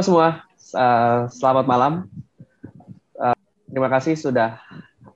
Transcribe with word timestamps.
Semua, 0.00 0.48
uh, 0.80 1.28
selamat 1.28 1.68
malam. 1.68 2.08
Uh, 3.20 3.36
terima 3.68 3.92
kasih 3.92 4.16
sudah 4.16 4.56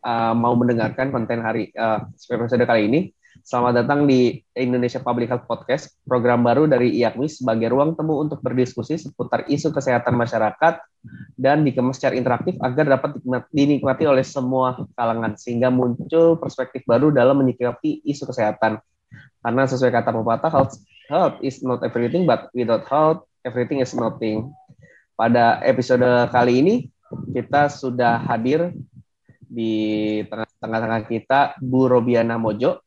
uh, 0.04 0.36
mau 0.36 0.52
mendengarkan 0.60 1.08
konten 1.08 1.40
hari 1.40 1.72
uh, 1.72 2.04
episode 2.12 2.60
kali 2.68 2.92
ini. 2.92 3.00
Selamat 3.40 3.80
datang 3.80 4.04
di 4.04 4.44
Indonesia 4.52 5.00
Public 5.00 5.32
Health 5.32 5.48
Podcast, 5.48 5.96
program 6.04 6.44
baru 6.44 6.68
dari 6.68 7.00
IAKMI 7.00 7.28
sebagai 7.32 7.72
ruang 7.72 7.96
temu 7.96 8.28
untuk 8.28 8.44
berdiskusi 8.44 9.00
seputar 9.00 9.48
isu 9.48 9.72
kesehatan 9.72 10.20
masyarakat 10.20 10.80
dan 11.40 11.64
dikemas 11.64 11.96
secara 11.96 12.20
interaktif 12.20 12.60
agar 12.60 13.00
dapat 13.00 13.16
dinikmati 13.56 14.04
oleh 14.04 14.24
semua 14.24 14.84
kalangan 15.00 15.32
sehingga 15.40 15.72
muncul 15.72 16.36
perspektif 16.36 16.84
baru 16.84 17.08
dalam 17.08 17.40
menyikapi 17.40 18.04
isu 18.04 18.28
kesehatan. 18.28 18.84
Karena 19.40 19.64
sesuai 19.64 19.92
kata 19.92 20.12
pepatah, 20.12 20.52
health, 20.52 20.76
health 21.08 21.36
is 21.40 21.64
not 21.64 21.80
everything, 21.80 22.28
but 22.28 22.52
without 22.52 22.84
health, 22.84 23.24
everything 23.44 23.84
is 23.84 23.92
nothing. 23.92 24.52
Pada 25.14 25.62
episode 25.62 26.04
kali 26.34 26.60
ini, 26.60 26.74
kita 27.30 27.70
sudah 27.70 28.18
hadir 28.18 28.74
di 29.46 30.22
tengah-tengah 30.58 31.06
kita 31.06 31.54
Bu 31.62 31.86
Robiana 31.86 32.34
Mojo, 32.34 32.84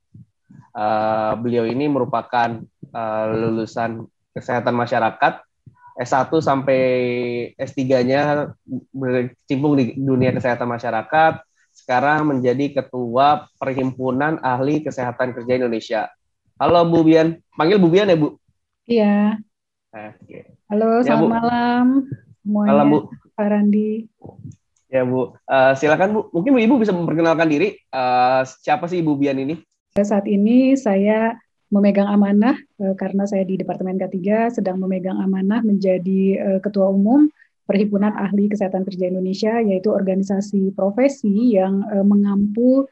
Uh, 0.78 1.34
beliau 1.42 1.66
ini 1.66 1.90
merupakan 1.90 2.62
uh, 2.94 3.26
lulusan 3.34 4.06
kesehatan 4.30 4.78
masyarakat 4.78 5.42
S1 5.98 6.30
sampai 6.38 6.82
S3-nya 7.58 8.54
berkecimpung 8.94 9.74
di 9.74 9.98
dunia 9.98 10.30
kesehatan 10.30 10.70
masyarakat, 10.70 11.42
sekarang 11.74 12.30
menjadi 12.30 12.78
ketua 12.78 13.50
Perhimpunan 13.58 14.38
Ahli 14.46 14.86
Kesehatan 14.86 15.34
Kerja 15.34 15.58
Indonesia. 15.58 16.02
Halo 16.62 16.86
Bu 16.86 17.02
Bian, 17.02 17.42
panggil 17.58 17.82
Bu 17.82 17.90
Bian 17.90 18.14
ya 18.14 18.18
Bu? 18.22 18.38
Iya. 18.86 19.42
Oke. 19.90 20.57
Halo, 20.68 21.00
ya, 21.00 21.16
selamat 21.16 21.24
Bu. 21.24 21.32
malam 21.32 21.86
semuanya. 22.44 22.70
Malam 22.76 22.88
Bu. 22.92 23.00
Pak 23.36 23.48
Randi. 23.48 23.92
Ya 24.88 25.02
Bu, 25.04 25.36
uh, 25.36 25.74
silakan 25.76 26.10
Bu. 26.12 26.22
Mungkin 26.36 26.52
Bu 26.56 26.60
Ibu 26.60 26.76
bisa 26.84 26.92
memperkenalkan 26.92 27.48
diri. 27.48 27.80
Uh, 27.92 28.44
siapa 28.44 28.88
sih 28.92 29.00
Ibu 29.00 29.16
Bian 29.16 29.40
ini? 29.40 29.60
Saat 29.98 30.28
ini 30.28 30.76
saya 30.76 31.40
memegang 31.68 32.08
amanah 32.08 32.56
eh, 32.80 32.96
karena 32.96 33.28
saya 33.28 33.44
di 33.44 33.60
Departemen 33.60 34.00
K3 34.00 34.52
sedang 34.60 34.80
memegang 34.80 35.20
amanah 35.20 35.60
menjadi 35.64 36.22
eh, 36.40 36.60
Ketua 36.64 36.92
Umum 36.92 37.28
Perhimpunan 37.68 38.16
Ahli 38.16 38.48
Kesehatan 38.48 38.88
Kerja 38.88 39.12
Indonesia, 39.12 39.60
yaitu 39.60 39.92
organisasi 39.92 40.72
profesi 40.72 41.52
yang 41.56 41.84
eh, 41.92 42.06
mengampu 42.06 42.88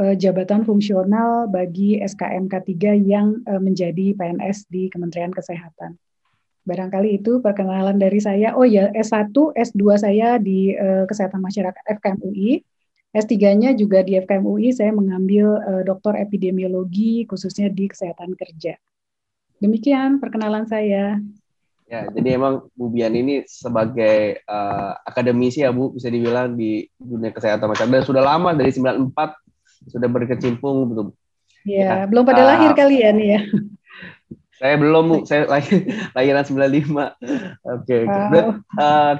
jabatan 0.00 0.64
fungsional 0.64 1.50
bagi 1.50 2.00
SKM 2.00 2.48
K3 2.48 2.72
yang 3.04 3.44
menjadi 3.44 4.16
PNS 4.16 4.70
di 4.72 4.88
Kementerian 4.88 5.28
Kesehatan. 5.28 6.00
Barangkali 6.64 7.22
itu 7.22 7.40
perkenalan 7.40 7.96
dari 7.96 8.20
saya. 8.20 8.52
Oh 8.52 8.68
ya, 8.68 8.92
S1, 8.92 9.32
S2 9.32 9.80
saya 9.96 10.36
di 10.36 10.76
Kesehatan 11.08 11.40
Masyarakat 11.40 11.82
FKM 11.98 12.20
UI 12.20 12.60
S3-nya 13.10 13.74
juga 13.74 14.06
di 14.06 14.14
FKM 14.14 14.44
UI 14.46 14.70
saya 14.70 14.94
mengambil 14.94 15.58
uh, 15.66 15.82
doktor 15.82 16.14
epidemiologi 16.14 17.26
khususnya 17.26 17.66
di 17.66 17.90
kesehatan 17.90 18.38
kerja. 18.38 18.78
Demikian 19.58 20.22
perkenalan 20.22 20.70
saya. 20.70 21.18
Ya, 21.90 22.06
jadi 22.06 22.38
emang 22.38 22.70
Bu 22.78 22.86
Bian 22.86 23.10
ini 23.18 23.42
sebagai 23.50 24.46
uh, 24.46 24.94
akademisi 25.02 25.66
ya 25.66 25.74
Bu 25.74 25.90
bisa 25.90 26.06
dibilang 26.06 26.54
di 26.54 26.86
dunia 26.94 27.34
kesehatan 27.34 27.66
masyarakat 27.66 27.90
dan 27.98 28.06
sudah 28.06 28.22
lama 28.22 28.54
dari 28.54 28.70
94 28.70 29.90
sudah 29.90 30.08
berkecimpung 30.08 30.86
betul. 30.86 31.06
Ya, 31.66 32.06
ya 32.06 32.06
belum 32.06 32.22
pada 32.22 32.46
uh, 32.46 32.48
lahir 32.54 32.78
kalian 32.78 33.16
ya. 33.18 33.40
Saya 34.60 34.76
belum 34.76 35.04
Bu, 35.08 35.16
saya 35.24 35.48
lahir 35.48 35.88
lahiran 36.16 36.44
95. 36.44 36.60
Oke, 36.60 37.08
okay, 37.64 38.02
wow. 38.04 38.20
Oke. 38.36 38.52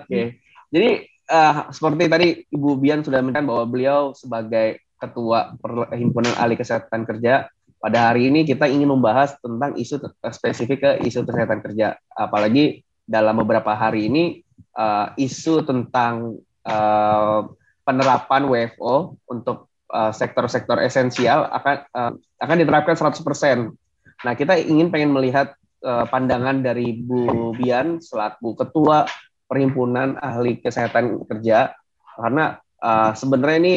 Okay. 0.04 0.24
Jadi 0.68 0.90
uh, 1.32 1.72
seperti 1.72 2.04
tadi 2.12 2.28
Ibu 2.52 2.76
Bian 2.76 3.00
sudah 3.00 3.24
menyatakan 3.24 3.48
bahwa 3.48 3.64
beliau 3.64 4.12
sebagai 4.12 4.84
ketua 5.00 5.56
perhimpunan 5.56 6.36
ahli 6.36 6.60
kesehatan 6.60 7.08
kerja 7.08 7.48
pada 7.80 8.12
hari 8.12 8.28
ini 8.28 8.44
kita 8.44 8.68
ingin 8.68 8.92
membahas 8.92 9.40
tentang 9.40 9.72
isu 9.80 10.04
spesifik 10.28 10.78
ke 10.84 10.90
isu 11.08 11.24
kesehatan 11.24 11.64
kerja 11.64 11.96
apalagi 12.12 12.84
dalam 13.08 13.40
beberapa 13.40 13.72
hari 13.72 14.12
ini 14.12 14.44
uh, 14.76 15.16
isu 15.16 15.64
tentang 15.64 16.36
uh, 16.68 17.48
penerapan 17.88 18.44
WFO 18.44 19.16
untuk 19.24 19.72
sektor-sektor 19.90 20.78
uh, 20.78 20.86
esensial 20.86 21.50
akan 21.50 21.76
uh, 21.90 22.12
akan 22.38 22.56
diterapkan 22.62 22.94
100%. 22.94 23.74
Nah, 24.20 24.32
kita 24.36 24.56
ingin 24.60 24.92
pengen 24.92 25.16
melihat 25.16 25.56
uh, 25.84 26.04
pandangan 26.08 26.60
dari 26.60 26.92
Bu 26.92 27.56
Bian 27.56 28.00
selaku 28.00 28.56
ketua 28.56 29.08
perhimpunan 29.48 30.20
ahli 30.20 30.60
kesehatan 30.62 31.26
kerja 31.26 31.74
karena 32.14 32.60
uh, 32.78 33.12
sebenarnya 33.16 33.58
ini 33.58 33.74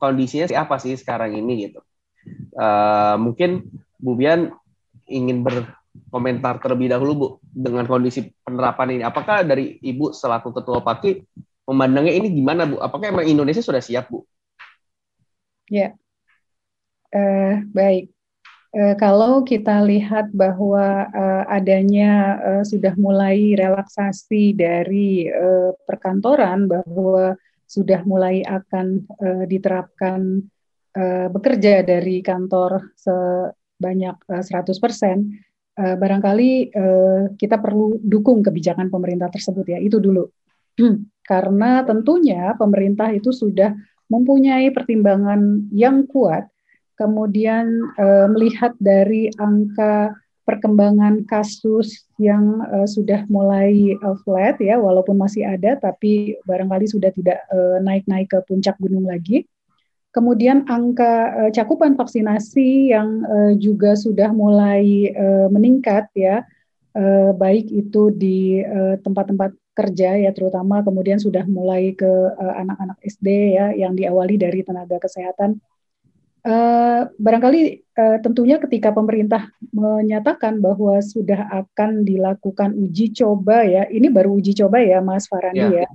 kondisinya 0.00 0.50
sih 0.50 0.58
apa 0.58 0.82
sih 0.82 0.98
sekarang 0.98 1.36
ini 1.36 1.70
gitu. 1.70 1.80
Uh, 2.56 3.20
mungkin 3.20 3.68
Bu 4.00 4.18
Bian 4.18 4.50
ingin 5.06 5.44
berkomentar 5.44 6.58
terlebih 6.58 6.90
dahulu 6.90 7.12
Bu 7.14 7.28
dengan 7.52 7.84
kondisi 7.86 8.32
penerapan 8.42 8.98
ini. 8.98 9.02
Apakah 9.04 9.44
dari 9.44 9.76
Ibu 9.78 10.16
selaku 10.16 10.56
ketua 10.56 10.80
PAKI 10.80 11.22
memandangnya 11.68 12.16
ini 12.16 12.32
gimana 12.32 12.66
Bu? 12.66 12.80
Apakah 12.80 13.12
emang 13.12 13.28
Indonesia 13.28 13.62
sudah 13.62 13.84
siap 13.84 14.08
Bu? 14.08 14.24
Ya, 15.70 15.94
uh, 17.14 17.62
baik. 17.70 18.10
Uh, 18.72 18.96
kalau 18.96 19.44
kita 19.44 19.84
lihat 19.84 20.32
bahwa 20.32 21.04
uh, 21.12 21.44
adanya 21.44 22.40
uh, 22.40 22.64
sudah 22.64 22.96
mulai 22.96 23.52
relaksasi 23.52 24.56
dari 24.56 25.28
uh, 25.28 25.76
perkantoran 25.84 26.64
bahwa 26.64 27.36
sudah 27.68 28.00
mulai 28.08 28.40
akan 28.40 29.04
uh, 29.20 29.44
diterapkan 29.44 30.40
uh, 30.96 31.28
bekerja 31.28 31.84
dari 31.84 32.24
kantor 32.24 32.96
sebanyak 32.96 34.16
uh, 34.32 34.40
100%, 34.40 34.72
uh, 35.76 35.96
barangkali 36.00 36.72
kita 37.36 37.56
perlu 37.60 38.00
dukung 38.00 38.40
kebijakan 38.40 38.88
pemerintah 38.88 39.28
tersebut 39.28 39.68
ya, 39.68 39.78
itu 39.84 40.00
dulu. 40.00 40.24
Karena 41.30 41.84
tentunya 41.84 42.56
pemerintah 42.56 43.12
itu 43.12 43.36
sudah 43.36 43.76
mempunyai 44.08 44.72
pertimbangan 44.72 45.68
yang 45.72 46.08
kuat 46.08 46.51
kemudian 47.02 47.66
uh, 47.98 48.30
melihat 48.30 48.70
dari 48.78 49.26
angka 49.42 50.14
perkembangan 50.46 51.26
kasus 51.26 52.06
yang 52.18 52.62
uh, 52.70 52.86
sudah 52.86 53.26
mulai 53.26 53.98
uh, 53.98 54.14
flat 54.22 54.58
ya 54.62 54.78
walaupun 54.78 55.18
masih 55.18 55.42
ada 55.42 55.74
tapi 55.82 56.38
barangkali 56.46 56.86
sudah 56.86 57.10
tidak 57.10 57.42
naik-naik 57.82 58.30
uh, 58.30 58.38
ke 58.38 58.46
puncak 58.46 58.78
gunung 58.78 59.10
lagi. 59.10 59.50
Kemudian 60.14 60.68
angka 60.70 61.34
uh, 61.34 61.50
cakupan 61.50 61.98
vaksinasi 61.98 62.94
yang 62.94 63.26
uh, 63.26 63.52
juga 63.58 63.98
sudah 63.98 64.30
mulai 64.30 65.10
uh, 65.10 65.50
meningkat 65.50 66.06
ya 66.14 66.46
uh, 66.94 67.34
baik 67.34 67.66
itu 67.72 68.14
di 68.14 68.62
tempat-tempat 69.02 69.56
kerja 69.72 70.20
ya 70.20 70.30
terutama 70.36 70.84
kemudian 70.84 71.16
sudah 71.16 71.48
mulai 71.48 71.96
ke 71.96 72.08
anak-anak 72.36 72.98
uh, 73.00 73.04
SD 73.08 73.56
ya 73.56 73.72
yang 73.72 73.96
diawali 73.96 74.36
dari 74.36 74.60
tenaga 74.60 75.00
kesehatan 75.00 75.56
Uh, 76.42 77.06
barangkali 77.22 77.86
uh, 77.94 78.18
tentunya 78.18 78.58
ketika 78.58 78.90
pemerintah 78.90 79.46
menyatakan 79.70 80.58
bahwa 80.58 80.98
sudah 80.98 81.46
akan 81.46 82.02
dilakukan 82.02 82.74
uji 82.74 83.14
coba 83.14 83.62
ya, 83.62 83.86
ini 83.86 84.10
baru 84.10 84.42
uji 84.42 84.58
coba 84.58 84.82
ya, 84.82 84.98
Mas 84.98 85.30
Farandi 85.30 85.62
ya. 85.62 85.86
ya. 85.86 85.88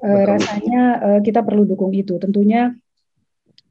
Uh, 0.00 0.24
rasanya 0.24 0.82
uh, 1.04 1.20
kita 1.20 1.44
perlu 1.44 1.68
dukung 1.68 1.92
itu. 1.92 2.16
Tentunya 2.16 2.72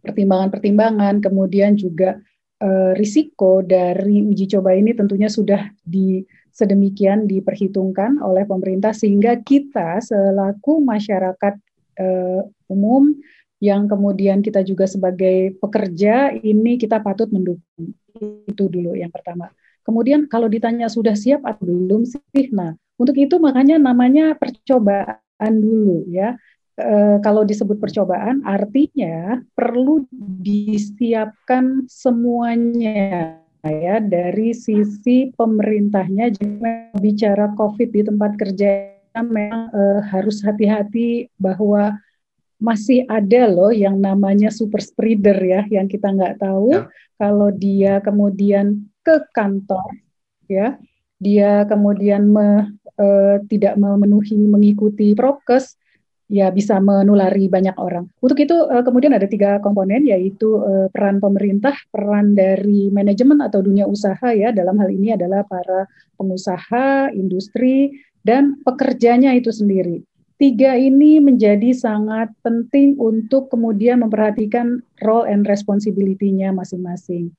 pertimbangan-pertimbangan, 0.05 1.17
kemudian 1.17 1.73
juga 1.73 2.21
uh, 2.61 2.93
risiko 2.93 3.65
dari 3.65 4.21
uji 4.21 4.45
coba 4.53 4.75
ini 4.77 4.93
tentunya 4.93 5.27
sudah 5.31 5.73
di 5.81 6.21
sedemikian 6.53 7.25
diperhitungkan 7.25 8.19
oleh 8.19 8.43
pemerintah 8.43 8.91
sehingga 8.91 9.39
kita 9.39 10.03
selaku 10.03 10.83
masyarakat 10.83 11.55
uh, 11.99 12.41
umum 12.67 13.15
yang 13.59 13.91
kemudian 13.91 14.39
kita 14.39 14.63
juga 14.63 14.87
sebagai 14.87 15.59
pekerja 15.59 16.31
ini 16.31 16.79
kita 16.79 17.03
patut 17.03 17.27
mendukung. 17.31 17.91
Itu 18.47 18.71
dulu 18.71 18.95
yang 18.95 19.11
pertama. 19.11 19.51
Kemudian 19.83 20.27
kalau 20.31 20.47
ditanya 20.47 20.87
sudah 20.87 21.15
siap 21.15 21.43
atau 21.43 21.67
belum 21.67 22.07
sih, 22.07 22.51
nah 22.55 22.75
untuk 22.99 23.15
itu 23.19 23.35
makanya 23.39 23.79
namanya 23.79 24.35
percobaan 24.35 25.53
dulu 25.55 26.07
ya. 26.07 26.39
E, 26.79 27.19
kalau 27.19 27.43
disebut 27.43 27.79
percobaan 27.79 28.39
artinya 28.47 29.43
perlu 29.51 30.07
disiapkan 30.43 31.87
semuanya 31.91 33.39
ya 33.63 33.99
dari 33.99 34.55
sisi 34.55 35.31
pemerintahnya. 35.35 36.31
Jadi 36.31 36.63
bicara 36.99 37.51
COVID 37.55 37.89
di 37.91 38.01
tempat 38.07 38.39
kerja 38.39 38.95
memang 39.19 39.73
e, 39.73 39.81
harus 40.11 40.43
hati-hati 40.43 41.27
bahwa 41.39 41.97
masih 42.59 43.07
ada 43.07 43.47
loh 43.47 43.71
yang 43.71 43.97
namanya 43.97 44.51
super 44.51 44.83
spreader 44.83 45.39
ya, 45.39 45.61
yang 45.71 45.87
kita 45.87 46.11
nggak 46.11 46.43
tahu 46.43 46.75
ya. 46.75 46.91
kalau 47.15 47.49
dia 47.55 48.03
kemudian 48.03 48.91
ke 48.99 49.23
kantor, 49.31 49.95
ya 50.51 50.75
dia 51.19 51.63
kemudian 51.67 52.31
me, 52.31 52.67
uh, 52.99 53.35
tidak 53.47 53.75
memenuhi 53.79 54.39
mengikuti 54.43 55.15
prokes, 55.15 55.79
ya 56.29 56.51
bisa 56.53 56.77
menulari 56.83 57.47
banyak 57.47 57.75
orang. 57.75 58.07
Untuk 58.19 58.39
itu 58.39 58.55
uh, 58.55 58.83
kemudian 58.85 59.15
ada 59.15 59.25
tiga 59.25 59.57
komponen 59.59 60.05
yaitu 60.07 60.59
uh, 60.59 60.87
peran 60.91 61.17
pemerintah, 61.19 61.75
peran 61.91 62.37
dari 62.37 62.87
manajemen 62.93 63.43
atau 63.43 63.59
dunia 63.59 63.89
usaha 63.89 64.31
ya 64.31 64.51
dalam 64.51 64.79
hal 64.79 64.91
ini 64.91 65.17
adalah 65.17 65.43
para 65.43 65.89
pengusaha, 66.15 67.11
industri 67.15 67.99
dan 68.21 68.59
pekerjanya 68.61 69.31
itu 69.33 69.49
sendiri. 69.51 70.05
Tiga 70.39 70.79
ini 70.79 71.19
menjadi 71.19 71.75
sangat 71.75 72.31
penting 72.39 72.95
untuk 72.95 73.51
kemudian 73.51 73.99
memperhatikan 73.99 74.79
role 75.03 75.27
and 75.27 75.43
responsibility-nya 75.43 76.55
masing-masing 76.55 77.35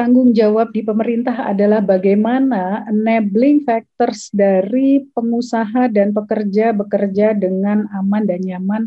tanggung 0.00 0.30
jawab 0.32 0.70
di 0.70 0.80
pemerintah 0.80 1.50
adalah 1.50 1.84
bagaimana 1.84 2.88
enabling 2.88 3.66
factors 3.66 4.30
dari 4.30 5.04
pengusaha 5.12 5.90
dan 5.90 6.14
pekerja 6.14 6.72
bekerja 6.72 7.34
dengan 7.34 7.84
aman 7.92 8.24
dan 8.24 8.40
nyaman 8.40 8.82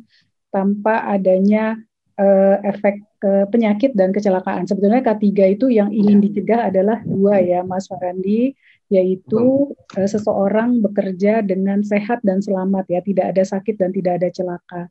tanpa 0.50 1.06
adanya 1.06 1.78
uh, 2.18 2.58
efek 2.66 3.04
uh, 3.26 3.46
penyakit 3.46 3.94
dan 3.94 4.10
kecelakaan. 4.10 4.66
Sebetulnya 4.66 5.06
K3 5.06 5.54
itu 5.54 5.70
yang 5.70 5.94
ingin 5.94 6.18
ya. 6.18 6.24
dicegah 6.26 6.60
adalah 6.74 6.98
dua 7.06 7.42
ya 7.46 7.62
Mas 7.62 7.86
Farandi, 7.86 8.58
yaitu 8.94 9.74
uh, 9.74 10.08
seseorang 10.08 10.86
bekerja 10.86 11.42
dengan 11.42 11.82
sehat 11.82 12.22
dan 12.22 12.40
selamat 12.46 12.86
ya, 12.94 13.02
tidak 13.02 13.34
ada 13.34 13.44
sakit 13.44 13.76
dan 13.82 13.90
tidak 13.90 14.22
ada 14.22 14.30
celaka. 14.30 14.82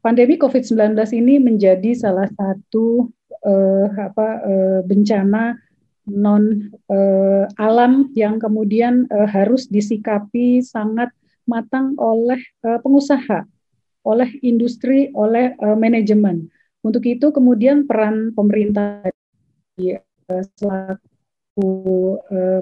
Pandemi 0.00 0.40
COVID-19 0.40 0.96
ini 1.12 1.36
menjadi 1.36 1.92
salah 1.92 2.30
satu 2.32 3.12
uh, 3.44 3.86
apa 3.92 4.28
uh, 4.40 4.80
bencana 4.86 5.58
non 6.08 6.72
uh, 6.88 7.44
alam 7.60 8.08
yang 8.16 8.40
kemudian 8.40 9.04
uh, 9.12 9.28
harus 9.28 9.68
disikapi 9.68 10.64
sangat 10.64 11.12
matang 11.44 11.92
oleh 12.00 12.40
uh, 12.64 12.80
pengusaha, 12.80 13.44
oleh 14.04 14.30
industri, 14.40 15.12
oleh 15.12 15.52
uh, 15.60 15.76
manajemen. 15.76 16.48
Untuk 16.80 17.04
itu 17.04 17.28
kemudian 17.28 17.84
peran 17.84 18.32
pemerintah 18.32 19.04
di 19.76 19.92
uh, 19.96 20.44
selaku 20.56 21.68
uh, 22.32 22.60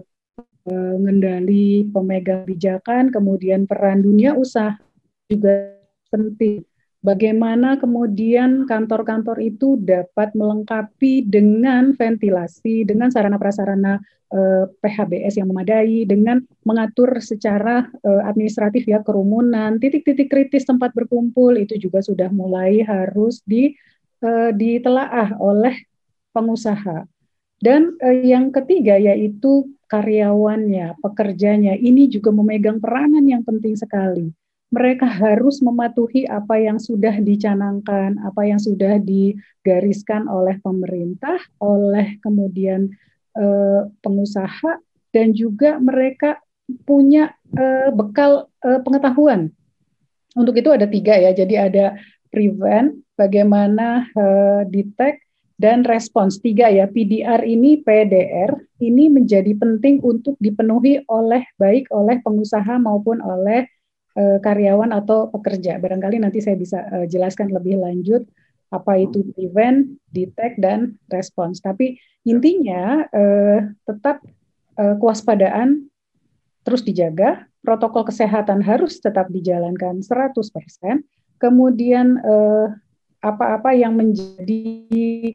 pengendali 0.67 1.87
pemegang 1.95 2.43
kebijakan, 2.43 3.15
kemudian 3.15 3.71
peran 3.71 4.03
dunia 4.03 4.35
usaha 4.35 4.75
juga 5.31 5.79
penting 6.11 6.67
bagaimana 7.07 7.79
kemudian 7.79 8.67
kantor-kantor 8.67 9.39
itu 9.39 9.79
dapat 9.79 10.35
melengkapi 10.35 11.23
dengan 11.23 11.95
ventilasi, 11.95 12.83
dengan 12.83 13.15
sarana 13.15 13.39
prasarana 13.39 14.03
eh, 14.35 14.67
PHBS 14.83 15.39
yang 15.39 15.47
memadai, 15.55 16.03
dengan 16.03 16.43
mengatur 16.67 17.23
secara 17.23 17.87
eh, 18.03 18.23
administratif 18.27 18.91
ya 18.91 19.07
kerumunan, 19.07 19.79
titik-titik 19.79 20.27
kritis 20.27 20.67
tempat 20.67 20.91
berkumpul 20.91 21.55
itu 21.55 21.79
juga 21.79 22.03
sudah 22.03 22.27
mulai 22.35 22.83
harus 22.83 23.39
di 23.47 23.71
eh, 24.27 24.51
ditelaah 24.51 25.39
oleh 25.39 25.79
pengusaha. 26.35 27.07
Dan 27.57 27.97
eh, 28.05 28.27
yang 28.27 28.53
ketiga 28.53 29.01
yaitu 29.01 29.71
karyawannya, 29.87 30.99
pekerjanya 31.01 31.79
ini 31.79 32.11
juga 32.11 32.35
memegang 32.35 32.83
peranan 32.83 33.25
yang 33.25 33.47
penting 33.47 33.79
sekali 33.79 34.35
mereka 34.75 35.07
harus 35.07 35.63
mematuhi 35.63 36.27
apa 36.27 36.59
yang 36.59 36.83
sudah 36.83 37.23
dicanangkan, 37.23 38.19
apa 38.27 38.43
yang 38.45 38.59
sudah 38.59 38.99
digariskan 38.99 40.27
oleh 40.27 40.59
pemerintah, 40.59 41.39
oleh 41.63 42.19
kemudian 42.19 42.91
eh, 43.39 43.83
pengusaha, 44.03 44.83
dan 45.15 45.31
juga 45.33 45.79
mereka 45.79 46.43
punya 46.83 47.31
eh, 47.55 47.95
bekal 47.95 48.51
eh, 48.67 48.83
pengetahuan. 48.83 49.55
Untuk 50.35 50.59
itu 50.59 50.69
ada 50.75 50.85
tiga 50.91 51.15
ya, 51.15 51.31
jadi 51.31 51.71
ada 51.71 51.87
prevent, 52.35 53.01
bagaimana 53.15 54.11
eh, 54.11 54.63
detect, 54.67 55.26
dan 55.57 55.89
respons 55.89 56.37
tiga 56.45 56.69
ya 56.69 56.85
PDR 56.85 57.41
ini 57.49 57.81
PDR 57.81 58.53
ini 58.85 59.09
menjadi 59.09 59.57
penting 59.57 60.05
untuk 60.05 60.37
dipenuhi 60.37 61.01
oleh 61.09 61.49
baik 61.57 61.89
oleh 61.89 62.21
pengusaha 62.21 62.77
maupun 62.77 63.25
oleh 63.25 63.65
uh, 64.21 64.39
karyawan 64.45 64.93
atau 64.93 65.33
pekerja. 65.33 65.81
Barangkali 65.81 66.21
nanti 66.21 66.45
saya 66.45 66.61
bisa 66.61 66.85
uh, 66.93 67.09
jelaskan 67.09 67.49
lebih 67.49 67.81
lanjut 67.81 68.29
apa 68.69 69.01
itu 69.01 69.25
prevent, 69.33 69.97
detect, 70.13 70.61
dan 70.61 71.01
respons. 71.09 71.65
Tapi 71.65 71.97
intinya 72.29 73.07
uh, 73.09 73.61
tetap 73.89 74.21
kewaspadaan 74.77 75.89
terus 76.61 76.85
dijaga, 76.85 77.49
protokol 77.65 78.05
kesehatan 78.05 78.61
harus 78.61 79.01
tetap 79.01 79.33
dijalankan 79.33 80.05
100%, 80.05 80.37
kemudian 81.41 82.21
apa-apa 83.25 83.73
yang 83.73 83.97
menjadi 83.97 85.33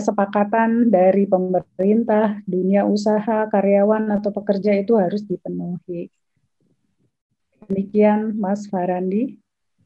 kesepakatan 0.00 0.88
dari 0.88 1.28
pemerintah, 1.28 2.40
dunia 2.48 2.88
usaha, 2.88 3.44
karyawan 3.52 4.08
atau 4.16 4.32
pekerja 4.32 4.72
itu 4.72 4.96
harus 4.96 5.20
dipenuhi. 5.28 6.08
Demikian 7.68 8.32
Mas 8.40 8.64
Farandi. 8.64 9.36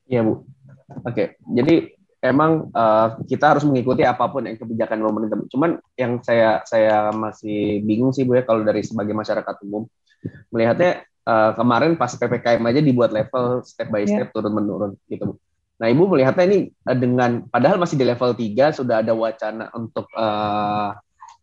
Iya 0.07 0.23
Bu. 0.23 0.47
Oke, 1.03 1.35
jadi 1.43 1.91
emang 2.23 2.71
uh, 2.71 3.19
kita 3.27 3.59
harus 3.59 3.67
mengikuti 3.67 4.07
apa 4.07 4.31
pun 4.31 4.47
yang 4.47 4.55
kebijakan 4.55 5.03
pemerintah. 5.03 5.37
Cuman 5.51 5.83
yang 5.99 6.23
saya 6.23 6.63
saya 6.63 7.11
masih 7.11 7.83
bingung 7.83 8.15
sih 8.15 8.23
Bu 8.23 8.39
ya 8.39 8.47
kalau 8.47 8.63
dari 8.63 8.87
sebagai 8.87 9.13
masyarakat 9.13 9.55
umum 9.67 9.85
melihatnya 10.49 11.05
uh, 11.27 11.53
kemarin 11.59 11.99
pas 11.99 12.15
ppkm 12.15 12.65
aja 12.65 12.81
dibuat 12.81 13.11
level 13.13 13.61
step 13.67 13.91
by 13.93 14.07
iya. 14.07 14.23
step 14.23 14.29
yeah. 14.31 14.35
turun 14.39 14.55
menurun 14.55 14.93
gitu 15.11 15.35
Bu. 15.35 15.35
Nah 15.75 15.87
Ibu 15.91 16.07
melihatnya 16.07 16.45
ini 16.47 16.59
uh, 16.87 16.97
dengan 16.97 17.45
padahal 17.51 17.83
masih 17.83 17.99
di 17.99 18.07
level 18.07 18.31
3 18.35 18.79
sudah 18.79 19.03
ada 19.03 19.13
wacana 19.13 19.71
untuk 19.75 20.07
uh, 20.15 20.95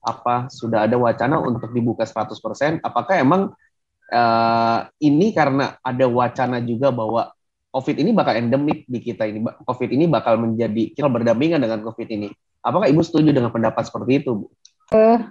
apa 0.02 0.50
sudah 0.50 0.88
ada 0.88 0.96
wacana 0.98 1.38
untuk 1.44 1.70
dibuka 1.76 2.08
100%. 2.08 2.82
Apakah 2.82 3.16
emang 3.20 3.52
uh, 4.12 4.80
ini 5.04 5.36
karena 5.36 5.78
ada 5.84 6.06
wacana 6.08 6.64
juga 6.64 6.90
bahwa 6.90 7.32
COVID 7.72 8.04
ini 8.04 8.12
bakal 8.12 8.36
endemik 8.36 8.84
di 8.84 9.00
kita 9.00 9.28
ini. 9.28 9.40
COVID 9.44 9.90
ini 9.96 10.06
bakal 10.08 10.36
menjadi 10.36 10.92
kita 10.92 11.08
berdampingan 11.08 11.64
dengan 11.64 11.80
COVID 11.88 12.08
ini. 12.12 12.28
Apakah 12.62 12.92
Ibu 12.92 13.02
setuju 13.02 13.32
dengan 13.32 13.50
pendapat 13.50 13.88
seperti 13.88 14.22
itu, 14.22 14.32
Bu? 14.44 14.46
Uh, 14.92 15.24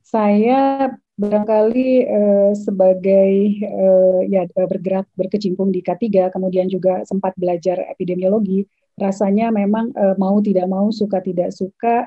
saya 0.00 0.88
barangkali 1.18 2.06
uh, 2.06 2.52
sebagai 2.54 3.30
uh, 3.66 4.22
ya 4.30 4.46
bergerak 4.54 5.10
berkecimpung 5.18 5.74
di 5.74 5.82
K3, 5.82 6.30
kemudian 6.30 6.70
juga 6.70 7.02
sempat 7.02 7.34
belajar 7.34 7.82
epidemiologi, 7.90 8.64
rasanya 8.94 9.50
memang 9.50 9.90
uh, 9.98 10.14
mau 10.14 10.38
tidak 10.38 10.70
mau, 10.70 10.94
suka 10.94 11.18
tidak 11.18 11.50
suka, 11.50 12.06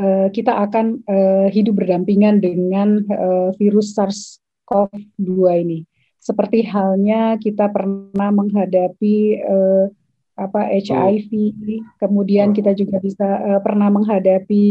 uh, 0.00 0.32
kita 0.32 0.56
akan 0.56 1.04
uh, 1.04 1.46
hidup 1.52 1.84
berdampingan 1.84 2.40
dengan 2.40 3.04
uh, 3.12 3.52
virus 3.60 3.92
SARS 3.92 4.40
COVID-2 4.72 5.32
ini. 5.60 5.78
Seperti 6.16 6.66
halnya 6.66 7.38
kita 7.38 7.70
pernah 7.70 8.32
menghadapi 8.34 9.16
uh, 9.46 9.86
apa 10.36 10.68
HIV, 10.68 11.32
oh. 11.32 11.80
kemudian 11.96 12.52
kita 12.52 12.76
juga 12.76 13.00
bisa 13.00 13.24
uh, 13.24 13.60
pernah 13.64 13.88
menghadapi 13.88 14.64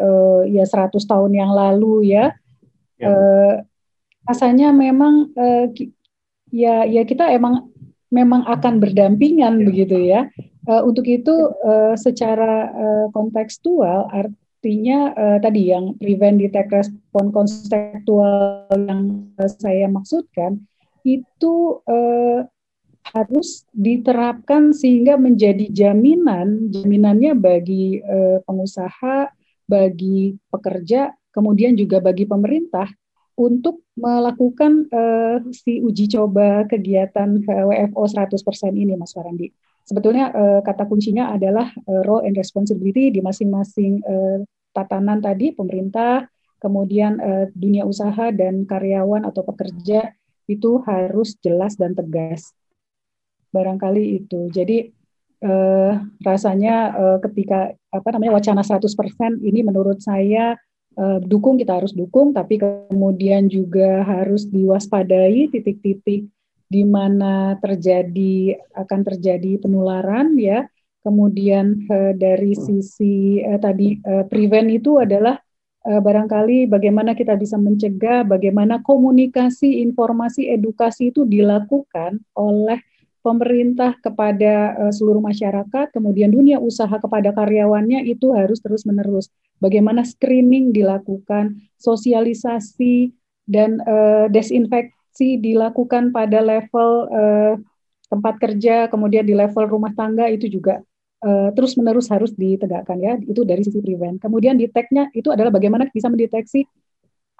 uh, 0.00 0.42
ya 0.48 0.64
100 0.64 0.96
tahun 0.96 1.32
yang 1.36 1.52
lalu 1.52 2.16
ya. 2.16 2.32
Ya. 3.00 3.08
Uh, 3.08 3.54
rasanya 4.28 4.70
memang 4.70 5.32
uh, 5.34 5.66
ya 6.52 6.84
ya 6.84 7.02
kita 7.08 7.32
emang 7.32 7.72
memang 8.12 8.44
akan 8.46 8.78
berdampingan 8.78 9.62
ya. 9.62 9.66
begitu 9.66 9.96
ya. 10.04 10.28
Uh, 10.68 10.84
untuk 10.84 11.08
itu 11.08 11.32
uh, 11.64 11.96
secara 11.96 12.68
uh, 12.70 13.06
kontekstual 13.16 14.06
artinya 14.12 15.16
uh, 15.16 15.38
tadi 15.40 15.72
yang 15.72 15.96
prevent 15.96 16.36
detect 16.36 16.68
respon 16.68 17.32
konseptual 17.32 18.68
yang 18.76 19.32
saya 19.40 19.88
maksudkan 19.88 20.60
itu 21.00 21.80
uh, 21.88 22.44
harus 23.10 23.64
diterapkan 23.72 24.70
sehingga 24.76 25.16
menjadi 25.16 25.66
jaminan 25.72 26.70
jaminannya 26.70 27.32
bagi 27.34 27.98
uh, 28.04 28.44
pengusaha, 28.44 29.32
bagi 29.64 30.36
pekerja, 30.52 31.10
kemudian 31.30 31.78
juga 31.78 32.02
bagi 32.02 32.26
pemerintah 32.26 32.86
untuk 33.40 33.86
melakukan 33.96 34.90
uh, 34.92 35.40
si 35.54 35.80
uji 35.80 36.12
coba 36.12 36.68
kegiatan 36.68 37.40
WFO 37.46 38.02
100% 38.04 38.36
ini 38.76 38.98
Mas 38.98 39.16
Farandi 39.16 39.48
sebetulnya 39.90 40.30
uh, 40.30 40.60
kata 40.62 40.86
kuncinya 40.86 41.34
adalah 41.34 41.72
uh, 41.88 42.02
role 42.06 42.22
and 42.28 42.38
responsibility 42.38 43.10
di 43.10 43.18
masing-masing 43.18 43.98
uh, 44.06 44.38
tatanan 44.70 45.18
tadi 45.18 45.50
pemerintah, 45.50 46.30
kemudian 46.62 47.18
uh, 47.18 47.44
dunia 47.52 47.82
usaha 47.82 48.30
dan 48.30 48.64
karyawan 48.66 49.26
atau 49.26 49.42
pekerja 49.42 50.14
itu 50.46 50.82
harus 50.86 51.38
jelas 51.42 51.78
dan 51.78 51.94
tegas. 51.94 52.54
Barangkali 53.50 54.22
itu. 54.22 54.46
Jadi 54.50 54.90
uh, 55.42 55.98
rasanya 56.22 56.94
uh, 56.94 57.18
ketika 57.18 57.74
apa 57.90 58.08
namanya 58.14 58.38
wacana 58.38 58.62
100% 58.62 59.42
ini 59.42 59.66
menurut 59.66 59.98
saya 59.98 60.54
uh, 60.96 61.18
dukung 61.22 61.60
kita 61.60 61.78
harus 61.78 61.94
dukung, 61.94 62.32
tapi 62.34 62.58
kemudian 62.58 63.46
juga 63.46 64.02
harus 64.02 64.48
diwaspadai 64.48 65.52
titik-titik 65.52 66.26
di 66.70 66.82
mana 66.86 67.58
terjadi 67.58 68.58
akan 68.78 69.00
terjadi 69.02 69.58
penularan 69.58 70.38
ya. 70.38 70.66
Kemudian 71.00 71.88
uh, 71.88 72.12
dari 72.14 72.52
sisi 72.54 73.40
uh, 73.42 73.58
tadi 73.58 73.98
uh, 74.04 74.24
prevent 74.28 74.68
itu 74.70 75.00
adalah 75.00 75.40
uh, 75.88 76.00
barangkali 76.00 76.68
bagaimana 76.68 77.16
kita 77.16 77.34
bisa 77.40 77.56
mencegah, 77.56 78.22
bagaimana 78.22 78.84
komunikasi, 78.84 79.80
informasi, 79.80 80.52
edukasi 80.52 81.10
itu 81.10 81.24
dilakukan 81.24 82.20
oleh 82.36 82.78
pemerintah 83.20 83.96
kepada 84.00 84.76
uh, 84.76 84.92
seluruh 84.92 85.20
masyarakat, 85.20 85.92
kemudian 85.92 86.32
dunia 86.32 86.60
usaha 86.60 86.92
kepada 87.00 87.32
karyawannya 87.32 88.04
itu 88.08 88.32
harus 88.32 88.60
terus-menerus. 88.64 89.28
Bagaimana 89.60 90.02
screening 90.08 90.72
dilakukan, 90.72 91.60
sosialisasi 91.76 93.12
dan 93.44 93.76
uh, 93.84 94.26
desinfeksi 94.32 95.36
dilakukan 95.36 96.16
pada 96.16 96.40
level 96.40 96.90
uh, 97.12 97.54
tempat 98.08 98.40
kerja, 98.40 98.88
kemudian 98.88 99.22
di 99.28 99.36
level 99.36 99.68
rumah 99.68 99.92
tangga 99.92 100.26
itu 100.32 100.48
juga 100.48 100.80
uh, 101.22 101.52
terus-menerus 101.52 102.08
harus 102.08 102.32
ditegakkan 102.32 102.96
ya. 102.98 103.20
Itu 103.20 103.44
dari 103.44 103.60
sisi 103.60 103.84
prevent. 103.84 104.16
Kemudian 104.18 104.56
deteknya 104.56 105.12
itu 105.12 105.28
adalah 105.28 105.52
bagaimana 105.52 105.86
bisa 105.92 106.08
mendeteksi 106.08 106.64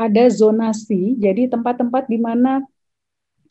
ada 0.00 0.24
zonasi, 0.32 1.16
jadi 1.20 1.52
tempat-tempat 1.52 2.08
di 2.08 2.16
mana 2.16 2.64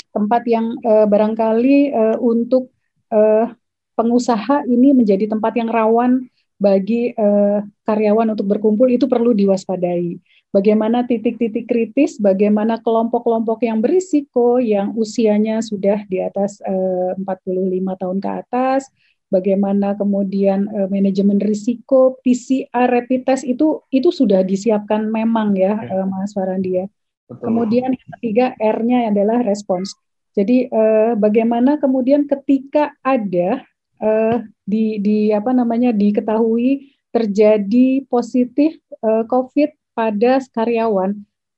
tempat 0.09 0.41
yang 0.49 0.73
uh, 0.81 1.05
barangkali 1.05 1.93
uh, 1.93 2.17
untuk 2.17 2.73
uh, 3.13 3.53
pengusaha 3.93 4.65
ini 4.65 4.97
menjadi 4.97 5.29
tempat 5.29 5.53
yang 5.53 5.69
rawan 5.69 6.25
bagi 6.59 7.15
uh, 7.15 7.63
karyawan 7.87 8.35
untuk 8.35 8.51
berkumpul 8.51 8.91
itu 8.91 9.07
perlu 9.07 9.31
diwaspadai. 9.31 10.19
Bagaimana 10.51 11.05
titik-titik 11.07 11.69
kritis, 11.69 12.19
bagaimana 12.19 12.81
kelompok-kelompok 12.83 13.63
yang 13.63 13.79
berisiko 13.79 14.59
yang 14.59 14.91
usianya 14.97 15.63
sudah 15.63 16.03
di 16.09 16.19
atas 16.19 16.59
uh, 16.67 17.15
45 17.15 18.01
tahun 18.01 18.17
ke 18.19 18.29
atas, 18.43 18.91
bagaimana 19.31 19.95
kemudian 19.95 20.67
uh, 20.67 20.89
manajemen 20.91 21.39
risiko, 21.39 22.19
PCR, 22.25 22.91
rapid 22.91 23.23
test 23.23 23.47
itu 23.47 23.79
itu 23.93 24.11
sudah 24.11 24.43
disiapkan 24.43 25.07
memang 25.07 25.55
ya, 25.55 25.79
ya. 25.79 26.03
Uh, 26.03 26.05
Mas 26.11 26.35
Farandia. 26.35 26.91
Betul. 27.29 27.45
Kemudian 27.53 27.93
yang 27.93 28.09
ketiga 28.19 28.45
R-nya 28.57 29.13
adalah 29.13 29.45
respons. 29.45 29.93
Jadi 30.33 30.69
eh, 30.69 31.13
bagaimana 31.17 31.81
kemudian 31.81 32.29
ketika 32.29 32.93
ada 33.01 33.65
eh, 33.99 34.43
di 34.63 34.99
di 35.03 35.17
apa 35.35 35.51
namanya 35.51 35.91
diketahui 35.93 36.95
terjadi 37.11 38.03
positif 38.07 38.79
eh, 39.03 39.23
COVID 39.27 39.69
pada 39.95 40.39
karyawan, 40.39 41.11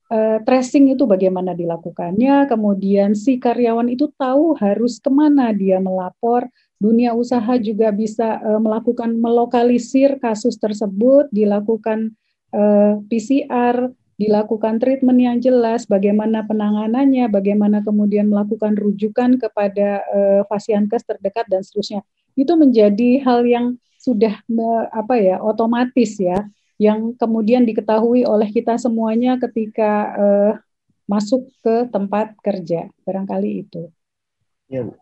eh, 0.10 0.38
tracing 0.44 0.94
itu 0.98 1.06
bagaimana 1.06 1.54
dilakukannya, 1.54 2.50
kemudian 2.50 3.14
si 3.14 3.38
karyawan 3.38 3.88
itu 3.90 4.10
tahu 4.18 4.58
harus 4.58 4.98
ke 4.98 5.10
mana 5.14 5.54
dia 5.54 5.78
melapor, 5.78 6.50
dunia 6.82 7.14
usaha 7.14 7.54
juga 7.62 7.94
bisa 7.94 8.42
uh, 8.42 8.58
melakukan 8.58 9.14
melokalisir 9.14 10.18
kasus 10.18 10.58
tersebut, 10.58 11.30
dilakukan 11.30 12.18
uh, 12.58 12.98
PCR, 13.06 13.94
dilakukan 14.18 14.82
treatment 14.82 15.22
yang 15.22 15.38
jelas, 15.38 15.86
bagaimana 15.86 16.42
penanganannya, 16.50 17.30
bagaimana 17.30 17.86
kemudian 17.86 18.34
melakukan 18.34 18.74
rujukan 18.74 19.38
kepada 19.38 20.02
uh, 20.10 20.42
fasiankes 20.50 21.06
terdekat 21.06 21.46
dan 21.46 21.62
seterusnya. 21.62 22.02
Itu 22.38 22.56
menjadi 22.60 23.22
hal 23.24 23.46
yang 23.46 23.66
sudah 24.02 24.42
me, 24.50 24.90
apa 24.90 25.18
ya 25.20 25.38
otomatis 25.40 26.18
ya, 26.18 26.48
yang 26.82 27.14
kemudian 27.16 27.64
diketahui 27.64 28.26
oleh 28.26 28.50
kita 28.50 28.76
semuanya 28.82 29.38
ketika 29.38 29.92
uh, 30.18 30.52
masuk 31.06 31.48
ke 31.62 31.86
tempat 31.94 32.34
kerja. 32.42 32.90
Barangkali 33.06 33.68
itu. 33.68 33.92
Ya, 34.72 34.88
Bu. 34.88 34.98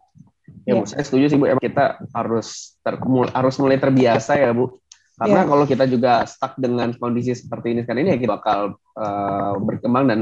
Ya, 0.66 0.74
ya. 0.76 0.82
Bu, 0.82 0.90
saya 0.90 1.04
setuju 1.06 1.26
sih 1.32 1.38
Bu. 1.40 1.48
Emang 1.48 1.64
kita 1.64 2.02
harus 2.12 2.76
ter, 2.84 3.00
harus 3.34 3.56
mulai 3.62 3.78
terbiasa 3.80 4.36
ya, 4.36 4.52
Bu 4.52 4.80
karena 5.20 5.44
yeah. 5.44 5.50
kalau 5.52 5.66
kita 5.68 5.84
juga 5.84 6.24
stuck 6.24 6.56
dengan 6.56 6.96
kondisi 6.96 7.36
seperti 7.36 7.76
ini 7.76 7.84
sekarang 7.84 8.08
ini 8.08 8.16
ya 8.16 8.20
kita 8.24 8.40
bakal 8.40 8.80
uh, 8.96 9.60
berkembang 9.60 10.08
dan 10.08 10.20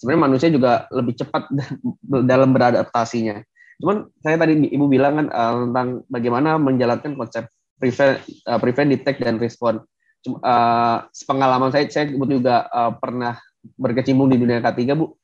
sebenarnya 0.00 0.24
manusia 0.24 0.48
juga 0.48 0.88
lebih 0.88 1.20
cepat 1.20 1.52
dalam 2.32 2.56
beradaptasinya. 2.56 3.44
Cuman 3.78 4.10
saya 4.20 4.36
tadi 4.38 4.58
Ibu 4.74 4.86
bilang 4.90 5.22
kan 5.22 5.26
uh, 5.30 5.54
tentang 5.70 5.88
bagaimana 6.10 6.58
menjalankan 6.58 7.14
konsep 7.14 7.46
prevent, 7.78 8.18
uh, 8.50 8.58
prevent, 8.58 8.90
detect 8.90 9.22
dan 9.22 9.38
respond. 9.38 9.82
Cuma, 10.26 10.42
uh, 10.42 10.96
pengalaman 11.26 11.70
saya, 11.70 11.86
saya 11.86 12.10
juga 12.10 12.66
uh, 12.74 12.92
pernah 12.98 13.38
berkecimpung 13.78 14.30
di 14.34 14.38
dunia 14.38 14.58
ketiga 14.60 14.98
Bu. 14.98 15.14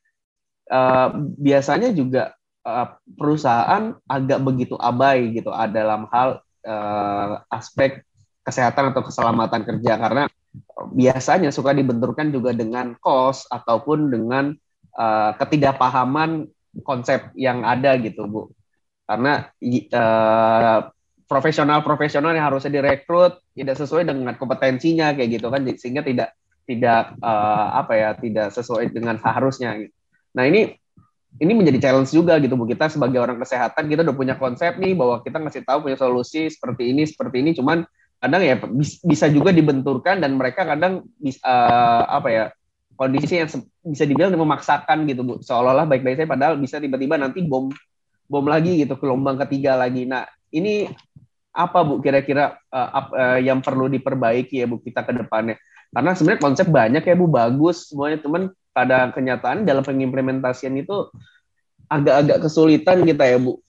Uh, 0.65 1.29
biasanya 1.37 1.93
juga 1.93 2.33
uh, 2.65 2.95
perusahaan 3.13 3.93
agak 4.09 4.39
begitu 4.41 4.73
abai 4.79 5.35
gitu 5.35 5.53
dalam 5.69 6.09
hal 6.09 6.41
uh, 6.65 7.43
aspek 7.53 8.01
kesehatan 8.41 8.93
atau 8.93 9.05
keselamatan 9.05 9.61
kerja 9.61 9.97
karena 9.97 10.23
biasanya 10.93 11.49
suka 11.49 11.73
dibenturkan 11.73 12.29
juga 12.33 12.53
dengan 12.53 12.93
kos 12.97 13.45
ataupun 13.49 14.09
dengan 14.09 14.53
uh, 14.97 15.31
ketidakpahaman 15.37 16.49
konsep 16.83 17.31
yang 17.37 17.63
ada 17.63 17.95
gitu 18.01 18.27
bu. 18.27 18.41
Karena 19.05 19.47
uh, 19.61 20.79
profesional-profesional 21.29 22.33
yang 22.33 22.49
harusnya 22.49 22.81
direkrut 22.81 23.37
tidak 23.53 23.77
sesuai 23.77 24.03
dengan 24.09 24.33
kompetensinya 24.35 25.13
kayak 25.13 25.39
gitu 25.39 25.47
kan. 25.53 25.61
Sehingga 25.77 26.01
tidak 26.01 26.33
tidak 26.65 27.13
uh, 27.21 27.77
apa 27.77 27.93
ya 27.93 28.09
tidak 28.17 28.49
sesuai 28.51 28.89
dengan 28.89 29.21
seharusnya. 29.21 29.77
Nah 30.33 30.43
ini 30.49 30.73
ini 31.35 31.51
menjadi 31.51 31.89
challenge 31.89 32.11
juga 32.15 32.39
gitu 32.41 32.55
bu. 32.57 32.65
Kita 32.65 32.89
sebagai 32.89 33.19
orang 33.21 33.37
kesehatan 33.37 33.85
kita 33.91 34.01
udah 34.07 34.15
punya 34.15 34.35
konsep 34.39 34.79
nih 34.81 34.95
bahwa 34.95 35.21
kita 35.21 35.37
ngasih 35.37 35.63
tahu 35.67 35.85
punya 35.87 35.97
solusi 35.99 36.49
seperti 36.49 36.95
ini 36.95 37.03
seperti 37.05 37.45
ini. 37.45 37.51
Cuman 37.53 37.85
kadang 38.19 38.41
ya 38.41 38.55
bisa 39.05 39.29
juga 39.29 39.51
dibenturkan 39.51 40.23
dan 40.23 40.39
mereka 40.39 40.65
kadang 40.65 41.05
bisa 41.19 41.43
uh, 41.43 42.03
apa 42.09 42.29
ya 42.31 42.45
kondisi 42.95 43.39
yang 43.39 43.49
bisa 43.83 44.03
dibilang 44.07 44.33
memaksakan 44.35 45.07
gitu 45.07 45.21
bu 45.21 45.33
seolah-olah 45.43 45.87
baik-baik 45.87 46.23
saya 46.23 46.29
padahal 46.29 46.55
bisa 46.59 46.79
tiba-tiba 46.79 47.19
nanti 47.19 47.43
bom 47.43 47.69
bom 48.25 48.45
lagi 48.47 48.81
gitu 48.81 48.95
gelombang 48.97 49.39
ketiga 49.45 49.75
lagi 49.75 50.07
nah 50.07 50.25
ini 50.51 50.89
apa 51.55 51.83
bu 51.83 51.99
kira-kira 51.99 52.59
uh, 52.71 53.11
uh, 53.11 53.39
yang 53.39 53.59
perlu 53.59 53.91
diperbaiki 53.91 54.63
ya 54.63 54.67
bu 54.67 54.79
kita 54.79 55.03
ke 55.03 55.11
depannya 55.11 55.59
karena 55.91 56.11
sebenarnya 56.15 56.41
konsep 56.41 56.67
banyak 56.71 57.03
ya 57.03 57.15
bu 57.15 57.27
bagus 57.27 57.91
semuanya 57.91 58.19
teman 58.23 58.51
pada 58.75 59.11
kenyataan 59.11 59.63
dalam 59.63 59.83
pengimplementasian 59.83 60.75
itu 60.75 61.11
agak-agak 61.87 62.43
kesulitan 62.43 63.03
kita 63.03 63.23
ya 63.27 63.39
bu 63.39 63.59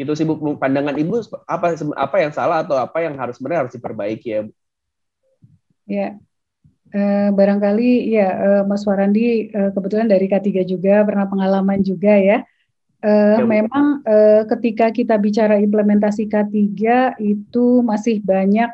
itu 0.00 0.12
sih 0.16 0.24
Bu 0.24 0.56
pandangan 0.56 0.96
Ibu 0.96 1.44
apa 1.44 1.76
apa 1.76 2.16
yang 2.24 2.32
salah 2.32 2.64
atau 2.64 2.80
apa 2.80 3.04
yang 3.04 3.20
harus 3.20 3.36
sebenarnya 3.36 3.68
harus 3.68 3.74
diperbaiki 3.76 4.28
ya 4.32 4.40
Bu? 4.48 4.52
Ya. 5.84 6.08
Eh, 6.90 7.30
barangkali 7.30 8.10
ya 8.10 8.28
eh, 8.34 8.62
Mas 8.66 8.82
Warandi 8.82 9.46
eh, 9.46 9.70
kebetulan 9.70 10.10
dari 10.10 10.26
K3 10.26 10.66
juga 10.66 11.06
pernah 11.06 11.30
pengalaman 11.30 11.86
juga 11.86 12.18
ya. 12.18 12.42
Eh, 13.00 13.38
ya 13.38 13.46
memang 13.46 14.02
eh, 14.02 14.42
ketika 14.50 14.90
kita 14.90 15.14
bicara 15.14 15.62
implementasi 15.62 16.26
K3 16.26 16.58
itu 17.22 17.80
masih 17.86 18.18
banyak 18.26 18.70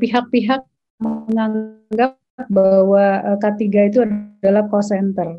pihak-pihak 0.00 0.64
menganggap 0.98 2.18
bahwa 2.50 3.04
eh, 3.22 3.38
K3 3.38 3.64
itu 3.86 3.98
adalah 4.02 4.66
cost 4.66 4.90
center. 4.90 5.38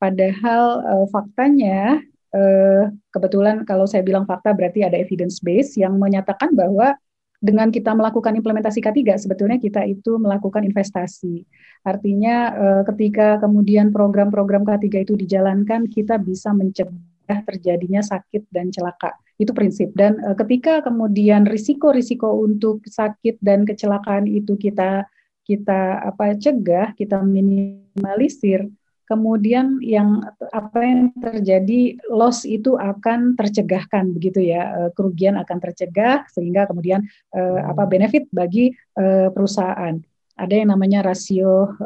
Padahal 0.00 0.64
eh, 0.82 1.06
faktanya 1.14 2.00
eh, 2.34 2.84
kebetulan 3.14 3.62
kalau 3.68 3.86
saya 3.86 4.02
bilang 4.02 4.26
fakta 4.26 4.50
berarti 4.50 4.82
ada 4.82 4.96
evidence 4.98 5.38
base 5.38 5.78
yang 5.78 5.94
menyatakan 6.00 6.50
bahwa 6.58 6.96
dengan 7.40 7.72
kita 7.72 7.96
melakukan 7.96 8.36
implementasi 8.36 8.84
K3 8.84 9.16
sebetulnya 9.16 9.56
kita 9.56 9.80
itu 9.88 10.20
melakukan 10.20 10.60
investasi. 10.62 11.48
Artinya 11.88 12.36
eh, 12.52 12.82
ketika 12.92 13.40
kemudian 13.40 13.88
program-program 13.88 14.68
K3 14.68 15.08
itu 15.08 15.16
dijalankan 15.16 15.88
kita 15.88 16.20
bisa 16.20 16.52
mencegah 16.52 17.40
terjadinya 17.48 18.04
sakit 18.04 18.52
dan 18.52 18.68
celaka. 18.68 19.16
Itu 19.40 19.56
prinsip 19.56 19.96
dan 19.96 20.20
eh, 20.20 20.36
ketika 20.36 20.84
kemudian 20.84 21.48
risiko-risiko 21.48 22.44
untuk 22.44 22.84
sakit 22.84 23.40
dan 23.40 23.64
kecelakaan 23.64 24.28
itu 24.28 24.60
kita 24.60 25.08
kita 25.48 26.06
apa 26.06 26.38
cegah, 26.38 26.94
kita 26.94 27.24
minimalisir, 27.26 28.70
kemudian 29.10 29.82
yang 29.82 30.22
apa 30.54 30.78
yang 30.86 31.10
terjadi 31.18 31.98
loss 32.14 32.46
itu 32.46 32.78
akan 32.78 33.34
tercegahkan 33.34 34.14
begitu 34.14 34.46
ya. 34.46 34.86
Eh, 34.86 34.90
kerugian 34.94 35.34
akan 35.34 35.58
tercegah 35.58 36.22
sehingga 36.30 36.70
kemudian 36.70 37.02
eh, 37.34 37.60
apa 37.66 37.90
benefit 37.90 38.30
bagi 38.30 38.70
eh, 38.94 39.28
perusahaan. 39.34 39.98
Ada 40.40 40.54
yang 40.56 40.72
namanya 40.72 41.04
rasio 41.04 41.76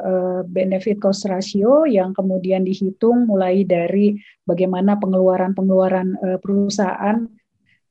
benefit 0.47 1.03
cost 1.03 1.27
ratio 1.27 1.91
yang 1.91 2.15
kemudian 2.15 2.63
dihitung 2.63 3.27
mulai 3.27 3.67
dari 3.67 4.15
bagaimana 4.47 4.95
pengeluaran-pengeluaran 4.95 6.39
perusahaan 6.39 7.27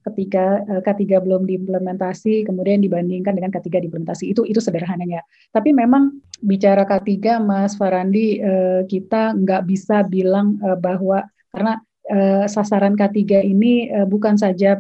ketika 0.08 0.64
K3 0.88 1.20
belum 1.20 1.44
diimplementasi 1.52 2.48
kemudian 2.48 2.80
dibandingkan 2.80 3.36
dengan 3.36 3.52
K3 3.52 3.84
diimplementasi. 3.84 4.32
Itu 4.32 4.48
itu 4.48 4.64
sederhananya. 4.64 5.28
Tapi 5.52 5.76
memang 5.76 6.24
bicara 6.44 6.84
K3, 6.84 7.40
Mas 7.40 7.74
Farandi, 7.80 8.38
eh, 8.38 8.82
kita 8.92 9.34
nggak 9.34 9.64
bisa 9.64 10.04
bilang 10.04 10.60
eh, 10.60 10.78
bahwa 10.78 11.24
karena 11.56 11.80
eh, 12.12 12.46
sasaran 12.52 13.00
K3 13.00 13.42
ini 13.48 13.88
eh, 13.88 14.08
bukan 14.08 14.36
saja 14.36 14.78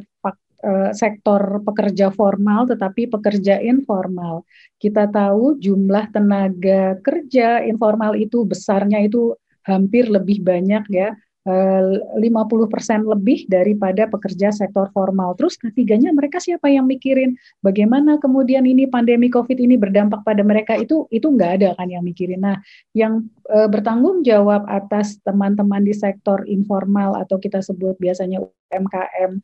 eh, 0.63 0.91
sektor 0.91 1.63
pekerja 1.63 2.12
formal, 2.12 2.67
tetapi 2.67 3.08
pekerja 3.08 3.63
informal. 3.63 4.43
Kita 4.75 5.08
tahu 5.08 5.58
jumlah 5.63 6.12
tenaga 6.12 7.00
kerja 7.00 7.63
informal 7.63 8.20
itu 8.20 8.43
besarnya 8.43 9.00
itu 9.03 9.34
hampir 9.63 10.12
lebih 10.12 10.43
banyak 10.43 10.84
ya 10.91 11.15
50% 11.44 12.16
eh, 12.20 13.04
lebih 13.04 13.40
daripada 13.52 14.08
pekerja 14.08 14.56
sektor 14.56 14.88
formal. 14.96 15.36
Terus 15.36 15.60
ketiganya 15.60 16.16
mereka 16.16 16.40
siapa 16.40 16.72
yang 16.72 16.88
mikirin 16.88 17.36
bagaimana 17.60 18.16
kemudian 18.16 18.64
ini 18.64 18.88
pandemi 18.88 19.28
Covid 19.28 19.60
ini 19.60 19.76
berdampak 19.76 20.24
pada 20.24 20.40
mereka 20.40 20.80
itu 20.80 21.04
itu 21.12 21.28
nggak 21.28 21.52
ada 21.60 21.70
kan 21.76 21.92
yang 21.92 22.04
mikirin. 22.08 22.48
Nah, 22.48 22.64
yang 22.96 23.28
e, 23.52 23.68
bertanggung 23.68 24.24
jawab 24.24 24.64
atas 24.72 25.20
teman-teman 25.28 25.84
di 25.84 25.92
sektor 25.92 26.48
informal 26.48 27.20
atau 27.20 27.36
kita 27.36 27.60
sebut 27.60 28.00
biasanya 28.00 28.40
UMKM 28.72 29.44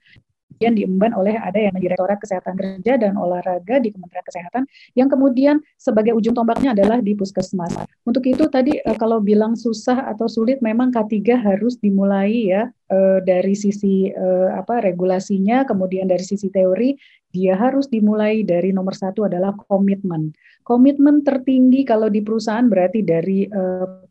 kemudian 0.60 0.76
diemban 0.76 1.16
oleh 1.16 1.40
ada 1.40 1.56
yang 1.56 1.72
Direktorat 1.80 2.20
Kesehatan 2.20 2.60
Kerja 2.60 3.00
dan 3.00 3.16
Olahraga 3.16 3.80
di 3.80 3.96
Kementerian 3.96 4.28
Kesehatan 4.28 4.68
yang 4.92 5.08
kemudian 5.08 5.64
sebagai 5.80 6.12
ujung 6.12 6.36
tombaknya 6.36 6.76
adalah 6.76 7.00
di 7.00 7.16
puskesmas. 7.16 7.72
Untuk 8.04 8.28
itu 8.28 8.44
tadi 8.52 8.76
eh, 8.76 8.98
kalau 9.00 9.24
bilang 9.24 9.56
susah 9.56 10.12
atau 10.12 10.28
sulit 10.28 10.60
memang 10.60 10.92
K3 10.92 11.16
harus 11.40 11.80
dimulai 11.80 12.52
ya 12.52 12.68
eh, 12.92 13.24
dari 13.24 13.56
sisi 13.56 14.12
eh, 14.12 14.50
apa 14.52 14.84
regulasinya, 14.84 15.64
kemudian 15.64 16.12
dari 16.12 16.28
sisi 16.28 16.52
teori 16.52 16.92
dia 17.32 17.56
harus 17.56 17.88
dimulai 17.88 18.44
dari 18.44 18.76
nomor 18.76 19.00
satu 19.00 19.32
adalah 19.32 19.56
komitmen. 19.72 20.36
Komitmen 20.68 21.24
tertinggi 21.24 21.88
kalau 21.88 22.12
di 22.12 22.20
perusahaan 22.20 22.68
berarti 22.68 23.00
dari 23.00 23.48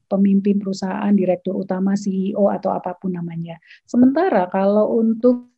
pemimpin 0.08 0.56
perusahaan, 0.58 1.12
direktur 1.12 1.60
utama, 1.60 1.92
CEO 1.92 2.48
atau 2.48 2.72
apa 2.72 2.96
pun 2.96 3.14
namanya. 3.14 3.60
Sementara 3.84 4.48
kalau 4.48 4.96
untuk 4.96 5.57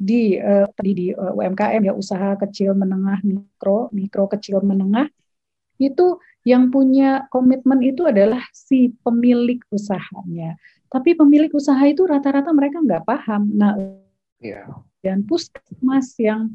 di 0.00 0.40
uh, 0.40 0.64
di, 0.80 0.92
di 0.96 1.06
uh, 1.12 1.36
UMKM 1.36 1.84
ya 1.84 1.92
usaha 1.92 2.32
kecil 2.40 2.72
menengah 2.72 3.20
mikro 3.20 3.92
mikro 3.92 4.24
kecil 4.32 4.64
menengah 4.64 5.12
itu 5.76 6.16
yang 6.48 6.72
punya 6.72 7.28
komitmen 7.28 7.84
itu 7.84 8.08
adalah 8.08 8.40
si 8.52 8.96
pemilik 9.04 9.60
usahanya. 9.68 10.56
Tapi 10.88 11.12
pemilik 11.12 11.52
usaha 11.52 11.80
itu 11.84 12.08
rata-rata 12.08 12.48
mereka 12.52 12.80
nggak 12.80 13.04
paham. 13.04 13.52
Nah 13.52 13.76
yeah. 14.40 14.64
dan 15.04 15.24
puskesmas 15.24 16.16
yang 16.16 16.48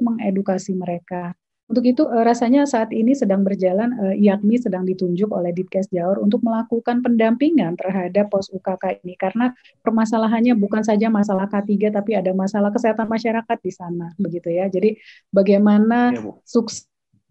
mengedukasi 0.00 0.72
mereka 0.72 1.36
untuk 1.64 1.84
itu 1.88 2.04
uh, 2.04 2.20
rasanya 2.20 2.68
saat 2.68 2.92
ini 2.92 3.16
sedang 3.16 3.40
berjalan 3.40 3.96
uh, 3.96 4.12
IAKMI 4.12 4.56
sedang 4.60 4.84
ditunjuk 4.84 5.32
oleh 5.32 5.48
Ditkes 5.56 5.88
Jaur 5.88 6.20
untuk 6.20 6.44
melakukan 6.44 7.00
pendampingan 7.00 7.80
terhadap 7.80 8.28
pos 8.28 8.52
UKK 8.52 9.00
ini. 9.00 9.16
Karena 9.16 9.48
permasalahannya 9.80 10.52
bukan 10.60 10.84
saja 10.84 11.08
masalah 11.08 11.48
K3 11.48 11.88
tapi 11.88 12.20
ada 12.20 12.36
masalah 12.36 12.68
kesehatan 12.68 13.08
masyarakat 13.08 13.58
di 13.64 13.72
sana 13.72 14.12
begitu 14.20 14.52
ya. 14.52 14.68
Jadi 14.68 15.00
bagaimana 15.32 16.12
ya, 16.12 16.36
sukses 16.44 16.84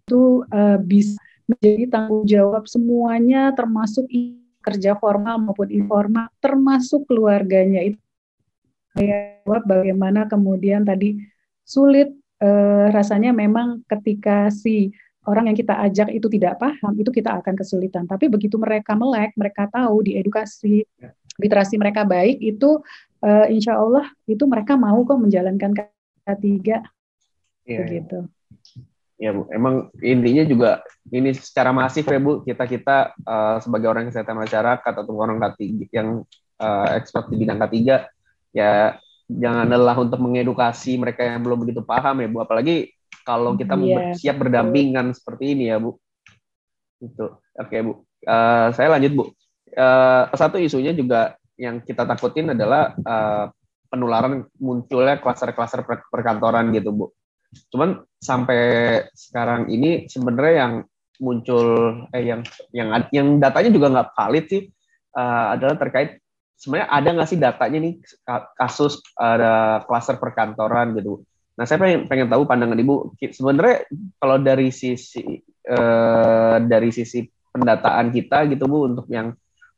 itu 0.04 0.42
uh, 0.50 0.82
bisa 0.82 1.14
menjadi 1.46 1.84
tanggung 1.94 2.26
jawab 2.26 2.66
semuanya 2.66 3.54
termasuk 3.54 4.10
kerja 4.66 4.98
formal 4.98 5.38
maupun 5.46 5.70
informal 5.70 6.26
termasuk 6.42 7.06
keluarganya. 7.06 7.86
Itu 7.86 8.02
bagaimana 9.46 10.26
kemudian 10.26 10.90
tadi 10.90 11.22
sulit 11.62 12.23
eh, 12.44 12.86
rasanya 12.92 13.32
memang 13.32 13.88
ketika 13.88 14.52
si 14.52 14.92
orang 15.24 15.48
yang 15.48 15.58
kita 15.58 15.80
ajak 15.88 16.12
itu 16.12 16.28
tidak 16.28 16.60
paham, 16.60 16.94
itu 17.00 17.08
kita 17.08 17.40
akan 17.40 17.56
kesulitan. 17.56 18.04
Tapi 18.04 18.28
begitu 18.28 18.60
mereka 18.60 18.92
melek, 19.00 19.32
mereka 19.40 19.72
tahu 19.72 20.04
di 20.04 20.20
edukasi 20.20 20.84
ya. 21.00 21.16
literasi 21.40 21.80
mereka 21.80 22.04
baik, 22.04 22.44
itu 22.44 22.84
eh, 23.24 23.48
insya 23.56 23.80
Allah 23.80 24.12
itu 24.28 24.44
mereka 24.44 24.76
mau 24.76 25.00
kok 25.08 25.16
menjalankan 25.16 25.72
K3 26.28 26.44
ya, 26.68 26.80
begitu. 27.64 28.28
Ya 29.22 29.32
Bu, 29.32 29.48
emang 29.56 29.88
intinya 30.04 30.44
juga 30.44 30.84
ini 31.08 31.32
secara 31.32 31.72
masif 31.72 32.04
ya 32.04 32.20
Bu, 32.20 32.44
kita 32.44 32.68
kita 32.68 33.16
uh, 33.24 33.56
sebagai 33.64 33.88
orang 33.88 34.12
kesehatan 34.12 34.36
masyarakat 34.36 34.94
atau 35.00 35.14
orang 35.16 35.40
K3 35.40 35.88
yang 35.96 36.28
uh, 36.60 36.88
expert 36.92 37.32
di 37.32 37.40
bidang 37.40 37.56
K3 37.62 38.04
ya 38.52 39.00
jangan 39.30 39.68
lelah 39.68 39.98
untuk 39.98 40.20
mengedukasi 40.20 41.00
mereka 41.00 41.24
yang 41.24 41.44
belum 41.44 41.64
begitu 41.64 41.82
paham 41.84 42.24
ya 42.24 42.28
Bu. 42.30 42.44
Apalagi 42.44 42.92
kalau 43.24 43.56
kita 43.56 43.80
yeah. 43.80 44.12
siap 44.16 44.40
berdampingan 44.40 45.16
seperti 45.16 45.56
ini 45.56 45.72
ya 45.72 45.78
Bu. 45.80 45.96
Itu 47.00 47.40
oke 47.40 47.78
Bu. 47.84 47.94
Uh, 48.24 48.68
saya 48.76 48.94
lanjut 48.94 49.12
Bu. 49.16 49.24
Uh, 49.74 50.30
satu 50.36 50.62
isunya 50.62 50.94
juga 50.94 51.36
yang 51.58 51.82
kita 51.82 52.06
takutin 52.06 52.54
adalah 52.54 52.94
uh, 53.06 53.50
penularan 53.92 54.50
munculnya 54.58 55.22
klaster-klaster 55.22 55.86
perkantoran 56.10 56.74
gitu 56.74 56.90
Bu. 56.90 57.06
Cuman 57.70 58.02
sampai 58.18 58.62
sekarang 59.14 59.70
ini 59.70 60.10
sebenarnya 60.10 60.56
yang 60.66 60.74
muncul 61.22 61.66
eh 62.10 62.26
yang 62.26 62.42
yang 62.74 62.90
yang 63.14 63.28
datanya 63.38 63.70
juga 63.70 63.88
nggak 63.94 64.10
valid 64.18 64.46
sih 64.50 64.64
uh, 65.14 65.54
adalah 65.54 65.78
terkait 65.78 66.23
sebenarnya 66.58 66.90
ada 66.90 67.10
nggak 67.14 67.30
sih 67.30 67.40
datanya 67.40 67.78
nih 67.84 67.94
kasus 68.56 69.02
ada 69.18 69.84
klaster 69.84 70.16
perkantoran 70.18 70.96
gitu. 70.98 71.22
Nah, 71.54 71.70
saya 71.70 71.78
pengen, 71.78 72.10
pengen 72.10 72.28
tahu 72.34 72.50
pandangan 72.50 72.80
Ibu. 72.80 73.14
Sebenarnya 73.20 73.86
kalau 74.18 74.42
dari 74.42 74.74
sisi 74.74 75.22
eh, 75.46 76.56
dari 76.66 76.90
sisi 76.90 77.22
pendataan 77.54 78.10
kita 78.10 78.50
gitu 78.50 78.66
Bu 78.66 78.90
untuk 78.90 79.06
yang 79.14 79.30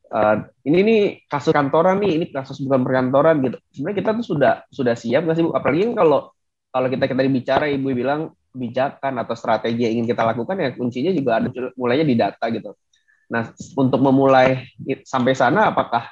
eh, 0.07 0.35
ini 0.71 0.79
nih 0.87 1.01
kasus 1.27 1.51
kantoran 1.51 1.99
nih, 1.99 2.11
ini 2.15 2.25
kasus 2.31 2.63
bukan 2.63 2.87
perkantoran 2.87 3.43
gitu. 3.43 3.57
Sebenarnya 3.75 3.97
kita 3.99 4.09
tuh 4.15 4.25
sudah 4.25 4.53
sudah 4.71 4.95
siap 4.95 5.27
nggak 5.27 5.35
sih 5.35 5.43
Bu? 5.43 5.51
Apalagi 5.51 5.91
kalau 5.91 6.31
kalau 6.71 6.87
kita 6.87 7.05
kita 7.11 7.21
bicara 7.27 7.65
Ibu 7.67 7.91
bilang 7.91 8.31
kebijakan 8.55 9.19
atau 9.19 9.35
strategi 9.35 9.83
yang 9.83 9.99
ingin 9.99 10.15
kita 10.15 10.23
lakukan 10.23 10.55
ya 10.55 10.69
kuncinya 10.71 11.11
juga 11.11 11.43
ada 11.43 11.51
mulainya 11.75 12.07
di 12.07 12.15
data 12.15 12.45
gitu. 12.47 12.71
Nah, 13.25 13.51
untuk 13.75 13.99
memulai 13.99 14.63
sampai 15.03 15.35
sana 15.35 15.75
apakah 15.75 16.07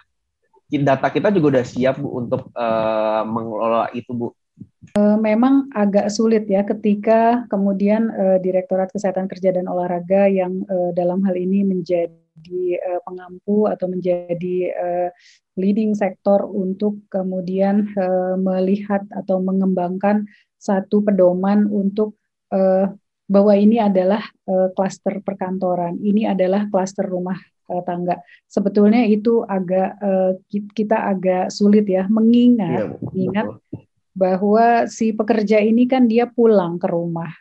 data 0.81 1.13
kita 1.13 1.29
juga 1.29 1.61
udah 1.61 1.65
siap 1.69 2.01
Bu 2.01 2.09
untuk 2.17 2.49
uh, 2.57 3.21
mengelola 3.21 3.93
itu 3.93 4.09
Bu? 4.09 4.33
Eh, 4.93 5.17
memang 5.17 5.73
agak 5.73 6.11
sulit 6.13 6.45
ya 6.45 6.61
ketika 6.61 7.49
kemudian 7.49 8.13
uh, 8.13 8.37
Direktorat 8.37 8.91
Kesehatan 8.93 9.25
Kerja 9.25 9.55
dan 9.55 9.65
Olahraga 9.65 10.29
yang 10.29 10.61
uh, 10.69 10.91
dalam 10.93 11.23
hal 11.25 11.33
ini 11.33 11.65
menjadi 11.65 12.61
uh, 12.77 13.01
pengampu 13.01 13.65
atau 13.65 13.89
menjadi 13.89 14.57
uh, 14.75 15.09
leading 15.57 15.97
sektor 15.97 16.45
untuk 16.45 16.99
kemudian 17.09 17.89
uh, 17.95 18.37
melihat 18.37 19.01
atau 19.15 19.41
mengembangkan 19.41 20.29
satu 20.61 21.01
pedoman 21.01 21.65
untuk 21.71 22.19
uh, 22.53 22.91
bahwa 23.23 23.55
ini 23.55 23.79
adalah 23.79 24.19
klaster 24.75 25.23
perkantoran, 25.23 25.95
ini 26.03 26.27
adalah 26.27 26.67
klaster 26.67 27.07
rumah 27.07 27.39
uh, 27.69 27.83
tangga. 27.85 28.19
Sebetulnya 28.49 29.05
itu 29.07 29.43
agak 29.45 29.89
uh, 30.01 30.31
kita 30.49 30.97
agak 31.11 31.53
sulit 31.53 31.87
ya 31.87 32.07
mengingat, 32.09 32.91
ya, 32.91 33.15
ingat 33.15 33.47
bahwa 34.13 34.85
si 34.85 35.11
pekerja 35.11 35.57
ini 35.59 35.89
kan 35.89 36.05
dia 36.05 36.29
pulang 36.29 36.77
ke 36.77 36.87
rumah. 36.89 37.31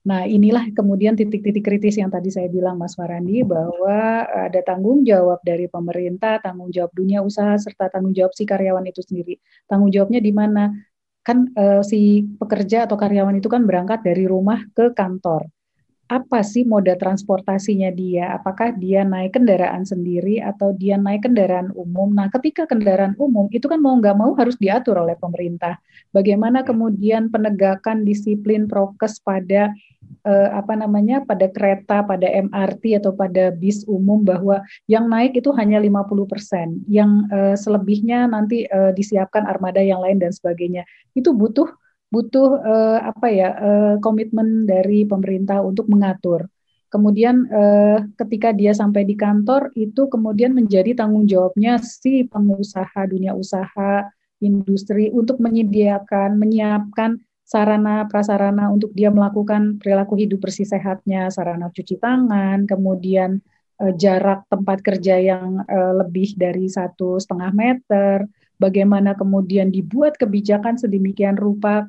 Nah, 0.00 0.24
inilah 0.24 0.72
kemudian 0.72 1.12
titik-titik 1.12 1.60
kritis 1.60 2.00
yang 2.00 2.08
tadi 2.08 2.32
saya 2.32 2.48
bilang 2.48 2.80
Mas 2.80 2.96
Farandi 2.96 3.44
bahwa 3.44 4.24
ada 4.24 4.60
tanggung 4.64 5.04
jawab 5.04 5.44
dari 5.44 5.68
pemerintah, 5.68 6.40
tanggung 6.40 6.72
jawab 6.72 6.88
dunia 6.96 7.20
usaha 7.20 7.52
serta 7.60 7.92
tanggung 7.92 8.16
jawab 8.16 8.32
si 8.32 8.48
karyawan 8.48 8.88
itu 8.88 9.04
sendiri. 9.04 9.36
Tanggung 9.68 9.92
jawabnya 9.92 10.24
di 10.24 10.32
mana? 10.32 10.72
Kan 11.20 11.52
uh, 11.52 11.84
si 11.84 12.24
pekerja 12.40 12.88
atau 12.88 12.96
karyawan 12.96 13.36
itu 13.36 13.48
kan 13.52 13.68
berangkat 13.68 14.00
dari 14.00 14.24
rumah 14.24 14.64
ke 14.72 14.96
kantor 14.96 15.52
apa 16.10 16.42
sih 16.42 16.66
moda 16.66 16.98
transportasinya 16.98 17.94
dia? 17.94 18.34
Apakah 18.34 18.74
dia 18.74 19.06
naik 19.06 19.38
kendaraan 19.38 19.86
sendiri 19.86 20.42
atau 20.42 20.74
dia 20.74 20.98
naik 20.98 21.22
kendaraan 21.22 21.70
umum? 21.78 22.10
Nah, 22.10 22.26
ketika 22.34 22.66
kendaraan 22.66 23.14
umum 23.14 23.46
itu 23.54 23.70
kan 23.70 23.78
mau 23.78 23.94
nggak 23.94 24.18
mau 24.18 24.34
harus 24.34 24.58
diatur 24.58 24.98
oleh 24.98 25.14
pemerintah. 25.14 25.78
Bagaimana 26.10 26.66
kemudian 26.66 27.30
penegakan 27.30 28.02
disiplin 28.02 28.66
prokes 28.66 29.22
pada 29.22 29.70
eh, 30.26 30.50
apa 30.50 30.74
namanya 30.74 31.22
pada 31.22 31.46
kereta, 31.46 32.02
pada 32.02 32.26
MRT 32.26 32.98
atau 32.98 33.14
pada 33.14 33.54
bis 33.54 33.86
umum 33.86 34.26
bahwa 34.26 34.66
yang 34.90 35.06
naik 35.06 35.38
itu 35.38 35.54
hanya 35.54 35.78
50%, 35.78 36.90
yang 36.90 37.30
eh, 37.30 37.54
selebihnya 37.54 38.26
nanti 38.26 38.66
eh, 38.66 38.90
disiapkan 38.98 39.46
armada 39.46 39.78
yang 39.78 40.02
lain 40.02 40.18
dan 40.18 40.34
sebagainya. 40.34 40.82
Itu 41.14 41.30
butuh 41.38 41.70
butuh 42.10 42.50
uh, 42.58 42.98
apa 43.06 43.26
ya 43.30 43.48
uh, 43.54 43.94
komitmen 44.02 44.66
dari 44.66 45.06
pemerintah 45.06 45.62
untuk 45.62 45.86
mengatur. 45.86 46.50
Kemudian 46.90 47.46
uh, 47.46 48.02
ketika 48.18 48.50
dia 48.50 48.74
sampai 48.74 49.06
di 49.06 49.14
kantor 49.14 49.70
itu 49.78 50.10
kemudian 50.10 50.50
menjadi 50.50 50.98
tanggung 50.98 51.30
jawabnya 51.30 51.78
si 51.78 52.26
pengusaha 52.26 53.06
dunia 53.06 53.38
usaha 53.38 54.10
industri 54.42 55.06
untuk 55.14 55.38
menyediakan 55.38 56.34
menyiapkan 56.34 57.22
sarana 57.46 58.10
prasarana 58.10 58.74
untuk 58.74 58.90
dia 58.90 59.10
melakukan 59.14 59.78
perilaku 59.78 60.18
hidup 60.18 60.42
bersih 60.42 60.66
sehatnya, 60.66 61.30
sarana 61.30 61.70
cuci 61.70 61.98
tangan, 62.02 62.66
kemudian 62.66 63.38
uh, 63.78 63.94
jarak 63.94 64.42
tempat 64.50 64.82
kerja 64.82 65.14
yang 65.18 65.62
uh, 65.66 65.94
lebih 66.02 66.34
dari 66.34 66.66
satu 66.66 67.22
setengah 67.22 67.54
meter, 67.54 68.26
bagaimana 68.58 69.14
kemudian 69.14 69.70
dibuat 69.70 70.14
kebijakan 70.18 70.74
sedemikian 70.74 71.34
rupa 71.34 71.86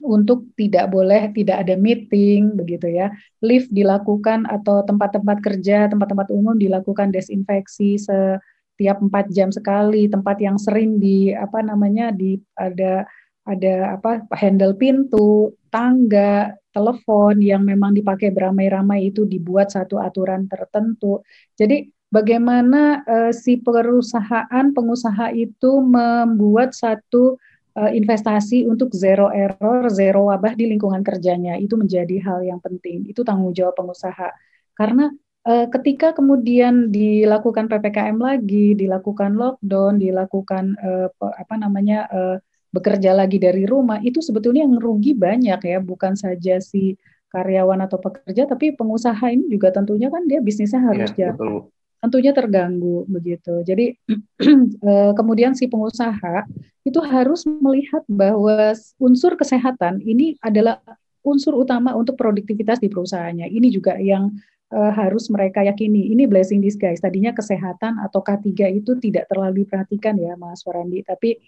untuk 0.00 0.48
tidak 0.56 0.88
boleh 0.88 1.28
tidak 1.36 1.68
ada 1.68 1.76
meeting 1.76 2.56
begitu 2.56 2.88
ya 2.88 3.12
lift 3.44 3.68
dilakukan 3.68 4.48
atau 4.48 4.80
tempat-tempat 4.88 5.38
kerja 5.44 5.92
tempat-tempat 5.92 6.32
umum 6.32 6.56
dilakukan 6.56 7.12
desinfeksi 7.12 8.00
setiap 8.00 8.98
empat 9.04 9.28
jam 9.28 9.52
sekali 9.52 10.08
tempat 10.08 10.40
yang 10.40 10.56
sering 10.56 10.96
di 10.96 11.36
apa 11.36 11.60
namanya 11.60 12.08
di 12.08 12.40
ada 12.56 13.04
ada 13.42 13.98
apa 13.98 14.22
handle 14.38 14.74
pintu, 14.78 15.50
tangga, 15.72 16.54
telepon 16.70 17.42
yang 17.42 17.66
memang 17.66 17.90
dipakai 17.90 18.30
beramai-ramai 18.30 19.10
itu 19.10 19.26
dibuat 19.26 19.74
satu 19.74 19.98
aturan 19.98 20.46
tertentu. 20.46 21.20
Jadi 21.58 21.90
bagaimana 22.08 23.02
uh, 23.02 23.32
si 23.34 23.58
perusahaan 23.58 24.66
pengusaha 24.70 25.34
itu 25.34 25.82
membuat 25.82 26.70
satu 26.76 27.36
investasi 27.72 28.68
untuk 28.68 28.92
zero 28.92 29.32
error, 29.32 29.88
zero 29.88 30.28
wabah 30.28 30.52
di 30.52 30.68
lingkungan 30.68 31.00
kerjanya 31.00 31.56
itu 31.56 31.74
menjadi 31.80 32.20
hal 32.20 32.44
yang 32.44 32.60
penting. 32.60 33.08
Itu 33.08 33.24
tanggung 33.24 33.56
jawab 33.56 33.76
pengusaha. 33.80 34.28
Karena 34.76 35.08
uh, 35.48 35.66
ketika 35.72 36.12
kemudian 36.12 36.92
dilakukan 36.92 37.66
ppkm 37.72 38.18
lagi, 38.20 38.76
dilakukan 38.76 39.34
lockdown, 39.34 39.96
dilakukan 39.98 40.76
uh, 40.78 41.08
apa 41.16 41.54
namanya 41.56 42.08
uh, 42.12 42.36
bekerja 42.72 43.12
lagi 43.12 43.36
dari 43.36 43.68
rumah 43.68 44.00
itu 44.00 44.24
sebetulnya 44.24 44.64
yang 44.64 44.80
rugi 44.80 45.12
banyak 45.12 45.60
ya 45.60 45.78
bukan 45.84 46.16
saja 46.16 46.56
si 46.56 46.96
karyawan 47.28 47.84
atau 47.84 48.00
pekerja 48.00 48.48
tapi 48.48 48.72
pengusaha 48.72 49.28
ini 49.28 49.48
juga 49.52 49.72
tentunya 49.72 50.08
kan 50.08 50.24
dia 50.24 50.40
bisnisnya 50.40 50.80
harus 50.80 51.12
ya, 51.12 51.36
jatuh 51.36 51.68
tentunya 52.02 52.34
terganggu 52.34 53.06
begitu. 53.06 53.62
Jadi 53.62 53.94
eh, 54.90 55.12
kemudian 55.14 55.54
si 55.54 55.70
pengusaha 55.70 56.50
itu 56.82 56.98
harus 56.98 57.46
melihat 57.46 58.02
bahwa 58.10 58.74
unsur 58.98 59.38
kesehatan 59.38 60.02
ini 60.02 60.34
adalah 60.42 60.82
unsur 61.22 61.54
utama 61.54 61.94
untuk 61.94 62.18
produktivitas 62.18 62.82
di 62.82 62.90
perusahaannya. 62.90 63.46
Ini 63.46 63.68
juga 63.70 63.94
yang 63.94 64.34
uh, 64.74 64.90
harus 64.90 65.30
mereka 65.30 65.62
yakini. 65.62 66.10
Ini 66.10 66.26
blessing 66.26 66.58
disguise. 66.58 66.98
Tadinya 66.98 67.30
kesehatan 67.30 68.02
atau 68.02 68.18
K3 68.18 68.82
itu 68.82 68.98
tidak 68.98 69.30
terlalu 69.30 69.62
diperhatikan 69.62 70.18
ya 70.18 70.34
Mas 70.34 70.66
Warandi. 70.66 71.06
Tapi 71.06 71.38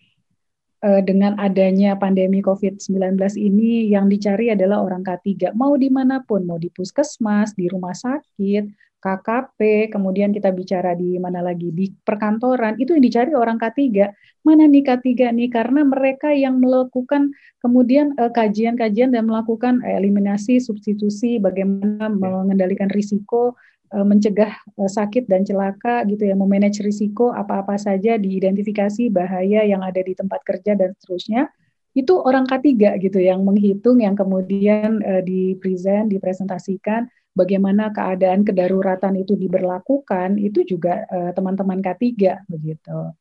Eh, 0.84 1.00
dengan 1.00 1.32
adanya 1.40 1.96
pandemi 1.96 2.44
COVID-19 2.44 3.16
ini 3.40 3.88
yang 3.88 4.04
dicari 4.04 4.52
adalah 4.52 4.84
orang 4.84 5.00
K3, 5.00 5.56
mau 5.56 5.80
di 5.80 5.88
mana 5.88 6.20
pun, 6.20 6.44
mau 6.44 6.60
di 6.60 6.68
puskesmas, 6.68 7.56
di 7.56 7.72
rumah 7.72 7.96
sakit, 7.96 8.68
KKP, 9.04 9.92
kemudian 9.92 10.32
kita 10.32 10.48
bicara 10.48 10.96
di 10.96 11.20
mana 11.20 11.44
lagi, 11.44 11.68
di 11.68 11.92
perkantoran, 11.92 12.80
itu 12.80 12.96
yang 12.96 13.04
dicari 13.04 13.36
orang 13.36 13.60
K3. 13.60 14.08
Mana 14.40 14.64
nih 14.64 14.80
K3 14.80 15.28
nih? 15.36 15.52
Karena 15.52 15.84
mereka 15.84 16.32
yang 16.32 16.56
melakukan 16.56 17.36
kemudian 17.60 18.16
eh, 18.16 18.32
kajian-kajian 18.32 19.12
dan 19.12 19.28
melakukan 19.28 19.84
eliminasi, 19.84 20.56
substitusi, 20.56 21.36
bagaimana 21.36 22.08
mengendalikan 22.08 22.88
risiko, 22.88 23.52
Eh, 23.94 24.02
mencegah 24.02 24.50
eh, 24.50 24.90
sakit 24.90 25.30
dan 25.30 25.46
celaka 25.46 26.02
gitu 26.10 26.26
ya, 26.26 26.34
memanage 26.34 26.82
risiko 26.82 27.30
apa-apa 27.30 27.78
saja, 27.78 28.18
diidentifikasi 28.18 29.06
bahaya 29.14 29.62
yang 29.62 29.86
ada 29.86 30.02
di 30.02 30.18
tempat 30.18 30.42
kerja 30.42 30.74
dan 30.74 30.98
seterusnya. 30.98 31.46
Itu 31.94 32.18
orang 32.18 32.42
K3 32.50 32.98
gitu 32.98 33.22
yang 33.22 33.46
menghitung 33.46 34.02
yang 34.02 34.18
kemudian 34.18 34.98
uh, 34.98 35.22
di 35.22 35.54
present, 35.62 36.10
dipresentasikan 36.10 37.06
bagaimana 37.34 37.90
keadaan 37.90 38.46
kedaruratan 38.46 39.18
itu 39.18 39.34
diberlakukan, 39.34 40.38
itu 40.38 40.64
juga 40.64 41.04
teman-teman 41.34 41.82
uh, 41.82 41.84
K3 41.84 42.02
begitu. 42.46 43.12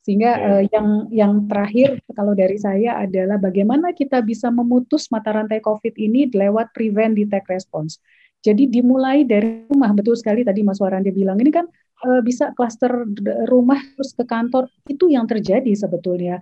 Sehingga 0.00 0.32
uh, 0.40 0.62
yang 0.72 0.88
yang 1.12 1.32
terakhir 1.44 2.00
kalau 2.16 2.32
dari 2.32 2.56
saya 2.56 3.04
adalah 3.04 3.36
bagaimana 3.36 3.92
kita 3.92 4.24
bisa 4.24 4.48
memutus 4.48 5.12
mata 5.12 5.30
rantai 5.36 5.60
COVID 5.60 5.92
ini 6.00 6.32
lewat 6.32 6.72
prevent, 6.72 7.14
detect, 7.14 7.52
response. 7.52 8.00
Jadi 8.40 8.72
dimulai 8.72 9.28
dari 9.28 9.68
rumah, 9.68 9.92
betul 9.92 10.16
sekali 10.16 10.40
tadi 10.40 10.64
Mas 10.64 10.80
Warandi 10.80 11.12
bilang, 11.12 11.36
ini 11.36 11.52
kan 11.52 11.68
e, 12.00 12.24
bisa 12.24 12.56
klaster 12.56 12.88
rumah 13.52 13.76
terus 13.92 14.16
ke 14.16 14.24
kantor, 14.24 14.72
itu 14.88 15.12
yang 15.12 15.28
terjadi 15.28 15.68
sebetulnya. 15.76 16.40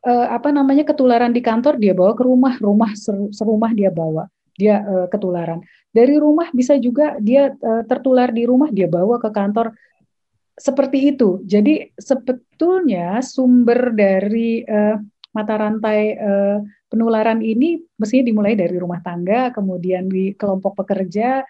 E, 0.00 0.08
apa 0.08 0.48
namanya 0.48 0.88
ketularan 0.88 1.36
di 1.36 1.44
kantor 1.44 1.76
dia 1.76 1.92
bawa 1.92 2.16
ke 2.16 2.24
rumah, 2.24 2.56
rumah 2.56 2.96
ser, 2.96 3.28
serumah 3.28 3.76
dia 3.76 3.92
bawa, 3.92 4.24
dia 4.54 4.82
e, 4.82 4.94
ketularan. 5.10 5.60
Dari 5.90 6.18
rumah 6.18 6.50
bisa 6.54 6.78
juga 6.78 7.18
dia 7.18 7.54
e, 7.54 7.72
tertular 7.86 8.30
di 8.30 8.46
rumah, 8.46 8.70
dia 8.70 8.86
bawa 8.86 9.18
ke 9.18 9.30
kantor, 9.34 9.74
seperti 10.54 11.14
itu. 11.14 11.42
Jadi 11.42 11.94
sebetulnya 11.98 13.18
sumber 13.22 13.90
dari 13.94 14.62
e, 14.62 14.78
mata 15.34 15.58
rantai 15.58 16.14
uh, 16.14 16.62
penularan 16.86 17.42
ini 17.42 17.82
mestinya 17.98 18.30
dimulai 18.30 18.54
dari 18.54 18.78
rumah 18.78 19.02
tangga, 19.02 19.50
kemudian 19.50 20.06
di 20.06 20.30
kelompok 20.38 20.86
pekerja, 20.86 21.42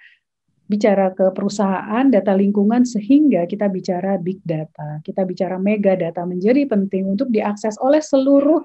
bicara 0.64 1.12
ke 1.12 1.28
perusahaan, 1.36 2.08
data 2.08 2.32
lingkungan, 2.32 2.88
sehingga 2.88 3.44
kita 3.44 3.68
bicara 3.68 4.16
big 4.16 4.40
data, 4.40 5.04
kita 5.04 5.28
bicara 5.28 5.60
mega 5.60 5.92
data 5.92 6.24
menjadi 6.24 6.64
penting 6.64 7.12
untuk 7.12 7.28
diakses 7.28 7.76
oleh 7.84 8.00
seluruh 8.00 8.64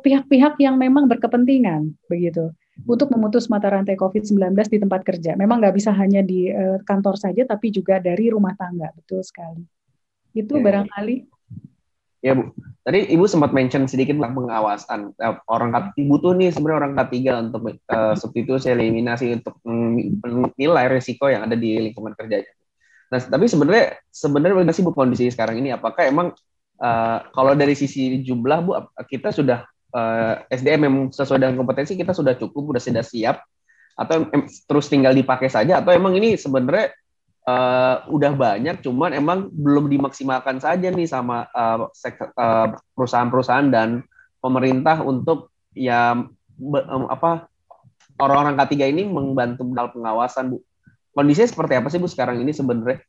pihak-pihak 0.00 0.54
uh, 0.56 0.62
yang 0.62 0.78
memang 0.80 1.10
berkepentingan, 1.10 1.92
begitu, 2.06 2.54
untuk 2.86 3.08
memutus 3.12 3.48
mata 3.52 3.68
rantai 3.68 3.98
COVID-19 3.98 4.54
di 4.68 4.78
tempat 4.80 5.00
kerja. 5.04 5.36
Memang 5.36 5.60
nggak 5.60 5.74
bisa 5.76 5.90
hanya 5.92 6.24
di 6.24 6.48
uh, 6.48 6.80
kantor 6.84 7.16
saja, 7.20 7.42
tapi 7.44 7.74
juga 7.74 7.98
dari 7.98 8.30
rumah 8.32 8.56
tangga, 8.56 8.92
betul 8.94 9.20
sekali. 9.24 9.64
Itu 10.32 10.58
ya, 10.58 10.62
barangkali 10.62 11.16
Ya 12.20 12.36
Bu, 12.36 12.52
tadi 12.84 13.08
Ibu 13.16 13.24
sempat 13.24 13.56
mention 13.56 13.88
sedikit 13.88 14.12
tentang 14.12 14.36
pengawasan. 14.36 15.16
Eh, 15.16 15.36
orang 15.48 15.72
Ibu 15.96 16.20
tuh 16.20 16.36
nih 16.36 16.52
sebenarnya 16.52 16.78
orang 16.84 16.92
K3 16.92 17.16
untuk 17.48 17.62
uh, 17.64 18.12
substitusi 18.12 18.68
eliminasi 18.68 19.40
untuk 19.40 19.56
menilai 19.64 20.86
risiko 20.92 21.32
yang 21.32 21.48
ada 21.48 21.56
di 21.56 21.80
lingkungan 21.80 22.12
kerja. 22.12 22.44
Nah, 23.08 23.18
tapi 23.24 23.48
sebenarnya 23.48 23.96
sebenarnya 24.12 24.52
bagaimana 24.52 24.76
sih 24.76 24.84
Bu 24.84 24.92
kondisi 24.92 25.32
sekarang 25.32 25.64
ini? 25.64 25.72
Apakah 25.72 26.12
emang 26.12 26.36
uh, 26.76 27.18
kalau 27.32 27.56
dari 27.56 27.72
sisi 27.72 28.20
jumlah 28.20 28.58
Bu 28.68 28.76
kita 29.08 29.32
sudah 29.32 29.64
uh, 29.94 30.42
SDM 30.50 30.80
yang 30.86 30.96
sesuai 31.10 31.38
dengan 31.42 31.56
kompetensi 31.58 31.94
kita 31.98 32.14
sudah 32.14 32.34
cukup, 32.38 32.74
sudah 32.74 32.82
sudah 32.82 33.04
siap 33.04 33.36
atau 34.00 34.24
terus 34.64 34.88
tinggal 34.88 35.12
dipakai 35.12 35.52
saja 35.52 35.84
atau 35.84 35.92
emang 35.92 36.16
ini 36.16 36.32
sebenarnya 36.38 36.94
uh, 37.44 38.06
udah 38.08 38.32
banyak, 38.32 38.80
cuman 38.80 39.12
emang 39.12 39.52
belum 39.52 39.92
dimaksimalkan 39.92 40.62
saja 40.62 40.88
nih 40.88 41.08
sama 41.08 41.44
uh, 41.52 41.90
perusahaan-perusahaan 42.96 43.68
dan 43.68 44.04
pemerintah 44.40 45.04
untuk 45.04 45.52
ya 45.76 46.16
um, 46.16 47.04
apa 47.12 47.50
orang-orang 48.20 48.56
K3 48.60 48.92
ini 48.92 49.02
membantu 49.08 49.64
dalam 49.72 49.92
pengawasan, 49.92 50.52
Bu. 50.52 50.58
Kondisinya 51.10 51.48
seperti 51.50 51.74
apa 51.76 51.88
sih 51.90 51.98
Bu 51.98 52.08
sekarang 52.08 52.40
ini 52.40 52.52
sebenarnya? 52.52 53.02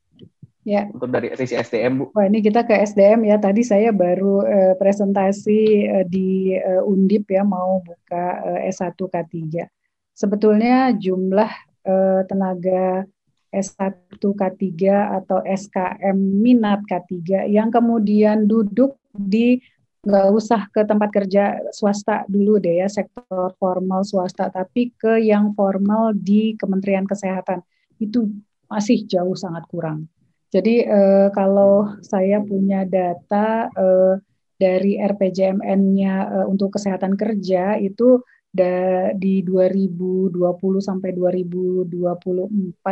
Ya. 0.62 0.86
Untuk 0.94 1.10
dari 1.10 1.34
sisi 1.34 1.58
SDM, 1.58 1.98
Bu. 1.98 2.06
Wah, 2.14 2.30
ini 2.30 2.38
kita 2.38 2.62
ke 2.62 2.78
SDM 2.86 3.26
ya. 3.26 3.42
Tadi 3.42 3.66
saya 3.66 3.90
baru 3.90 4.46
uh, 4.46 4.74
presentasi 4.78 5.90
uh, 5.90 6.06
di 6.06 6.54
uh, 6.54 6.86
Undip 6.86 7.34
ya 7.34 7.42
mau 7.42 7.82
buka 7.82 8.26
uh, 8.46 8.60
S1 8.70 8.94
K3. 8.94 9.66
Sebetulnya 10.14 10.94
jumlah 10.94 11.50
uh, 11.90 12.22
tenaga 12.30 13.10
S1 13.50 14.22
K3 14.22 14.70
atau 15.18 15.42
SKM 15.42 16.18
minat 16.18 16.86
K3 16.86 17.50
yang 17.50 17.74
kemudian 17.74 18.46
duduk 18.46 19.02
di 19.12 19.60
nggak 20.02 20.28
usah 20.34 20.66
ke 20.74 20.82
tempat 20.82 21.14
kerja 21.14 21.62
swasta 21.70 22.26
dulu 22.26 22.58
deh 22.58 22.82
ya 22.82 22.90
sektor 22.90 23.54
formal 23.62 24.02
swasta 24.02 24.50
tapi 24.50 24.90
ke 24.98 25.22
yang 25.22 25.54
formal 25.54 26.10
di 26.18 26.58
Kementerian 26.58 27.06
Kesehatan 27.06 27.62
itu 28.02 28.30
masih 28.66 29.06
jauh 29.06 29.38
sangat 29.38 29.68
kurang. 29.70 30.10
Jadi 30.52 30.84
eh, 30.84 31.28
kalau 31.32 31.96
saya 32.04 32.44
punya 32.44 32.84
data 32.84 33.72
eh, 33.72 34.16
dari 34.60 35.00
RPJMN-nya 35.00 36.16
eh, 36.28 36.46
untuk 36.52 36.76
kesehatan 36.76 37.16
kerja 37.16 37.80
itu 37.80 38.20
da, 38.52 39.10
di 39.16 39.40
2020 39.48 40.36
sampai 40.84 41.16
2024 41.16 41.88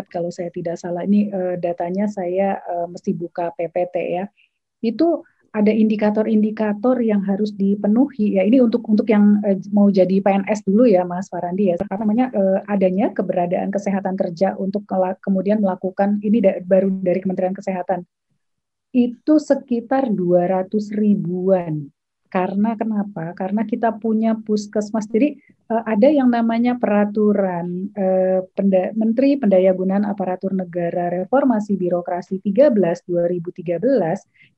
kalau 0.08 0.32
saya 0.32 0.50
tidak 0.56 0.80
salah. 0.80 1.04
Ini 1.04 1.22
uh, 1.36 1.56
datanya 1.60 2.08
saya 2.08 2.64
uh, 2.64 2.88
mesti 2.88 3.12
buka 3.12 3.52
PPT 3.60 3.96
ya. 4.16 4.26
Itu 4.80 5.28
ada 5.52 5.74
indikator-indikator 5.74 7.02
yang 7.04 7.22
harus 7.26 7.54
dipenuhi. 7.54 8.40
Ya 8.40 8.48
ini 8.48 8.62
untuk 8.64 8.86
untuk 8.88 9.10
yang 9.10 9.42
uh, 9.44 9.58
mau 9.74 9.90
jadi 9.90 10.22
PNS 10.22 10.66
dulu 10.66 10.88
ya 10.88 11.04
Mas 11.04 11.28
Farandi 11.28 11.74
ya. 11.74 11.76
Karena 11.78 11.96
namanya 12.02 12.26
uh, 12.34 12.60
adanya 12.70 13.12
keberadaan 13.12 13.70
kesehatan 13.70 14.16
kerja 14.16 14.56
untuk 14.56 14.88
kemudian 15.22 15.62
melakukan 15.62 16.22
ini 16.24 16.42
da 16.42 16.58
baru 16.64 16.90
dari 17.02 17.20
Kementerian 17.22 17.54
Kesehatan. 17.54 18.06
Itu 18.90 19.38
sekitar 19.38 20.10
200 20.10 20.72
ribuan 20.98 21.94
Karena 22.30 22.78
kenapa? 22.78 23.34
Karena 23.34 23.66
kita 23.66 23.98
punya 23.98 24.38
puskesmas. 24.38 25.10
Jadi 25.10 25.42
uh, 25.74 25.82
ada 25.82 26.06
yang 26.06 26.30
namanya 26.30 26.78
peraturan 26.78 27.90
uh, 27.98 28.46
penda 28.54 28.94
Menteri 28.94 29.34
Pendayagunaan 29.34 30.06
Aparatur 30.06 30.54
Negara 30.54 31.10
Reformasi 31.10 31.74
Birokrasi 31.74 32.38
13 32.46 32.78
2013 33.10 33.82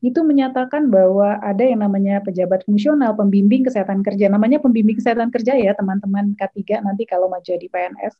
itu 0.04 0.20
menyatakan 0.20 0.92
bahwa 0.92 1.40
ada 1.40 1.64
yang 1.64 1.80
namanya 1.80 2.20
pejabat 2.20 2.68
fungsional 2.68 3.16
pembimbing 3.16 3.64
kesehatan 3.64 4.04
kerja. 4.04 4.28
Namanya 4.28 4.60
pembimbing 4.60 5.00
kesehatan 5.00 5.32
kerja 5.32 5.56
ya 5.56 5.72
teman-teman 5.72 6.36
K3 6.36 6.84
nanti 6.84 7.08
kalau 7.08 7.32
mau 7.32 7.40
jadi 7.40 7.72
PNS 7.72 8.20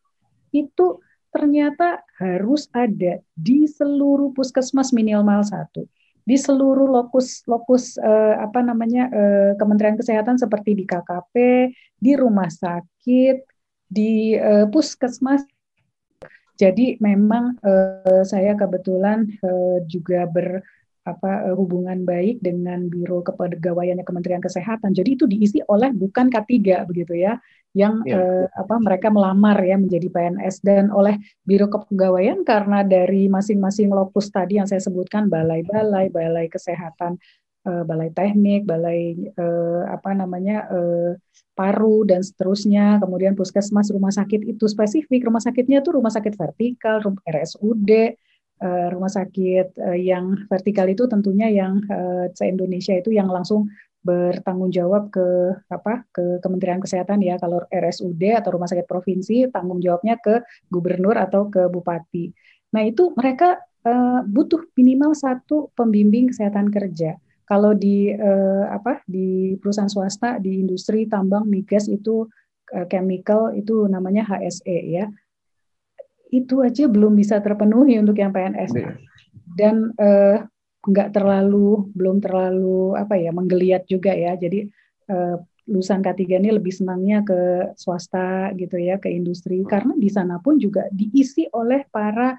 itu 0.56 1.04
ternyata 1.32 2.04
harus 2.20 2.68
ada 2.72 3.20
di 3.36 3.68
seluruh 3.68 4.32
puskesmas 4.36 4.92
minimal 4.92 5.44
satu 5.44 5.88
di 6.22 6.38
seluruh 6.38 6.86
lokus 6.86 7.42
lokus 7.50 7.98
eh, 7.98 8.36
apa 8.38 8.62
namanya 8.62 9.10
eh, 9.10 9.52
Kementerian 9.58 9.98
Kesehatan 9.98 10.38
seperti 10.38 10.78
di 10.78 10.86
KKP, 10.86 11.34
di 11.98 12.12
rumah 12.14 12.50
sakit, 12.50 13.38
di 13.90 14.38
eh, 14.38 14.66
puskesmas. 14.70 15.44
Jadi 16.56 17.02
memang 17.02 17.58
eh, 17.66 18.22
saya 18.22 18.54
kebetulan 18.54 19.26
eh, 19.26 19.78
juga 19.90 20.30
ber 20.30 20.62
apa 21.02 21.50
eh, 21.50 21.56
hubungan 21.58 22.06
baik 22.06 22.46
dengan 22.46 22.86
Biro 22.86 23.26
Kepegawaiannya 23.26 24.06
Kementerian 24.06 24.44
Kesehatan. 24.44 24.94
Jadi 24.94 25.18
itu 25.18 25.26
diisi 25.26 25.58
oleh 25.66 25.90
bukan 25.90 26.30
K3 26.30 26.86
begitu 26.86 27.18
ya, 27.18 27.42
yang 27.72 28.04
ya. 28.04 28.20
eh, 28.20 28.46
apa 28.52 28.76
mereka 28.84 29.08
melamar 29.08 29.56
ya 29.64 29.80
menjadi 29.80 30.12
PNS 30.12 30.60
dan 30.60 30.92
oleh 30.92 31.16
Biro 31.48 31.72
Kepegawaian 31.72 32.44
karena 32.44 32.84
dari 32.84 33.32
masing-masing 33.32 33.88
lokus 33.92 34.28
tadi 34.28 34.60
yang 34.60 34.68
saya 34.68 34.84
sebutkan 34.84 35.32
balai-balai, 35.32 36.12
balai 36.12 36.52
kesehatan, 36.52 37.16
eh, 37.64 37.84
balai 37.88 38.12
teknik, 38.12 38.68
balai 38.68 39.16
eh, 39.16 39.84
apa 39.88 40.12
namanya 40.12 40.68
eh, 40.68 41.12
paru 41.56 42.04
dan 42.04 42.24
seterusnya, 42.24 43.00
kemudian 43.00 43.36
puskesmas, 43.40 43.92
rumah 43.92 44.12
sakit 44.12 44.44
itu 44.48 44.68
spesifik, 44.68 45.28
rumah 45.28 45.44
sakitnya 45.44 45.80
itu 45.80 45.96
rumah 45.96 46.12
sakit 46.12 46.36
vertikal, 46.36 47.00
RSUD, 47.24 48.18
Eh, 48.62 48.88
rumah 48.94 49.10
sakit 49.10 49.74
uh, 49.82 49.98
yang 49.98 50.46
vertikal 50.46 50.86
itu 50.86 51.10
tentunya 51.10 51.50
yang 51.50 51.82
uh, 51.90 52.30
se-Indonesia 52.30 52.94
itu 52.94 53.10
yang 53.10 53.26
langsung 53.26 53.66
bertanggung 54.02 54.74
jawab 54.74 55.14
ke 55.14 55.54
apa 55.70 56.06
ke 56.10 56.42
Kementerian 56.42 56.82
Kesehatan 56.82 57.22
ya 57.22 57.38
kalau 57.38 57.62
RSUD 57.70 58.22
atau 58.34 58.58
rumah 58.58 58.66
sakit 58.66 58.90
provinsi 58.90 59.50
tanggung 59.54 59.78
jawabnya 59.78 60.18
ke 60.18 60.42
gubernur 60.74 61.18
atau 61.18 61.48
ke 61.48 61.70
bupati. 61.70 62.34
Nah 62.74 62.82
itu 62.82 63.14
mereka 63.14 63.62
uh, 63.86 64.26
butuh 64.26 64.66
minimal 64.74 65.14
satu 65.14 65.70
pembimbing 65.78 66.34
kesehatan 66.34 66.74
kerja. 66.74 67.18
Kalau 67.46 67.78
di 67.78 68.10
uh, 68.10 68.66
apa 68.74 69.06
di 69.06 69.54
perusahaan 69.62 69.92
swasta 69.92 70.42
di 70.42 70.62
industri 70.64 71.06
tambang 71.06 71.46
migas 71.46 71.86
itu 71.86 72.26
uh, 72.74 72.86
chemical 72.90 73.54
itu 73.54 73.86
namanya 73.86 74.26
HSE 74.26 74.78
ya 74.90 75.06
itu 76.32 76.64
aja 76.64 76.88
belum 76.88 77.14
bisa 77.20 77.44
terpenuhi 77.44 78.00
untuk 78.00 78.16
yang 78.16 78.32
PNS 78.32 78.72
iya. 78.72 78.96
dan 79.60 79.92
eh, 80.00 80.40
nggak 80.82 81.14
terlalu 81.14 81.90
belum 81.94 82.18
terlalu 82.22 82.98
apa 82.98 83.16
ya 83.18 83.32
menggeliat 83.34 83.86
juga 83.86 84.14
ya. 84.14 84.34
Jadi 84.38 84.66
eh, 85.10 85.36
lulusan 85.70 86.02
K3 86.02 86.42
ini 86.42 86.50
lebih 86.52 86.74
senangnya 86.74 87.22
ke 87.22 87.72
swasta 87.78 88.52
gitu 88.58 88.82
ya 88.82 88.98
ke 88.98 89.10
industri. 89.14 89.62
Karena 89.66 89.94
di 89.94 90.10
sana 90.10 90.42
pun 90.42 90.58
juga 90.58 90.90
diisi 90.90 91.46
oleh 91.54 91.86
para 91.90 92.34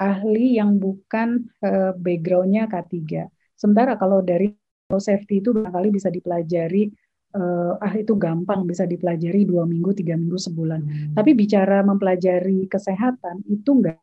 ahli 0.00 0.60
yang 0.60 0.76
bukan 0.76 1.44
eh, 1.64 1.92
backgroundnya 1.96 2.68
K3 2.68 2.96
sementara 3.60 4.00
kalau 4.00 4.24
dari 4.24 4.48
safety 4.88 5.44
itu 5.44 5.52
barangkali 5.52 5.92
bisa 5.92 6.08
dipelajari 6.08 6.90
uh, 7.36 7.78
ah 7.78 7.94
itu 7.94 8.16
gampang 8.18 8.66
bisa 8.66 8.88
dipelajari 8.88 9.46
dua 9.46 9.62
minggu 9.68 9.94
tiga 9.94 10.18
minggu 10.18 10.40
sebulan. 10.40 10.80
Hmm. 10.82 11.12
tapi 11.14 11.36
bicara 11.36 11.84
mempelajari 11.86 12.66
kesehatan 12.66 13.46
itu 13.46 13.70
enggak 13.70 14.00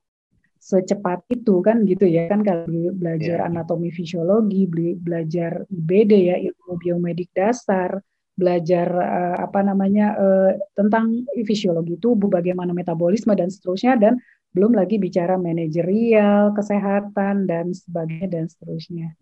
secepat 0.59 1.23
itu 1.29 1.61
kan 1.61 1.85
gitu 1.85 2.05
ya 2.05 2.27
kan 2.27 2.41
kalau 2.41 2.67
belajar 2.97 3.41
yeah. 3.41 3.47
anatomi 3.47 3.93
fisiologi 3.93 4.67
belajar 4.97 5.63
IBD 5.69 6.11
ya 6.33 6.35
ilmu 6.41 6.77
biomedik 6.81 7.31
dasar 7.31 8.01
belajar 8.37 8.85
uh, 8.93 9.35
apa 9.41 9.65
namanya 9.65 10.13
uh, 10.13 10.51
tentang 10.77 11.25
fisiologi 11.41 11.97
tubuh 11.97 12.29
bagaimana 12.29 12.69
metabolisme 12.69 13.33
dan 13.33 13.49
seterusnya 13.49 13.97
dan 13.97 14.13
belum 14.53 14.77
lagi 14.77 15.01
bicara 15.01 15.37
manajerial 15.37 16.53
kesehatan 16.53 17.49
dan 17.49 17.73
sebagainya 17.73 18.29
dan 18.29 18.45
seterusnya 18.45 19.17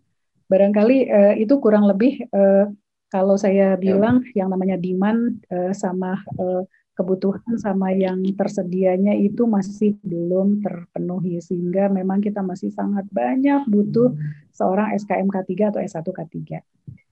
barangkali 0.46 0.98
uh, 1.10 1.34
itu 1.40 1.54
kurang 1.58 1.88
lebih 1.88 2.22
uh, 2.30 2.68
kalau 3.10 3.38
saya 3.38 3.74
ya. 3.74 3.80
bilang 3.80 4.22
ya. 4.34 4.44
yang 4.44 4.48
namanya 4.52 4.76
demand 4.76 5.40
uh, 5.50 5.72
sama 5.72 6.20
uh, 6.38 6.62
kebutuhan 6.96 7.60
sama 7.60 7.92
yang 7.92 8.24
tersedianya 8.32 9.12
itu 9.12 9.44
masih 9.44 10.00
belum 10.00 10.64
terpenuhi 10.64 11.44
sehingga 11.44 11.92
memang 11.92 12.24
kita 12.24 12.40
masih 12.40 12.72
sangat 12.72 13.04
banyak 13.12 13.68
butuh 13.68 14.16
hmm. 14.16 14.56
seorang 14.56 14.96
SKM 14.96 15.28
K3 15.28 15.52
atau 15.76 15.80
S1 15.84 16.06
K3. 16.08 16.36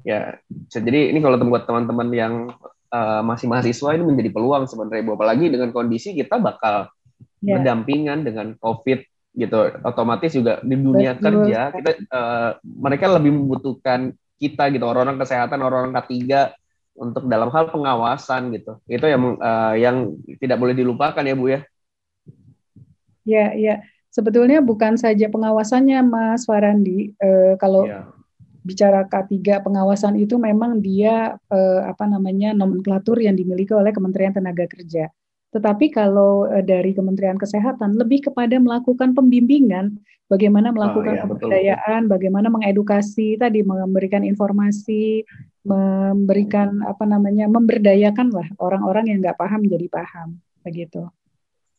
Ya, 0.05 0.41
jadi 0.73 1.13
ini 1.13 1.21
kalau 1.21 1.37
buat 1.45 1.69
teman-teman 1.69 2.09
yang 2.13 2.35
uh, 2.89 3.23
masih 3.25 3.49
mahasiswa 3.49 3.93
ini 3.93 4.05
menjadi 4.05 4.33
peluang 4.33 4.65
sebenarnya, 4.65 5.05
apalagi 5.05 5.53
dengan 5.53 5.73
kondisi 5.73 6.17
kita 6.17 6.41
bakal 6.41 6.89
ya. 7.45 7.61
berdampingan 7.61 8.25
dengan 8.25 8.57
COVID 8.57 9.01
gitu, 9.37 9.59
otomatis 9.85 10.33
juga 10.33 10.65
di 10.65 10.77
dunia 10.81 11.17
Betul. 11.17 11.25
kerja 11.25 11.61
kita 11.75 11.91
uh, 12.09 12.51
mereka 12.63 13.11
lebih 13.17 13.33
membutuhkan 13.37 14.17
kita 14.39 14.71
gitu 14.71 14.85
orang-orang 14.87 15.19
kesehatan 15.21 15.61
orang-orang 15.61 15.93
K3 15.93 16.64
untuk 16.95 17.27
dalam 17.27 17.51
hal 17.51 17.69
pengawasan 17.69 18.55
gitu. 18.55 18.79
Itu 18.87 19.07
yang 19.11 19.37
uh, 19.39 19.75
yang 19.75 20.15
tidak 20.39 20.59
boleh 20.63 20.75
dilupakan 20.75 21.23
ya 21.27 21.35
Bu 21.35 21.47
ya? 21.51 21.61
Ya 23.27 23.47
ya. 23.55 23.75
Sebetulnya 24.15 24.63
bukan 24.63 24.95
saja 24.95 25.27
pengawasannya 25.27 25.99
Mas 26.07 26.47
Farandi 26.47 27.11
uh, 27.19 27.59
kalau 27.59 27.83
ya. 27.83 28.07
bicara 28.63 29.03
K3 29.11 29.59
pengawasan 29.67 30.15
itu 30.23 30.39
memang 30.39 30.79
dia 30.79 31.35
uh, 31.51 31.81
apa 31.83 32.07
namanya 32.07 32.55
nomenklatur 32.55 33.19
yang 33.19 33.35
dimiliki 33.35 33.75
oleh 33.75 33.91
Kementerian 33.91 34.31
Tenaga 34.31 34.71
Kerja. 34.71 35.11
Tetapi 35.51 35.91
kalau 35.91 36.47
dari 36.63 36.95
Kementerian 36.95 37.39
Kesehatan 37.39 37.99
lebih 37.99 38.31
kepada 38.31 38.59
melakukan 38.59 39.15
pembimbingan. 39.15 39.99
Bagaimana 40.25 40.73
melakukan 40.73 41.15
oh, 41.15 41.17
iya, 41.21 41.23
pemberdayaan, 41.29 42.01
betul. 42.09 42.13
bagaimana 42.17 42.49
mengedukasi 42.49 43.37
tadi 43.37 43.61
memberikan 43.61 44.25
informasi, 44.25 45.21
memberikan 45.65 46.85
apa 46.85 47.09
namanya 47.09 47.49
memberdayakan 47.49 48.29
lah 48.31 48.47
orang-orang 48.61 49.09
yang 49.09 49.19
nggak 49.25 49.41
paham 49.41 49.65
jadi 49.65 49.89
paham 49.89 50.39
begitu. 50.61 51.09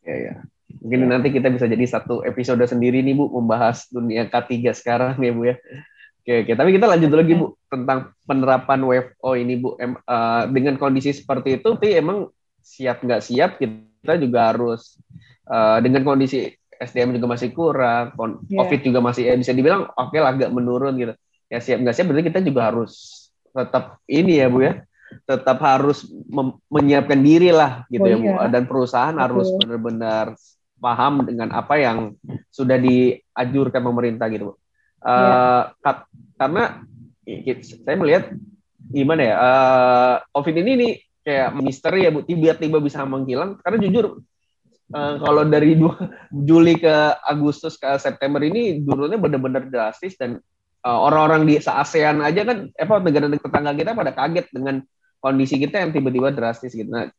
Ya 0.01 0.15
ya. 0.17 0.35
Mungkin 0.81 1.05
ya. 1.05 1.07
nanti 1.17 1.29
kita 1.29 1.53
bisa 1.53 1.69
jadi 1.69 1.85
satu 1.85 2.25
episode 2.25 2.61
sendiri 2.65 3.05
nih 3.05 3.13
Bu 3.13 3.29
membahas 3.29 3.85
dunia 3.93 4.25
K3 4.25 4.73
sekarang 4.73 5.21
ya 5.21 5.31
Bu 5.31 5.53
ya. 5.53 5.55
Oke, 6.25 6.41
oke. 6.41 6.51
Tapi 6.57 6.69
kita 6.73 6.85
lanjut 6.89 7.11
lagi 7.13 7.33
Bu 7.37 7.53
tentang 7.69 8.09
penerapan 8.25 8.81
WFO 8.81 9.31
ini 9.37 9.53
Bu. 9.61 9.77
Em, 9.77 9.93
uh, 9.93 10.49
dengan 10.49 10.81
kondisi 10.81 11.13
seperti 11.13 11.61
itu, 11.61 11.77
tapi 11.77 11.93
emang 11.93 12.33
siap 12.65 13.05
nggak 13.05 13.21
siap 13.21 13.61
kita 13.61 14.17
juga 14.17 14.49
harus 14.49 14.97
uh, 15.45 15.77
dengan 15.85 16.01
kondisi 16.01 16.49
SDM 16.81 17.21
juga 17.21 17.37
masih 17.37 17.53
kurang, 17.53 18.17
yeah. 18.49 18.65
COVID 18.65 18.79
juga 18.81 18.99
masih 19.05 19.29
ya 19.29 19.33
bisa 19.37 19.53
dibilang 19.53 19.85
oke 19.85 20.11
okay 20.11 20.19
lah 20.19 20.33
agak 20.33 20.49
menurun 20.49 20.97
gitu. 20.97 21.13
Ya 21.45 21.61
siap 21.61 21.85
nggak 21.85 21.93
siap 21.93 22.09
berarti 22.09 22.25
kita 22.33 22.41
juga 22.41 22.73
harus 22.73 23.24
tetap 23.55 24.03
ini 24.11 24.43
ya 24.43 24.51
Bu 24.51 24.59
ya, 24.67 24.83
tetap 25.23 25.63
harus 25.63 26.03
menyiapkan 26.67 27.19
diri 27.23 27.55
lah 27.55 27.87
gitu 27.87 28.03
oh, 28.03 28.11
ya 28.11 28.17
Bu. 28.19 28.27
Iya. 28.27 28.47
Dan 28.51 28.63
perusahaan 28.67 29.15
Betul. 29.15 29.23
harus 29.23 29.47
benar-benar 29.63 30.25
paham 30.75 31.23
dengan 31.23 31.49
apa 31.55 31.79
yang 31.79 31.97
sudah 32.51 32.75
diajurkan 32.75 33.81
pemerintah 33.81 34.27
gitu 34.27 34.51
Bu. 34.51 34.53
Uh, 35.05 35.71
karena 36.35 36.83
saya 37.85 37.97
melihat 37.97 38.33
gimana 38.91 39.21
ya, 39.23 39.35
uh, 39.39 40.15
COVID 40.35 40.55
ini 40.61 40.71
nih 40.75 40.93
kayak 41.23 41.49
misteri 41.57 42.05
ya 42.05 42.11
Bu, 42.11 42.27
tiba-tiba 42.27 42.83
bisa 42.83 43.07
menghilang. 43.07 43.57
Karena 43.63 43.79
jujur 43.79 44.19
Uh, 44.85 45.17
kalau 45.17 45.41
dari 45.49 45.73
dua, 45.73 45.97
Juli 46.47 46.77
ke 46.77 46.93
Agustus 47.25 47.73
ke 47.73 47.89
September 47.97 48.37
ini 48.45 48.85
turunnya 48.85 49.17
benar-benar 49.17 49.65
drastis 49.65 50.13
dan 50.13 50.37
orang-orang 50.85 51.49
di 51.49 51.57
ASEAN 51.57 52.21
aja 52.21 52.45
kan 52.45 52.69
apa 52.69 52.93
negara-negara 53.01 53.41
tetangga 53.41 53.71
kita 53.73 53.91
pada 53.97 54.11
kaget 54.13 54.47
dengan 54.53 54.85
kondisi 55.17 55.57
kita 55.57 55.81
yang 55.81 55.89
tiba-tiba 55.89 56.29
drastis 56.29 56.77
gitu. 56.77 56.85
Nah, 56.85 57.09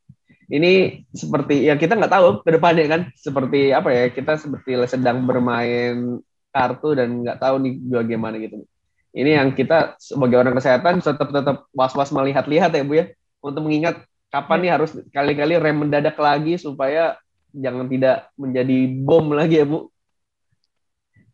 ini 0.47 1.03
seperti 1.11 1.67
ya 1.67 1.75
kita 1.75 1.99
nggak 1.99 2.13
tahu 2.15 2.27
ke 2.47 2.51
depannya 2.55 2.87
kan 2.87 3.01
seperti 3.19 3.75
apa 3.75 3.91
ya 3.91 4.05
kita 4.15 4.39
seperti 4.39 4.79
sedang 4.87 5.27
bermain 5.27 6.23
kartu 6.55 6.95
dan 6.95 7.27
nggak 7.27 7.43
tahu 7.43 7.59
nih 7.59 7.75
bagaimana 7.83 8.39
gitu. 8.39 8.63
Ini 9.11 9.43
yang 9.43 9.51
kita 9.57 9.99
sebagai 9.99 10.39
orang 10.39 10.55
kesehatan 10.55 11.03
tetap 11.03 11.29
tetap 11.35 11.57
was-was 11.75 12.15
melihat-lihat 12.15 12.71
ya 12.71 12.85
Bu 12.87 12.95
ya 13.03 13.11
untuk 13.43 13.67
mengingat 13.67 14.07
kapan 14.31 14.63
nih 14.63 14.73
harus 14.79 14.95
kali-kali 15.11 15.59
rem 15.59 15.75
mendadak 15.75 16.15
lagi 16.21 16.55
supaya 16.61 17.19
jangan 17.51 17.91
tidak 17.91 18.31
menjadi 18.39 18.79
bom 19.03 19.27
lagi 19.35 19.59
ya 19.59 19.67
Bu. 19.67 19.91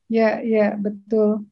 Ya, 0.09 0.41
ya 0.41 0.77
betul. 0.77 1.52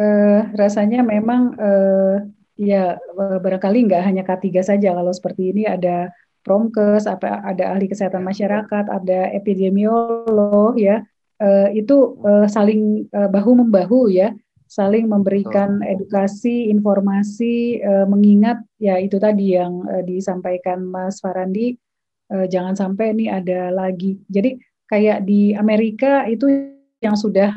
Uh, 0.00 0.48
rasanya 0.56 1.04
memang 1.04 1.52
uh, 1.60 2.24
ya 2.56 2.96
barangkali 3.16 3.88
nggak 3.88 4.04
hanya 4.04 4.22
K3 4.24 4.46
saja. 4.60 4.92
Kalau 4.92 5.12
seperti 5.12 5.52
ini 5.52 5.64
ada 5.64 6.12
promkes, 6.44 7.04
apa 7.08 7.40
ada 7.44 7.76
ahli 7.76 7.88
kesehatan 7.88 8.24
masyarakat, 8.24 8.84
ada 8.88 9.20
epidemiolog 9.32 10.76
ya. 10.76 11.04
Uh, 11.40 11.72
itu 11.72 12.20
uh, 12.20 12.44
saling 12.44 13.08
uh, 13.16 13.28
bahu 13.32 13.64
membahu 13.64 14.12
ya, 14.12 14.36
saling 14.68 15.08
memberikan 15.08 15.80
edukasi, 15.80 16.68
informasi, 16.68 17.80
uh, 17.80 18.04
mengingat 18.04 18.60
ya 18.76 19.00
itu 19.00 19.16
tadi 19.16 19.56
yang 19.56 19.80
uh, 19.88 20.04
disampaikan 20.04 20.84
Mas 20.84 21.16
Farandi, 21.24 21.80
uh, 22.28 22.44
jangan 22.44 22.76
sampai 22.76 23.16
ini 23.16 23.32
ada 23.32 23.72
lagi. 23.72 24.20
Jadi 24.28 24.60
kayak 24.84 25.24
di 25.24 25.56
Amerika 25.56 26.28
itu 26.28 26.76
yang 27.00 27.16
sudah 27.16 27.56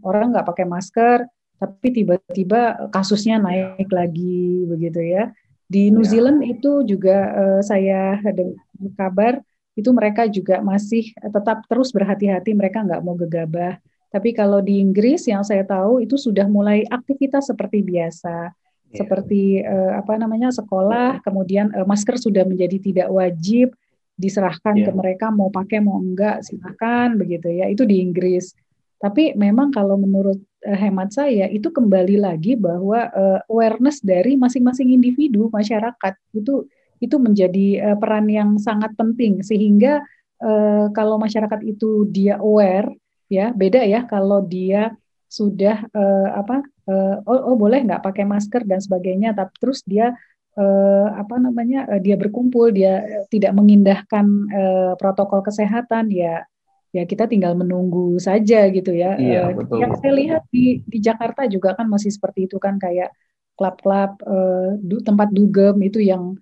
orang 0.00 0.32
nggak 0.32 0.48
pakai 0.48 0.64
masker, 0.64 1.28
tapi 1.60 1.92
tiba-tiba 1.92 2.88
kasusnya 2.88 3.36
naik 3.36 3.92
lagi 3.92 4.64
begitu 4.64 5.04
ya. 5.04 5.28
Di 5.68 5.92
New 5.92 6.02
ya. 6.02 6.10
Zealand 6.16 6.40
itu 6.42 6.82
juga 6.88 7.30
uh, 7.36 7.60
saya 7.60 8.16
dengar 8.24 8.58
kabar 8.96 9.32
itu 9.76 9.90
mereka 9.92 10.26
juga 10.26 10.58
masih 10.64 11.12
tetap 11.14 11.62
terus 11.70 11.92
berhati-hati, 11.94 12.56
mereka 12.56 12.82
nggak 12.82 13.04
mau 13.04 13.14
gegabah. 13.14 13.78
Tapi 14.10 14.34
kalau 14.34 14.58
di 14.58 14.82
Inggris 14.82 15.30
yang 15.30 15.46
saya 15.46 15.62
tahu 15.62 16.02
itu 16.02 16.18
sudah 16.18 16.50
mulai 16.50 16.82
aktivitas 16.90 17.46
seperti 17.46 17.86
biasa, 17.86 18.50
yeah. 18.50 18.96
seperti 18.98 19.62
uh, 19.62 20.02
apa 20.02 20.18
namanya 20.18 20.50
sekolah, 20.50 21.22
kemudian 21.22 21.70
uh, 21.70 21.86
masker 21.86 22.18
sudah 22.18 22.42
menjadi 22.42 22.76
tidak 22.82 23.08
wajib, 23.14 23.70
diserahkan 24.18 24.74
yeah. 24.74 24.90
ke 24.90 24.92
mereka 24.92 25.30
mau 25.30 25.48
pakai 25.54 25.78
mau 25.78 26.02
enggak 26.02 26.42
silakan 26.42 27.14
begitu 27.14 27.46
ya. 27.54 27.70
Itu 27.70 27.86
di 27.86 28.02
Inggris. 28.02 28.50
Tapi 28.98 29.38
memang 29.38 29.70
kalau 29.70 29.94
menurut 29.96 30.42
hemat 30.60 31.10
saya 31.14 31.48
itu 31.48 31.72
kembali 31.72 32.20
lagi 32.20 32.56
bahwa 32.56 33.08
uh, 33.10 33.40
awareness 33.48 34.04
dari 34.04 34.36
masing-masing 34.36 34.92
individu 34.92 35.48
masyarakat 35.48 36.14
itu 36.36 36.68
itu 37.00 37.16
menjadi 37.16 37.92
uh, 37.92 37.96
peran 37.96 38.28
yang 38.28 38.60
sangat 38.60 38.92
penting. 38.96 39.40
Sehingga 39.40 40.04
uh, 40.44 40.92
kalau 40.92 41.16
masyarakat 41.16 41.60
itu 41.64 42.04
dia 42.12 42.36
aware 42.40 42.92
ya 43.30 43.54
beda 43.54 43.86
ya 43.86 44.04
kalau 44.04 44.42
dia 44.42 44.92
sudah 45.30 45.86
uh, 45.94 46.28
apa 46.34 46.66
uh, 46.90 47.22
oh, 47.22 47.54
oh 47.54 47.56
boleh 47.56 47.86
nggak 47.86 48.02
pakai 48.02 48.26
masker 48.26 48.66
dan 48.66 48.82
sebagainya 48.82 49.30
tapi 49.30 49.54
terus 49.62 49.86
dia 49.86 50.10
uh, 50.58 51.08
apa 51.14 51.38
namanya 51.38 51.86
uh, 51.86 52.02
dia 52.02 52.18
berkumpul 52.18 52.74
dia 52.74 53.06
tidak 53.30 53.54
mengindahkan 53.54 54.26
uh, 54.50 54.92
protokol 54.98 55.46
kesehatan 55.46 56.10
ya 56.10 56.42
ya 56.90 57.06
kita 57.06 57.30
tinggal 57.30 57.54
menunggu 57.54 58.18
saja 58.18 58.66
gitu 58.70 58.90
ya. 58.90 59.14
Iya, 59.14 59.42
uh, 59.50 59.62
betul. 59.62 59.78
Yang 59.82 59.92
saya 60.02 60.12
lihat 60.14 60.42
di 60.50 60.82
di 60.86 60.98
Jakarta 60.98 61.46
juga 61.46 61.78
kan 61.78 61.86
masih 61.86 62.10
seperti 62.10 62.50
itu 62.50 62.58
kan 62.58 62.76
kayak 62.82 63.14
klub-klub 63.54 64.18
uh, 64.26 64.74
du, 64.82 64.98
tempat 65.04 65.30
dugem 65.30 65.76
itu 65.86 66.02
yang 66.02 66.34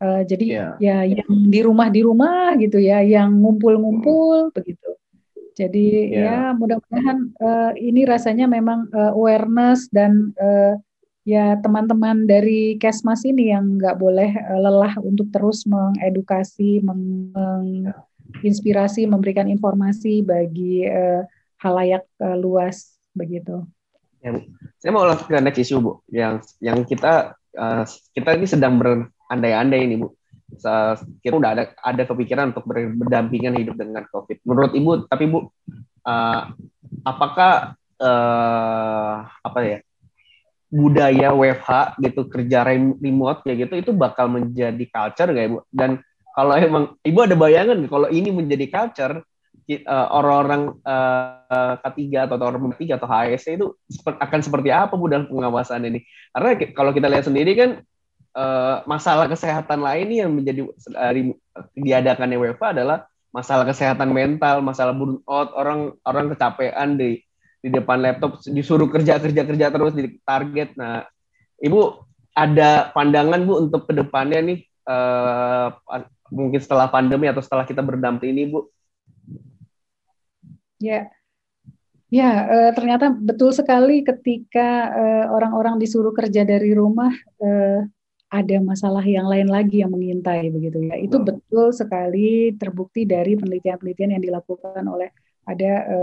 uh, 0.00 0.22
jadi 0.24 0.46
yeah. 0.46 0.72
ya 0.80 0.98
yang 1.20 1.30
di 1.50 1.60
rumah 1.60 1.88
di 1.92 2.00
rumah 2.00 2.56
gitu 2.56 2.80
ya, 2.80 3.04
yang 3.04 3.36
ngumpul-ngumpul 3.44 4.48
hmm. 4.48 4.54
begitu. 4.56 4.90
Jadi 5.60 6.16
yeah. 6.16 6.24
ya 6.24 6.56
mudah-mudahan 6.56 7.18
uh, 7.36 7.72
ini 7.76 8.08
rasanya 8.08 8.48
memang 8.48 8.88
uh, 8.96 9.12
awareness 9.12 9.92
dan 9.92 10.32
uh, 10.40 10.80
ya 11.28 11.60
teman-teman 11.60 12.24
dari 12.24 12.80
Kesmas 12.80 13.28
ini 13.28 13.52
yang 13.52 13.76
nggak 13.76 14.00
boleh 14.00 14.32
uh, 14.32 14.56
lelah 14.64 14.96
untuk 15.04 15.28
terus 15.28 15.68
mengedukasi, 15.68 16.80
meng, 16.80 17.28
meng 17.36 17.92
yeah 17.92 18.08
inspirasi, 18.42 19.04
memberikan 19.04 19.46
informasi 19.50 20.22
bagi 20.22 20.86
uh, 20.86 21.26
halayak 21.60 22.04
uh, 22.22 22.36
luas 22.36 22.96
begitu. 23.12 23.66
Ya, 24.20 24.36
Saya 24.80 24.90
mau 24.92 25.08
langsung 25.08 25.28
ke 25.32 25.40
next 25.40 25.60
issue 25.60 25.80
Bu, 25.80 26.00
yang 26.12 26.44
yang 26.60 26.84
kita 26.84 27.36
uh, 27.56 27.84
kita 28.12 28.36
ini 28.36 28.46
sedang 28.48 28.76
berandai-andai 28.76 29.80
ini 29.80 29.96
Bu. 30.00 30.12
Kita 31.22 31.34
udah 31.38 31.50
ada 31.54 31.64
ada 31.78 32.02
kepikiran 32.04 32.50
untuk 32.52 32.66
berdampingan 32.68 33.54
hidup 33.54 33.78
dengan 33.78 34.02
COVID. 34.10 34.42
Menurut 34.44 34.72
Ibu, 34.74 34.90
tapi 35.06 35.24
Bu, 35.30 35.46
uh, 36.04 36.42
apakah 37.06 37.78
uh, 38.02 39.14
apa 39.24 39.60
ya 39.62 39.78
budaya 40.70 41.34
WFH 41.34 41.98
gitu 41.98 42.30
kerja 42.30 42.62
remote 42.62 43.42
ya 43.42 43.58
gitu 43.58 43.74
itu 43.74 43.90
bakal 43.90 44.30
menjadi 44.30 44.84
culture 44.90 45.30
gak 45.32 45.46
Ibu? 45.48 45.58
Dan 45.70 46.02
kalau 46.36 46.54
emang 46.54 46.84
ibu 47.02 47.18
ada 47.22 47.34
bayangan 47.34 47.78
kalau 47.90 48.08
ini 48.08 48.30
menjadi 48.30 48.66
culture 48.70 49.22
uh, 49.86 50.08
orang-orang 50.10 50.74
uh, 50.82 51.74
K3 51.78 52.26
atau 52.26 52.34
orang 52.42 52.74
K3 52.74 52.98
atau 52.98 53.06
HSC 53.06 53.46
itu 53.60 53.66
akan 54.06 54.40
seperti 54.42 54.74
apa 54.74 54.98
bu 54.98 55.06
dalam 55.06 55.30
pengawasan 55.30 55.86
ini? 55.86 56.02
Karena 56.34 56.50
kalau 56.74 56.90
kita 56.90 57.06
lihat 57.06 57.24
sendiri 57.30 57.52
kan 57.54 57.70
uh, 58.34 58.82
masalah 58.90 59.30
kesehatan 59.30 59.84
lain 59.84 60.08
yang 60.10 60.30
menjadi 60.34 60.66
uh, 60.66 61.12
diadakannya 61.78 62.36
WFA 62.40 62.74
adalah 62.74 63.06
masalah 63.30 63.62
kesehatan 63.62 64.10
mental, 64.10 64.58
masalah 64.58 64.90
burnout, 64.90 65.54
orang 65.54 65.94
orang 66.02 66.34
kecapean 66.34 66.98
di 66.98 67.22
di 67.60 67.68
depan 67.68 68.00
laptop 68.00 68.40
disuruh 68.48 68.88
kerja 68.88 69.20
kerja 69.20 69.46
kerja 69.46 69.66
terus 69.70 69.94
di 69.94 70.18
target. 70.24 70.74
Nah, 70.74 71.06
ibu 71.62 72.02
ada 72.34 72.90
pandangan 72.90 73.42
bu 73.44 73.68
untuk 73.68 73.86
ke 73.86 73.92
depannya 73.94 74.40
nih 74.42 74.58
mungkin 76.30 76.60
setelah 76.62 76.86
pandemi 76.88 77.26
atau 77.26 77.42
setelah 77.42 77.66
kita 77.66 77.82
berdamping 77.82 78.32
ini, 78.32 78.42
Bu? 78.48 78.70
Ya, 80.80 81.12
ya 82.08 82.30
e, 82.48 82.56
ternyata 82.72 83.12
betul 83.12 83.52
sekali 83.52 84.00
ketika 84.00 84.88
eh, 84.96 85.26
orang-orang 85.28 85.76
disuruh 85.76 86.16
kerja 86.16 86.48
dari 86.48 86.72
rumah 86.72 87.12
e, 87.36 87.50
ada 88.30 88.56
masalah 88.62 89.02
yang 89.02 89.26
lain 89.26 89.50
lagi 89.50 89.82
yang 89.82 89.92
mengintai 89.92 90.48
begitu 90.54 90.86
ya. 90.86 90.96
Itu 90.96 91.20
oh. 91.20 91.26
betul 91.26 91.74
sekali 91.74 92.54
terbukti 92.56 93.04
dari 93.04 93.34
penelitian-penelitian 93.36 94.16
yang 94.16 94.22
dilakukan 94.22 94.86
oleh 94.86 95.10
ada 95.44 95.72
e, 95.84 95.98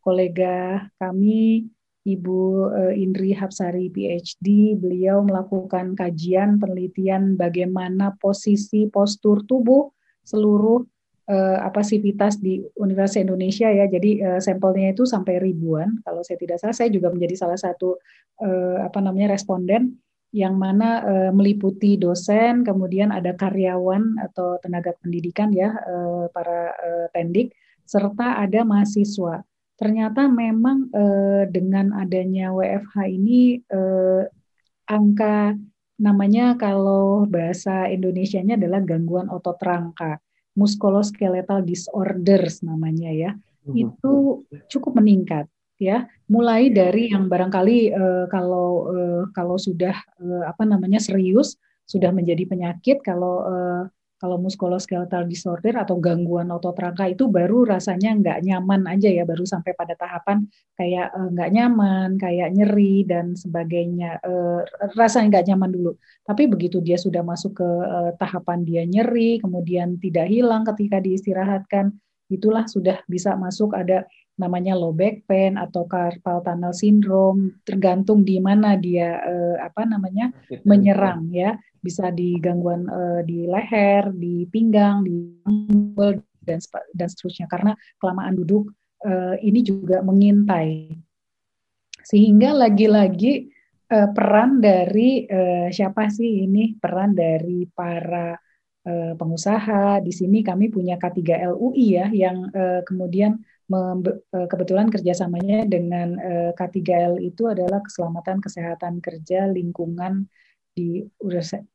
kolega 0.00 0.88
kami 0.96 1.68
Ibu 2.04 2.68
eh, 2.68 2.94
Indri 3.00 3.32
Hapsari 3.32 3.88
PhD, 3.88 4.76
beliau 4.76 5.24
melakukan 5.24 5.96
kajian 5.96 6.60
penelitian 6.60 7.40
bagaimana 7.40 8.12
posisi 8.20 8.84
postur 8.92 9.40
tubuh 9.48 9.88
seluruh 10.24 10.80
uh, 11.28 11.58
apa 11.60 11.84
sivitas 11.84 12.40
di 12.40 12.60
Universitas 12.80 13.24
Indonesia 13.24 13.68
ya. 13.68 13.88
Jadi 13.88 14.20
uh, 14.20 14.40
sampelnya 14.40 14.92
itu 14.92 15.04
sampai 15.04 15.40
ribuan. 15.40 16.00
Kalau 16.04 16.20
saya 16.24 16.40
tidak 16.40 16.60
salah, 16.60 16.76
saya 16.76 16.88
juga 16.92 17.12
menjadi 17.12 17.44
salah 17.44 17.60
satu 17.60 17.96
uh, 18.40 18.84
apa 18.84 19.00
namanya 19.04 19.36
responden 19.36 20.00
yang 20.34 20.58
mana 20.58 21.04
uh, 21.06 21.30
meliputi 21.30 21.94
dosen, 21.94 22.66
kemudian 22.66 23.14
ada 23.14 23.32
karyawan 23.38 24.18
atau 24.18 24.58
tenaga 24.58 24.92
pendidikan 24.98 25.54
ya 25.54 25.70
uh, 25.70 26.26
para 26.34 26.74
uh, 26.74 27.06
tendik, 27.14 27.54
serta 27.86 28.42
ada 28.42 28.66
mahasiswa 28.66 29.46
ternyata 29.74 30.30
memang 30.30 30.90
eh, 30.94 31.44
dengan 31.50 31.94
adanya 31.98 32.54
WFH 32.54 32.94
ini 33.10 33.58
eh, 33.58 34.22
angka 34.86 35.58
namanya 35.98 36.58
kalau 36.58 37.26
bahasa 37.26 37.86
Indonesianya 37.90 38.58
adalah 38.58 38.82
gangguan 38.82 39.30
otot 39.30 39.58
rangka, 39.62 40.18
musculoskeletal 40.58 41.62
disorders 41.62 42.62
namanya 42.66 43.10
ya. 43.10 43.30
Mhm. 43.66 43.74
Itu 43.74 44.44
cukup 44.70 44.98
meningkat 44.98 45.46
ya, 45.78 46.06
mulai 46.30 46.70
dari 46.70 47.10
yang 47.10 47.26
barangkali 47.26 47.78
eh, 47.90 48.26
kalau 48.30 48.90
eh, 48.94 49.22
kalau 49.34 49.56
sudah 49.58 49.94
eh, 50.22 50.44
apa 50.46 50.62
namanya 50.66 51.02
serius 51.02 51.58
sudah 51.84 52.10
menjadi 52.14 52.48
penyakit 52.48 53.04
kalau 53.04 53.44
eh, 53.44 53.82
kalau 54.18 54.40
muskuloskeletal 54.40 55.26
disorder 55.26 55.74
atau 55.76 55.98
gangguan 55.98 56.48
otot 56.54 56.74
rangka 56.78 57.10
itu 57.10 57.26
baru 57.26 57.66
rasanya 57.66 58.14
nggak 58.14 58.38
nyaman 58.46 58.86
aja 58.86 59.10
ya, 59.10 59.26
baru 59.26 59.42
sampai 59.44 59.74
pada 59.74 59.98
tahapan 59.98 60.46
kayak 60.78 61.12
uh, 61.12 61.28
nggak 61.34 61.50
nyaman, 61.50 62.08
kayak 62.16 62.54
nyeri 62.54 63.04
dan 63.04 63.34
sebagainya. 63.34 64.22
Uh, 64.22 64.62
rasanya 64.94 65.38
nggak 65.38 65.46
nyaman 65.52 65.70
dulu. 65.74 65.92
Tapi 66.24 66.46
begitu 66.46 66.78
dia 66.80 66.96
sudah 66.96 67.20
masuk 67.20 67.58
ke 67.58 67.68
uh, 67.68 68.10
tahapan 68.16 68.62
dia 68.62 68.82
nyeri, 68.86 69.42
kemudian 69.42 69.98
tidak 69.98 70.30
hilang 70.30 70.62
ketika 70.64 71.02
diistirahatkan, 71.02 71.92
itulah 72.32 72.64
sudah 72.64 73.02
bisa 73.04 73.36
masuk 73.36 73.76
ada 73.76 74.08
namanya 74.34 74.74
low 74.74 74.90
back 74.90 75.26
pain 75.30 75.54
atau 75.54 75.86
carpal 75.86 76.42
tunnel 76.42 76.74
syndrome 76.74 77.54
tergantung 77.62 78.26
di 78.26 78.42
mana 78.42 78.74
dia 78.74 79.22
eh, 79.22 79.56
apa 79.62 79.86
namanya 79.86 80.34
menyerang 80.66 81.30
ya. 81.30 81.54
Bisa 81.84 82.08
di 82.08 82.40
gangguan 82.40 82.88
uh, 82.88 83.20
di 83.28 83.44
leher, 83.44 84.08
di 84.16 84.48
pinggang, 84.48 85.04
di 85.04 85.36
panggul 85.44 86.16
dan 86.40 86.56
dan 86.96 87.08
seterusnya. 87.12 87.44
Karena 87.44 87.76
kelamaan 88.00 88.40
duduk 88.40 88.72
uh, 89.04 89.36
ini 89.44 89.60
juga 89.60 90.00
mengintai. 90.00 90.96
Sehingga 92.00 92.56
lagi-lagi 92.56 93.52
uh, 93.92 94.08
peran 94.16 94.64
dari 94.64 95.28
uh, 95.28 95.68
siapa 95.68 96.08
sih 96.08 96.48
ini? 96.48 96.72
Peran 96.80 97.12
dari 97.12 97.68
para 97.68 98.32
uh, 98.88 99.12
pengusaha. 99.16 100.00
Di 100.00 100.12
sini 100.12 100.40
kami 100.40 100.72
punya 100.72 100.96
K3 100.96 101.52
LUI 101.52 101.86
ya 102.00 102.08
yang 102.08 102.48
uh, 102.48 102.80
kemudian 102.84 103.40
kebetulan 104.30 104.92
kerjasamanya 104.92 105.64
dengan 105.64 106.20
K3L 106.52 107.16
itu 107.24 107.48
adalah 107.48 107.80
keselamatan 107.80 108.44
kesehatan 108.44 109.00
kerja 109.00 109.48
lingkungan 109.48 110.28
di 110.74 111.06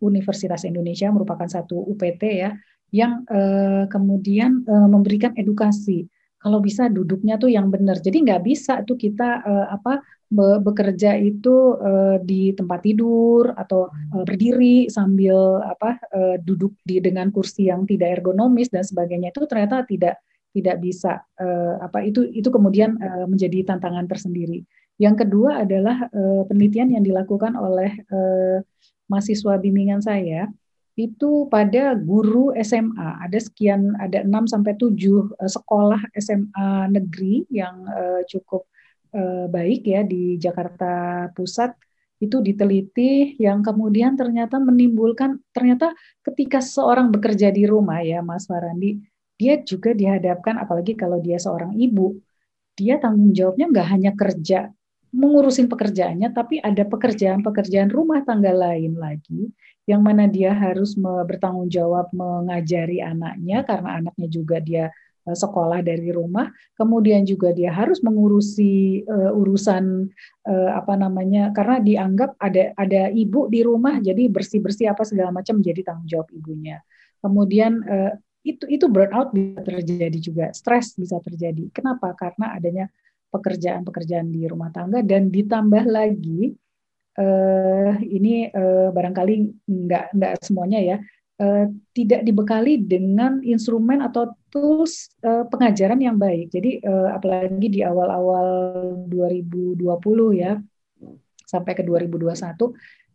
Universitas 0.04 0.68
Indonesia 0.68 1.10
merupakan 1.10 1.48
satu 1.48 1.80
UPT 1.90 2.24
ya 2.46 2.52
yang 2.90 3.24
uh, 3.30 3.86
kemudian 3.86 4.66
memberikan 4.66 5.34
edukasi 5.38 6.10
kalau 6.40 6.64
bisa 6.64 6.88
duduknya 6.88 7.36
tuh 7.36 7.52
yang 7.52 7.68
benar. 7.68 8.00
Jadi 8.00 8.24
nggak 8.24 8.44
bisa 8.48 8.80
tuh 8.88 8.96
kita 8.96 9.44
apa 9.68 10.00
be 10.32 10.64
bekerja 10.64 11.20
itu 11.20 11.76
di 12.24 12.56
tempat 12.56 12.80
tidur 12.80 13.52
atau 13.60 13.92
berdiri 14.24 14.88
sambil 14.88 15.60
apa 15.60 16.00
duduk 16.40 16.80
di 16.88 17.04
dengan 17.04 17.28
kursi 17.28 17.68
yang 17.68 17.84
tidak 17.84 18.24
ergonomis 18.24 18.72
dan 18.72 18.88
sebagainya 18.88 19.36
itu 19.36 19.44
ternyata 19.52 19.84
tidak 19.84 20.24
tidak 20.54 20.82
bisa 20.82 21.22
uh, 21.38 21.78
apa 21.82 22.02
itu 22.06 22.26
itu 22.30 22.50
kemudian 22.50 22.98
uh, 22.98 23.26
menjadi 23.30 23.66
tantangan 23.70 24.10
tersendiri. 24.10 24.66
Yang 25.00 25.26
kedua 25.26 25.64
adalah 25.64 26.12
uh, 26.12 26.44
penelitian 26.50 26.92
yang 26.92 27.04
dilakukan 27.06 27.56
oleh 27.56 28.04
uh, 28.12 28.60
mahasiswa 29.10 29.58
bimbingan 29.58 30.04
saya 30.04 30.50
itu 31.00 31.48
pada 31.48 31.96
guru 31.96 32.52
SMA 32.60 33.24
ada 33.24 33.40
sekian 33.40 33.96
ada 33.96 34.28
6 34.28 34.52
sampai 34.52 34.76
7 34.76 34.92
eh, 34.92 35.48
sekolah 35.48 36.02
SMA 36.20 36.92
negeri 36.92 37.48
yang 37.48 37.88
uh, 37.88 38.22
cukup 38.28 38.68
uh, 39.16 39.48
baik 39.48 39.88
ya 39.88 40.04
di 40.04 40.36
Jakarta 40.36 41.26
Pusat 41.32 41.80
itu 42.20 42.44
diteliti 42.44 43.40
yang 43.40 43.64
kemudian 43.64 44.20
ternyata 44.20 44.60
menimbulkan 44.60 45.40
ternyata 45.56 45.96
ketika 46.20 46.60
seorang 46.60 47.16
bekerja 47.16 47.48
di 47.48 47.64
rumah 47.64 48.04
ya 48.04 48.20
Mas 48.20 48.44
Farandi 48.44 49.00
dia 49.40 49.64
juga 49.64 49.96
dihadapkan 49.96 50.60
apalagi 50.60 51.00
kalau 51.00 51.24
dia 51.24 51.40
seorang 51.40 51.72
ibu 51.80 52.20
dia 52.76 53.00
tanggung 53.00 53.32
jawabnya 53.32 53.72
nggak 53.72 53.88
hanya 53.88 54.12
kerja 54.14 54.70
mengurusin 55.10 55.66
pekerjaannya 55.66 56.30
tapi 56.36 56.62
ada 56.62 56.86
pekerjaan-pekerjaan 56.86 57.90
rumah 57.90 58.22
tangga 58.22 58.54
lain 58.54 58.94
lagi 59.00 59.50
yang 59.90 60.06
mana 60.06 60.30
dia 60.30 60.54
harus 60.54 60.94
bertanggung 61.02 61.66
jawab 61.66 62.14
mengajari 62.14 63.02
anaknya 63.02 63.66
karena 63.66 63.98
anaknya 63.98 64.28
juga 64.30 64.62
dia 64.62 64.94
eh, 65.26 65.34
sekolah 65.34 65.82
dari 65.82 66.14
rumah, 66.14 66.54
kemudian 66.78 67.26
juga 67.26 67.50
dia 67.50 67.74
harus 67.74 68.06
mengurusi 68.06 69.02
uh, 69.10 69.34
urusan 69.34 70.06
uh, 70.46 70.70
apa 70.78 70.94
namanya 70.94 71.50
karena 71.58 71.82
dianggap 71.82 72.38
ada 72.38 72.70
ada 72.78 73.10
ibu 73.10 73.50
di 73.50 73.66
rumah 73.66 73.98
jadi 73.98 74.30
bersih 74.30 74.62
bersih 74.62 74.94
apa 74.94 75.02
segala 75.10 75.34
macam 75.34 75.58
jadi 75.58 75.82
tanggung 75.82 76.06
jawab 76.06 76.30
ibunya. 76.38 76.86
Kemudian 77.26 77.82
uh, 77.82 78.14
itu 78.44 78.64
itu 78.72 78.86
burnout 78.88 79.36
bisa 79.36 79.62
terjadi 79.62 80.20
juga, 80.20 80.46
stres 80.56 80.96
bisa 80.96 81.20
terjadi. 81.20 81.68
Kenapa? 81.76 82.16
Karena 82.16 82.56
adanya 82.56 82.86
pekerjaan-pekerjaan 83.30 84.28
di 84.34 84.50
rumah 84.50 84.74
tangga 84.74 85.06
dan 85.06 85.30
ditambah 85.30 85.86
lagi 85.86 86.56
uh, 87.20 87.94
ini 88.02 88.50
uh, 88.50 88.90
barangkali 88.90 89.34
nggak 89.70 90.06
nggak 90.18 90.34
semuanya 90.42 90.80
ya 90.82 90.98
uh, 91.40 91.66
tidak 91.94 92.22
dibekali 92.26 92.82
dengan 92.82 93.40
instrumen 93.46 94.02
atau 94.02 94.34
tools 94.50 95.14
uh, 95.24 95.46
pengajaran 95.48 96.02
yang 96.02 96.18
baik. 96.18 96.50
Jadi 96.50 96.82
uh, 96.84 97.16
apalagi 97.16 97.68
di 97.70 97.82
awal-awal 97.86 98.48
2020 99.08 99.78
ya 100.36 100.58
sampai 101.50 101.74
ke 101.74 101.82
2021 101.82 102.30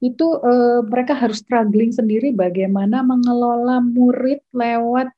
itu 0.02 0.26
uh, 0.40 0.82
mereka 0.84 1.14
harus 1.14 1.42
struggling 1.42 1.94
sendiri 1.94 2.34
bagaimana 2.34 3.00
mengelola 3.02 3.78
murid 3.82 4.42
lewat 4.50 5.10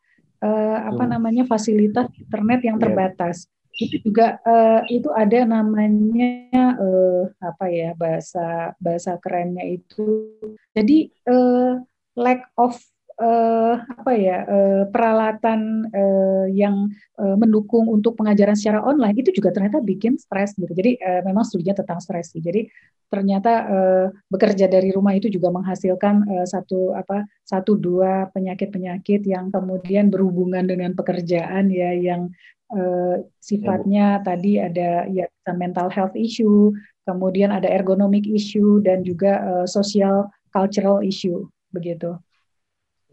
uh, 0.43 0.79
apa 0.93 1.05
namanya 1.09 1.47
fasilitas 1.49 2.11
internet 2.17 2.61
yang 2.65 2.77
iya. 2.81 2.83
terbatas. 2.89 3.47
Itu 3.77 4.01
juga 4.01 4.41
uh, 4.41 4.89
itu 4.89 5.13
ada 5.13 5.45
namanya 5.45 6.81
uh, 6.81 7.29
apa 7.45 7.69
ya 7.69 7.93
bahasa 7.93 8.73
bahasa 8.81 9.21
kerennya 9.21 9.65
itu. 9.69 10.33
Jadi 10.73 11.13
uh, 11.29 11.81
lack 12.17 12.49
of 12.57 12.81
uh, 13.21 13.75
apa 13.81 14.13
ya 14.17 14.45
uh, 14.45 14.85
peralatan 14.93 15.89
uh, 15.91 16.47
yang 16.53 16.89
uh, 17.17 17.37
mendukung 17.37 17.89
untuk 17.89 18.17
pengajaran 18.17 18.57
secara 18.57 18.85
online 18.85 19.17
itu 19.21 19.33
juga 19.33 19.53
ternyata 19.53 19.81
bikin 19.81 20.21
stres 20.21 20.57
gitu 20.57 20.73
jadi 20.73 20.97
uh, 21.01 21.21
memang 21.25 21.45
studinya 21.45 21.77
tentang 21.77 22.01
stres 22.01 22.33
sih 22.33 22.43
jadi 22.45 22.69
ternyata 23.07 23.53
uh, 23.71 24.07
bekerja 24.29 24.67
dari 24.67 24.91
rumah 24.91 25.15
itu 25.15 25.31
juga 25.31 25.49
menghasilkan 25.55 26.27
uh, 26.27 26.47
satu 26.47 26.93
apa 26.99 27.23
satu 27.47 27.79
dua 27.79 28.29
penyakit 28.35 28.75
penyakit 28.75 29.23
yang 29.25 29.49
kemudian 29.55 30.11
berhubungan 30.11 30.67
dengan 30.67 30.93
pekerjaan 30.93 31.71
ya 31.71 31.95
yang 31.95 32.35
uh, 32.75 33.23
sifatnya 33.39 34.19
ya, 34.19 34.25
tadi 34.27 34.53
ada 34.59 35.07
ya 35.07 35.27
mental 35.55 35.87
health 35.87 36.15
issue, 36.19 36.75
kemudian 37.07 37.55
ada 37.55 37.71
ergonomic 37.71 38.27
issue 38.27 38.83
dan 38.83 39.07
juga 39.07 39.39
uh, 39.43 39.67
social 39.69 40.27
cultural 40.51 41.03
issue 41.05 41.47
begitu. 41.71 42.19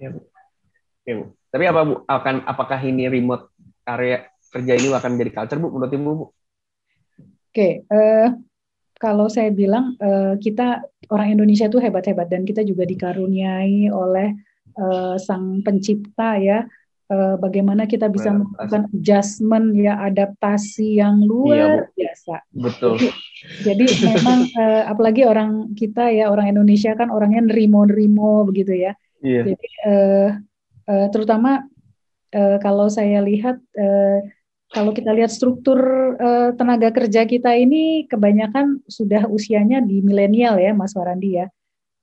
Ya, 0.04 0.10
ya 1.08 1.14
Bu. 1.16 1.24
Tapi 1.48 1.64
apa 1.64 1.82
Bu 1.88 1.96
akan 2.04 2.36
apakah 2.44 2.80
ini 2.84 3.08
remote 3.08 3.48
area 3.88 4.28
kerja 4.52 4.74
ini 4.76 4.92
akan 4.92 5.16
menjadi 5.16 5.32
culture 5.32 5.60
Bu 5.64 5.72
menurut 5.72 5.94
Ibu? 5.96 6.12
Oke, 6.12 6.30
okay, 7.54 7.74
uh, 7.88 7.96
eh, 7.96 8.28
kalau 9.00 9.30
saya 9.30 9.54
bilang 9.54 9.96
uh, 10.02 10.36
kita 10.42 10.82
orang 11.14 11.38
Indonesia 11.38 11.70
itu 11.70 11.78
hebat-hebat 11.78 12.28
dan 12.28 12.44
kita 12.44 12.66
juga 12.66 12.84
dikaruniai 12.84 13.94
oleh 13.94 14.34
uh, 14.78 15.16
sang 15.22 15.62
pencipta 15.62 16.42
ya 16.42 16.66
uh, 17.14 17.36
bagaimana 17.38 17.86
kita 17.86 18.10
bisa 18.10 18.34
melakukan 18.34 18.90
adjustment 18.96 19.76
ya 19.78 20.00
adaptasi 20.02 20.98
yang 21.02 21.22
luar 21.26 21.90
iya, 21.94 21.94
biasa. 21.94 22.36
Betul. 22.54 22.94
Jadi, 23.66 23.86
jadi 23.86 23.86
memang 24.16 24.40
uh, 24.56 24.84
apalagi 24.88 25.28
orang 25.28 25.76
kita 25.76 26.10
ya 26.10 26.32
orang 26.32 26.56
Indonesia 26.56 26.96
kan 26.96 27.12
orangnya 27.12 27.54
nerimo-nerimo 27.54 28.48
begitu 28.48 28.74
ya. 28.78 28.94
Iya. 29.24 29.42
Jadi 29.56 29.68
uh, 29.88 30.30
uh, 30.92 31.08
terutama 31.10 31.64
uh, 32.36 32.58
kalau 32.60 32.92
saya 32.92 33.24
lihat 33.24 33.58
uh, 33.80 34.20
kalau 34.74 34.92
kita 34.92 35.16
lihat 35.16 35.32
struktur 35.32 35.80
uh, 36.20 36.52
tenaga 36.60 36.92
kerja 36.92 37.24
kita 37.24 37.56
ini 37.56 38.06
kebanyakan 38.12 38.84
sudah 38.86 39.26
usianya 39.32 39.80
di 39.80 40.04
milenial 40.04 40.60
ya 40.60 40.76
Mas 40.76 40.94
Warandi 40.94 41.40
ya. 41.40 41.48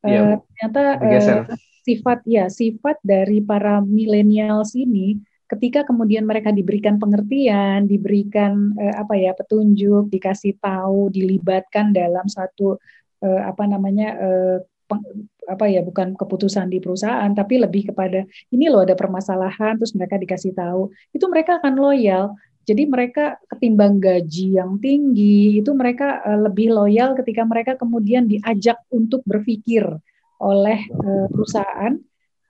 Uh, 0.00 0.40
ternyata 0.40 0.82
uh, 0.96 1.44
sifat 1.84 2.24
ya 2.24 2.48
sifat 2.48 2.96
dari 3.04 3.44
para 3.44 3.84
milenials 3.84 4.72
ini 4.72 5.20
ketika 5.50 5.82
kemudian 5.82 6.22
mereka 6.22 6.54
diberikan 6.54 7.02
pengertian, 7.02 7.90
diberikan 7.90 8.70
eh, 8.78 8.94
apa 8.94 9.18
ya 9.18 9.34
petunjuk, 9.34 10.06
dikasih 10.06 10.54
tahu, 10.62 11.10
dilibatkan 11.10 11.90
dalam 11.90 12.30
satu 12.30 12.78
eh, 13.18 13.42
apa 13.42 13.66
namanya 13.66 14.08
eh, 14.14 14.56
peng, 14.86 15.26
apa 15.50 15.66
ya 15.66 15.82
bukan 15.82 16.14
keputusan 16.14 16.70
di 16.70 16.78
perusahaan 16.78 17.26
tapi 17.34 17.58
lebih 17.58 17.90
kepada 17.90 18.22
ini 18.54 18.70
loh 18.70 18.86
ada 18.86 18.94
permasalahan 18.94 19.74
terus 19.74 19.90
mereka 19.98 20.14
dikasih 20.14 20.54
tahu 20.54 20.94
itu 21.10 21.26
mereka 21.26 21.58
akan 21.58 21.74
loyal. 21.74 22.38
Jadi 22.60 22.86
mereka 22.86 23.34
ketimbang 23.50 23.98
gaji 23.98 24.54
yang 24.54 24.78
tinggi 24.78 25.58
itu 25.58 25.74
mereka 25.74 26.22
uh, 26.22 26.38
lebih 26.46 26.70
loyal 26.70 27.18
ketika 27.18 27.42
mereka 27.42 27.74
kemudian 27.74 28.30
diajak 28.30 28.78
untuk 28.94 29.26
berpikir 29.26 29.82
oleh 30.38 30.78
uh, 31.02 31.26
perusahaan 31.34 31.98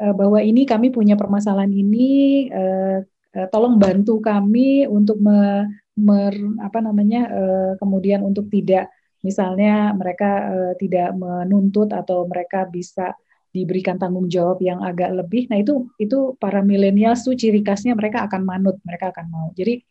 uh, 0.03 0.13
bahwa 0.13 0.45
ini 0.45 0.69
kami 0.69 0.93
punya 0.93 1.17
permasalahan 1.17 1.73
ini, 1.73 2.51
tolong 3.55 3.79
bantu 3.79 4.19
kami 4.19 4.85
untuk 4.91 5.23
me, 5.23 5.65
mer, 5.95 6.35
apa 6.59 6.83
namanya 6.83 7.31
kemudian 7.79 8.27
untuk 8.27 8.51
tidak 8.51 8.91
misalnya 9.21 9.93
mereka 9.97 10.31
uh, 10.51 10.73
tidak 10.77 11.16
menuntut 11.16 11.93
atau 11.93 12.25
mereka 12.25 12.68
bisa 12.68 13.16
diberikan 13.51 13.99
tanggung 13.99 14.31
jawab 14.31 14.62
yang 14.62 14.79
agak 14.81 15.11
lebih. 15.11 15.51
Nah 15.51 15.59
itu 15.59 15.91
itu 15.99 16.39
para 16.39 16.62
milenial 16.62 17.18
tuh 17.18 17.35
ciri 17.35 17.66
khasnya 17.66 17.99
mereka 17.99 18.23
akan 18.31 18.47
manut, 18.47 18.79
mereka 18.87 19.11
akan 19.11 19.27
mau. 19.27 19.51
Jadi 19.59 19.83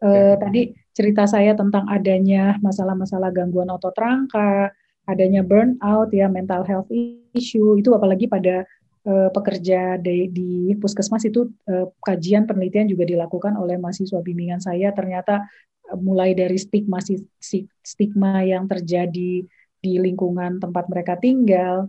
eh, 0.00 0.34
tadi 0.40 0.72
cerita 0.96 1.28
saya 1.28 1.52
tentang 1.52 1.84
adanya 1.92 2.56
masalah-masalah 2.64 3.36
gangguan 3.36 3.68
otot 3.68 3.92
rangka, 3.92 4.72
adanya 5.06 5.44
burnout 5.46 6.10
ya 6.10 6.26
mental 6.26 6.66
health 6.66 6.90
issue 7.36 7.78
itu 7.78 7.94
apalagi 7.94 8.26
pada 8.26 8.66
uh, 9.06 9.30
pekerja 9.30 9.94
di, 10.02 10.26
di 10.34 10.50
puskesmas 10.74 11.22
itu 11.30 11.46
uh, 11.70 11.86
kajian 12.02 12.44
penelitian 12.44 12.90
juga 12.90 13.06
dilakukan 13.06 13.54
oleh 13.54 13.78
mahasiswa 13.78 14.18
bimbingan 14.18 14.58
saya 14.58 14.90
ternyata 14.90 15.46
mulai 15.94 16.34
dari 16.34 16.58
stigma 16.58 16.98
stigma 17.82 18.42
yang 18.42 18.66
terjadi 18.66 19.46
di 19.80 19.92
lingkungan 20.02 20.58
tempat 20.58 20.90
mereka 20.90 21.14
tinggal 21.20 21.86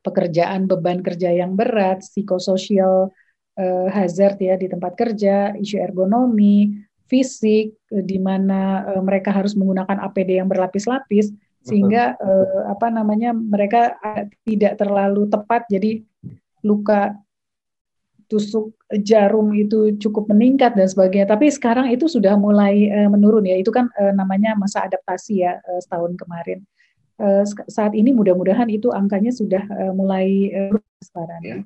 pekerjaan 0.00 0.70
beban 0.70 1.02
kerja 1.02 1.34
yang 1.34 1.58
berat 1.58 2.06
psikososial 2.06 3.10
uh, 3.58 3.86
hazard 3.90 4.38
ya 4.40 4.54
di 4.56 4.70
tempat 4.70 4.94
kerja 4.96 5.56
isu 5.58 5.76
ergonomi 5.76 6.72
fisik 7.10 7.74
di 7.90 8.18
mana 8.22 8.86
uh, 8.94 9.02
mereka 9.02 9.34
harus 9.34 9.58
menggunakan 9.58 9.98
APD 10.06 10.38
yang 10.38 10.48
berlapis-lapis 10.48 11.34
sehingga 11.60 12.16
uh, 12.16 12.72
apa 12.72 12.88
namanya 12.88 13.36
mereka 13.36 14.00
tidak 14.48 14.80
terlalu 14.80 15.28
tepat 15.28 15.68
jadi 15.68 16.00
luka 16.64 17.12
tusuk 18.30 18.70
jarum 19.02 19.50
itu 19.52 19.98
cukup 19.98 20.30
meningkat 20.30 20.78
dan 20.78 20.86
sebagainya 20.86 21.26
tapi 21.26 21.50
sekarang 21.50 21.90
itu 21.90 22.06
sudah 22.06 22.38
mulai 22.38 22.86
uh, 22.86 23.10
menurun 23.10 23.42
ya 23.42 23.58
itu 23.58 23.74
kan 23.74 23.90
uh, 23.98 24.14
namanya 24.14 24.54
masa 24.54 24.86
adaptasi 24.86 25.42
ya 25.42 25.58
uh, 25.58 25.80
setahun 25.82 26.14
kemarin 26.14 26.62
uh, 27.20 27.44
saat 27.68 27.92
ini 27.92 28.10
mudah-mudahan 28.16 28.66
itu 28.72 28.88
angkanya 28.90 29.30
sudah 29.30 29.62
uh, 29.68 29.92
mulai 29.92 30.50
uh, 30.56 30.78
sekarang. 31.04 31.42
Yeah. 31.44 31.62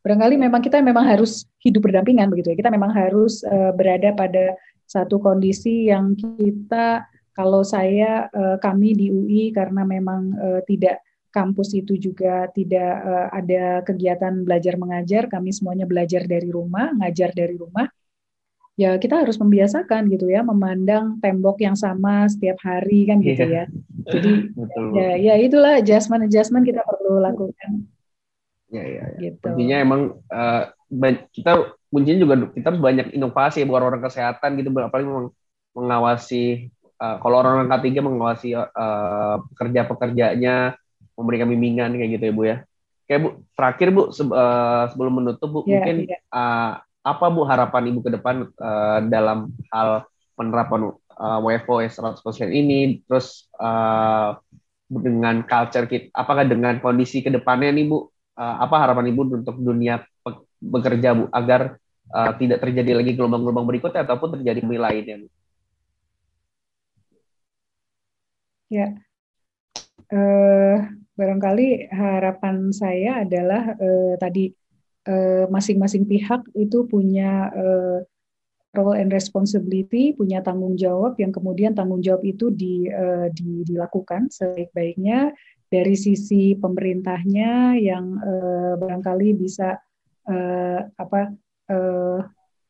Barangkali 0.00 0.40
memang 0.40 0.64
kita 0.64 0.80
memang 0.80 1.04
harus 1.04 1.44
hidup 1.60 1.84
berdampingan 1.84 2.32
begitu 2.32 2.54
ya. 2.54 2.56
Kita 2.56 2.72
memang 2.72 2.94
harus 2.96 3.44
uh, 3.44 3.76
berada 3.76 4.16
pada 4.16 4.56
satu 4.88 5.20
kondisi 5.20 5.92
yang 5.92 6.16
kita 6.16 7.04
kalau 7.36 7.60
saya 7.60 8.26
uh, 8.32 8.56
kami 8.58 8.96
di 8.96 9.12
UI 9.12 9.52
karena 9.52 9.84
memang 9.84 10.32
uh, 10.34 10.60
tidak 10.64 11.04
kampus 11.28 11.76
itu 11.76 11.94
juga 12.00 12.48
tidak 12.52 12.92
uh, 13.04 13.28
ada 13.32 13.84
kegiatan 13.84 14.44
belajar 14.44 14.74
mengajar, 14.80 15.28
kami 15.28 15.52
semuanya 15.52 15.84
belajar 15.84 16.24
dari 16.24 16.48
rumah, 16.48 16.92
ngajar 16.96 17.30
dari 17.36 17.54
rumah. 17.54 17.86
Ya 18.78 18.94
kita 18.94 19.26
harus 19.26 19.34
membiasakan 19.42 20.06
gitu 20.06 20.30
ya, 20.30 20.46
memandang 20.46 21.18
tembok 21.18 21.58
yang 21.58 21.74
sama 21.74 22.30
setiap 22.30 22.62
hari 22.62 23.10
kan 23.10 23.18
gitu 23.18 23.42
yeah. 23.42 23.66
ya. 23.66 24.12
Jadi 24.14 24.32
Betul. 24.54 24.84
ya 24.94 25.10
ya 25.18 25.34
itulah 25.34 25.72
adjustment 25.82 26.30
adjustment 26.30 26.62
kita 26.62 26.86
perlu 26.86 27.18
lakukan. 27.18 27.90
Ya 28.70 28.86
ya. 28.86 29.04
ya. 29.18 29.18
Gitu. 29.18 29.48
Intinya 29.50 29.76
emang 29.82 30.00
uh, 30.30 30.62
kita 31.34 31.74
kuncinya 31.90 32.18
juga 32.22 32.34
kita 32.54 32.70
banyak 32.70 33.06
inovasi 33.18 33.66
buat 33.66 33.82
orang-orang 33.82 34.06
kesehatan 34.06 34.50
gitu, 34.62 34.70
apalagi 34.78 35.08
mengawasi 35.74 36.70
uh, 37.02 37.16
kalau 37.18 37.42
orang-orang 37.42 37.68
K3 37.70 37.86
mengawasi 37.98 38.48
uh, 38.54 39.42
pekerja-pekerjanya 39.54 40.78
memberikan 41.18 41.50
bimbingan 41.50 41.90
kayak 41.98 42.10
gitu 42.14 42.24
ya 42.30 42.32
Bu 42.32 42.42
ya. 42.46 42.56
Kayak 43.10 43.20
Bu, 43.26 43.28
terakhir 43.58 43.88
Bu 43.90 44.02
eh, 44.14 44.84
sebelum 44.94 45.12
menutup 45.18 45.48
Bu, 45.50 45.60
yeah, 45.66 45.82
mungkin 45.82 45.96
yeah. 46.06 46.22
Uh, 46.30 46.72
apa 47.02 47.26
Bu 47.32 47.42
harapan 47.42 47.90
Ibu 47.90 48.00
ke 48.06 48.10
depan 48.14 48.46
uh, 48.60 49.00
dalam 49.10 49.50
hal 49.74 50.06
penerapan 50.38 50.94
uh, 50.94 51.38
WFO 51.42 51.82
100% 51.82 52.22
ini 52.52 53.02
terus 53.08 53.50
uh, 53.58 54.38
dengan 54.88 55.44
culture 55.44 55.84
kita 55.84 56.08
apakah 56.16 56.48
dengan 56.48 56.80
kondisi 56.80 57.20
ke 57.24 57.32
depannya 57.32 57.74
nih 57.74 57.84
Bu 57.88 57.98
uh, 57.98 58.06
apa 58.36 58.76
harapan 58.78 59.10
Ibu 59.10 59.42
untuk 59.42 59.56
dunia 59.58 60.04
bekerja 60.60 61.16
Bu 61.16 61.24
agar 61.32 61.80
uh, 62.12 62.32
tidak 62.36 62.62
terjadi 62.62 63.00
lagi 63.00 63.16
gelombang-gelombang 63.16 63.66
berikutnya 63.66 64.04
ataupun 64.04 64.38
terjadi 64.38 64.62
kembali 64.62 64.80
lainnya 64.80 65.16
Bu? 65.24 65.28
Ya. 68.68 69.00
Uh, 70.12 70.76
barangkali 71.18 71.90
harapan 71.90 72.70
saya 72.70 73.26
adalah 73.26 73.74
uh, 73.74 74.14
tadi 74.22 74.54
eh, 75.08 75.44
masing-masing 75.50 76.06
uh, 76.06 76.08
pihak 76.14 76.40
itu 76.54 76.86
punya 76.86 77.50
uh, 77.50 77.98
role 78.76 78.94
and 78.94 79.10
responsibility, 79.10 80.14
punya 80.14 80.38
tanggung 80.44 80.78
jawab 80.78 81.18
yang 81.18 81.34
kemudian 81.34 81.74
tanggung 81.74 81.98
jawab 81.98 82.22
itu 82.22 82.54
di, 82.54 82.86
uh, 82.86 83.26
di, 83.34 83.66
dilakukan 83.66 84.30
sebaik-baiknya 84.30 85.34
dari 85.66 85.98
sisi 85.98 86.54
pemerintahnya 86.54 87.74
yang 87.82 88.14
uh, 88.22 88.78
barangkali 88.78 89.34
bisa 89.34 89.74
uh, 90.30 90.80
apa 90.94 91.34
uh, 91.72 92.20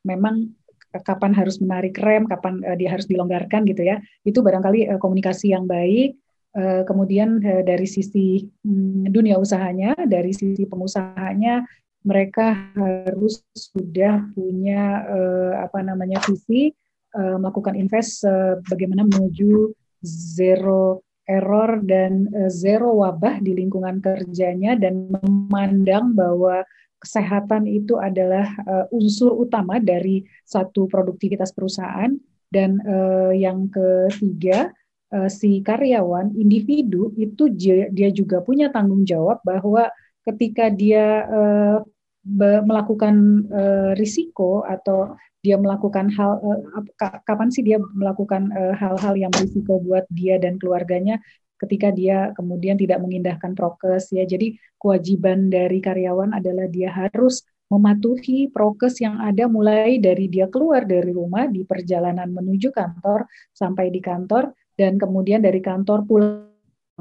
memang 0.08 0.56
kapan 1.04 1.36
harus 1.36 1.60
menarik 1.60 2.00
rem, 2.00 2.24
kapan 2.24 2.64
uh, 2.64 2.76
dia 2.78 2.96
harus 2.96 3.04
dilonggarkan 3.04 3.68
gitu 3.68 3.84
ya. 3.84 4.00
Itu 4.24 4.40
barangkali 4.40 4.96
uh, 4.96 4.98
komunikasi 5.02 5.52
yang 5.52 5.68
baik 5.68 6.16
Eh, 6.16 6.27
kemudian 6.56 7.38
eh, 7.44 7.62
dari 7.62 7.84
sisi 7.84 8.40
hmm, 8.40 9.12
dunia 9.12 9.36
usahanya, 9.36 9.94
dari 10.08 10.32
sisi 10.32 10.64
pengusahanya, 10.64 11.62
mereka 12.06 12.72
harus 12.72 13.44
sudah 13.52 14.32
punya 14.32 15.04
eh, 15.04 15.52
apa 15.60 15.84
namanya 15.84 16.22
visi 16.24 16.72
melakukan 17.18 17.72
invest 17.72 18.20
bagaimana 18.68 19.00
menuju 19.08 19.72
zero 20.04 21.00
error 21.24 21.80
dan 21.80 22.28
zero 22.52 23.00
wabah 23.00 23.40
di 23.40 23.56
lingkungan 23.56 24.04
kerjanya 24.04 24.76
dan 24.76 25.08
memandang 25.08 26.12
bahwa 26.12 26.68
kesehatan 27.00 27.64
itu 27.64 27.96
adalah 27.96 28.44
unsur 28.92 29.40
utama 29.40 29.80
dari 29.80 30.20
satu 30.44 30.84
produktivitas 30.84 31.56
perusahaan. 31.56 32.12
Dan 32.52 32.76
yang 33.32 33.72
ketiga 33.72 34.68
si 35.32 35.64
karyawan 35.64 36.36
individu 36.36 37.16
itu 37.16 37.48
dia 37.88 38.08
juga 38.12 38.44
punya 38.44 38.68
tanggung 38.68 39.08
jawab 39.08 39.40
bahwa 39.40 39.88
ketika 40.28 40.68
dia 40.68 41.24
uh, 41.24 41.78
melakukan 42.68 43.48
uh, 43.48 43.96
risiko 43.96 44.68
atau 44.68 45.16
dia 45.40 45.56
melakukan 45.56 46.12
hal 46.12 46.36
kapan 47.24 47.48
sih 47.48 47.64
dia 47.64 47.78
melakukan 47.80 48.50
hal-hal 48.74 49.14
yang 49.16 49.32
berisiko 49.32 49.80
buat 49.80 50.04
dia 50.12 50.36
dan 50.36 50.58
keluarganya 50.60 51.22
ketika 51.58 51.90
dia 51.90 52.30
kemudian 52.38 52.78
tidak 52.78 53.02
mengindahkan 53.02 53.52
prokes 53.52 54.14
ya. 54.14 54.24
Jadi 54.24 54.56
kewajiban 54.78 55.50
dari 55.50 55.82
karyawan 55.82 56.32
adalah 56.32 56.70
dia 56.70 56.94
harus 56.94 57.42
mematuhi 57.68 58.48
prokes 58.48 59.04
yang 59.04 59.20
ada 59.20 59.44
mulai 59.44 60.00
dari 60.00 60.30
dia 60.32 60.48
keluar 60.48 60.88
dari 60.88 61.12
rumah 61.12 61.44
di 61.50 61.68
perjalanan 61.68 62.32
menuju 62.32 62.72
kantor 62.72 63.28
sampai 63.52 63.92
di 63.92 64.00
kantor 64.00 64.56
dan 64.78 64.94
kemudian 64.94 65.42
dari 65.42 65.58
kantor 65.58 66.06
pulang. 66.06 66.46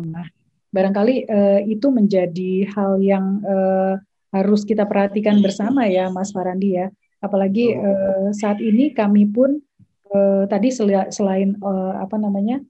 Nah, 0.01 0.25
barangkali 0.73 1.15
uh, 1.29 1.61
itu 1.69 1.87
menjadi 1.93 2.65
hal 2.73 2.97
yang 2.97 3.45
uh, 3.45 4.01
harus 4.33 4.65
kita 4.65 4.89
perhatikan 4.89 5.39
bersama 5.39 5.85
ya, 5.85 6.09
Mas 6.09 6.33
Farandi 6.33 6.75
ya. 6.75 6.89
Apalagi 7.21 7.77
uh, 7.77 8.33
saat 8.33 8.57
ini 8.59 8.91
kami 8.91 9.29
pun 9.29 9.61
uh, 10.11 10.43
tadi 10.49 10.73
sel 10.73 10.89
selain 11.13 11.57
uh, 11.61 12.01
apa 12.01 12.17
namanya 12.17 12.61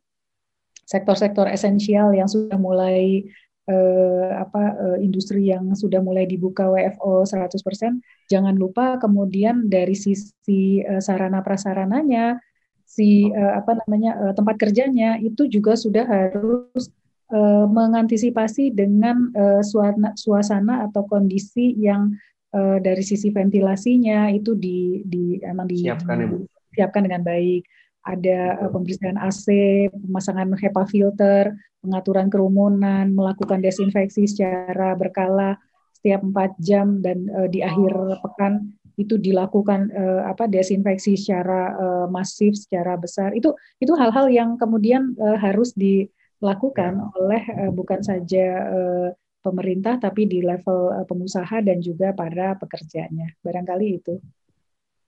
sektor-sektor 0.88 1.52
esensial 1.52 2.16
yang 2.16 2.32
sudah 2.32 2.56
mulai 2.56 3.28
uh, 3.68 4.40
apa 4.40 4.64
uh, 4.80 4.98
industri 5.04 5.52
yang 5.52 5.76
sudah 5.76 6.00
mulai 6.00 6.24
dibuka 6.24 6.64
WFO 6.72 7.28
100%, 7.28 8.32
jangan 8.32 8.56
lupa 8.56 8.96
kemudian 8.96 9.68
dari 9.68 10.00
sisi 10.00 10.80
uh, 10.88 11.04
sarana 11.04 11.44
prasarananya 11.44 12.40
si 12.88 13.28
uh, 13.36 13.60
apa 13.60 13.84
namanya 13.84 14.16
uh, 14.16 14.34
tempat 14.34 14.56
kerjanya 14.56 15.20
itu 15.20 15.52
juga 15.52 15.76
sudah 15.76 16.08
harus 16.08 16.88
uh, 17.36 17.68
mengantisipasi 17.68 18.72
dengan 18.72 19.28
uh, 19.36 19.60
suasana, 19.60 20.16
suasana 20.16 20.88
atau 20.88 21.04
kondisi 21.04 21.76
yang 21.76 22.16
uh, 22.56 22.80
dari 22.80 23.04
sisi 23.04 23.28
ventilasinya 23.28 24.32
itu 24.32 24.56
di, 24.56 25.04
di 25.04 25.44
emang 25.44 25.68
di, 25.68 25.84
siapkan, 25.84 26.18
di, 26.24 26.48
siapkan 26.80 27.04
dengan 27.04 27.28
baik. 27.28 27.68
Ada 28.08 28.64
uh, 28.64 28.70
pembersihan 28.72 29.20
AC, 29.20 29.46
pemasangan 29.92 30.56
HEPA 30.56 30.84
filter, 30.88 31.52
pengaturan 31.84 32.32
kerumunan, 32.32 33.12
melakukan 33.12 33.60
desinfeksi 33.60 34.32
secara 34.32 34.96
berkala 34.96 35.60
setiap 35.92 36.24
empat 36.24 36.56
jam 36.64 37.04
dan 37.04 37.28
uh, 37.36 37.52
di 37.52 37.60
akhir 37.60 37.92
pekan 38.24 38.77
itu 38.98 39.16
dilakukan 39.22 39.94
uh, 39.94 40.22
apa 40.26 40.50
desinfeksi 40.50 41.14
secara 41.14 41.78
uh, 41.78 42.06
masif 42.10 42.58
secara 42.58 42.98
besar. 42.98 43.32
Itu 43.38 43.54
itu 43.78 43.94
hal-hal 43.94 44.28
yang 44.34 44.58
kemudian 44.58 45.14
uh, 45.22 45.38
harus 45.38 45.78
dilakukan 45.78 46.98
ya. 46.98 47.06
oleh 47.14 47.44
uh, 47.62 47.72
bukan 47.72 48.02
saja 48.02 48.46
uh, 48.66 49.08
pemerintah 49.46 50.02
tapi 50.02 50.26
di 50.26 50.42
level 50.42 50.98
uh, 50.98 51.06
pengusaha 51.06 51.62
dan 51.62 51.78
juga 51.78 52.10
para 52.18 52.58
pekerjanya. 52.58 53.38
Barangkali 53.46 54.02
itu. 54.02 54.18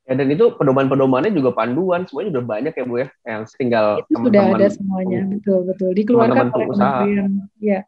Ya 0.06 0.14
dan 0.14 0.30
itu 0.30 0.54
pedoman-pedomannya 0.54 1.34
juga 1.34 1.58
panduan. 1.58 2.06
Semuanya 2.06 2.30
sudah 2.38 2.46
banyak 2.46 2.74
ya 2.78 2.86
bu 2.86 2.96
ya 3.02 3.08
yang 3.26 3.42
tinggal 3.58 3.86
itu 4.06 4.14
sudah 4.22 4.44
ada 4.54 4.68
semuanya. 4.70 5.20
betul 5.26 5.60
betul. 5.66 5.90
Dikeluarkan 5.98 6.54
oleh 6.54 6.68
kementerian 6.70 7.32
ya 7.58 7.82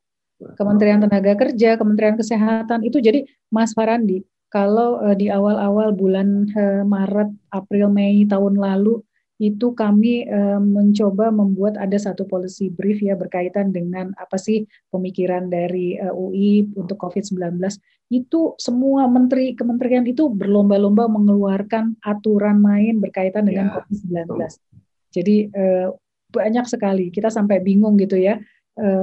Kementerian 0.57 0.97
Tenaga 0.97 1.37
Kerja, 1.37 1.77
Kementerian 1.77 2.17
Kesehatan. 2.17 2.81
Itu 2.81 2.97
jadi 2.97 3.29
Mas 3.53 3.77
Farandi 3.77 4.25
kalau 4.51 4.99
uh, 4.99 5.15
di 5.15 5.31
awal-awal 5.31 5.95
bulan 5.95 6.51
uh, 6.51 6.83
Maret, 6.83 7.31
April, 7.55 7.87
Mei 7.87 8.27
tahun 8.27 8.59
lalu 8.59 8.99
itu 9.41 9.73
kami 9.73 10.29
uh, 10.29 10.61
mencoba 10.61 11.33
membuat 11.33 11.73
ada 11.79 11.97
satu 11.97 12.29
policy 12.29 12.69
brief 12.69 13.01
ya 13.01 13.17
berkaitan 13.17 13.73
dengan 13.73 14.13
apa 14.19 14.37
sih 14.37 14.69
pemikiran 14.93 15.49
dari 15.49 15.97
uh, 15.97 16.13
UI 16.13 16.67
untuk 16.77 16.99
COVID-19. 16.99 17.57
Itu 18.11 18.59
semua 18.59 19.07
menteri 19.07 19.55
kementerian 19.55 20.03
itu 20.05 20.27
berlomba-lomba 20.29 21.07
mengeluarkan 21.07 21.97
aturan 22.03 22.59
main 22.59 22.99
berkaitan 22.99 23.47
dengan 23.47 23.71
ya, 23.71 23.73
COVID-19. 23.81 24.29
Jadi 25.15 25.35
uh, 25.55 25.95
banyak 26.29 26.67
sekali 26.67 27.07
kita 27.07 27.31
sampai 27.31 27.63
bingung 27.63 27.95
gitu 27.99 28.15
ya 28.19 28.39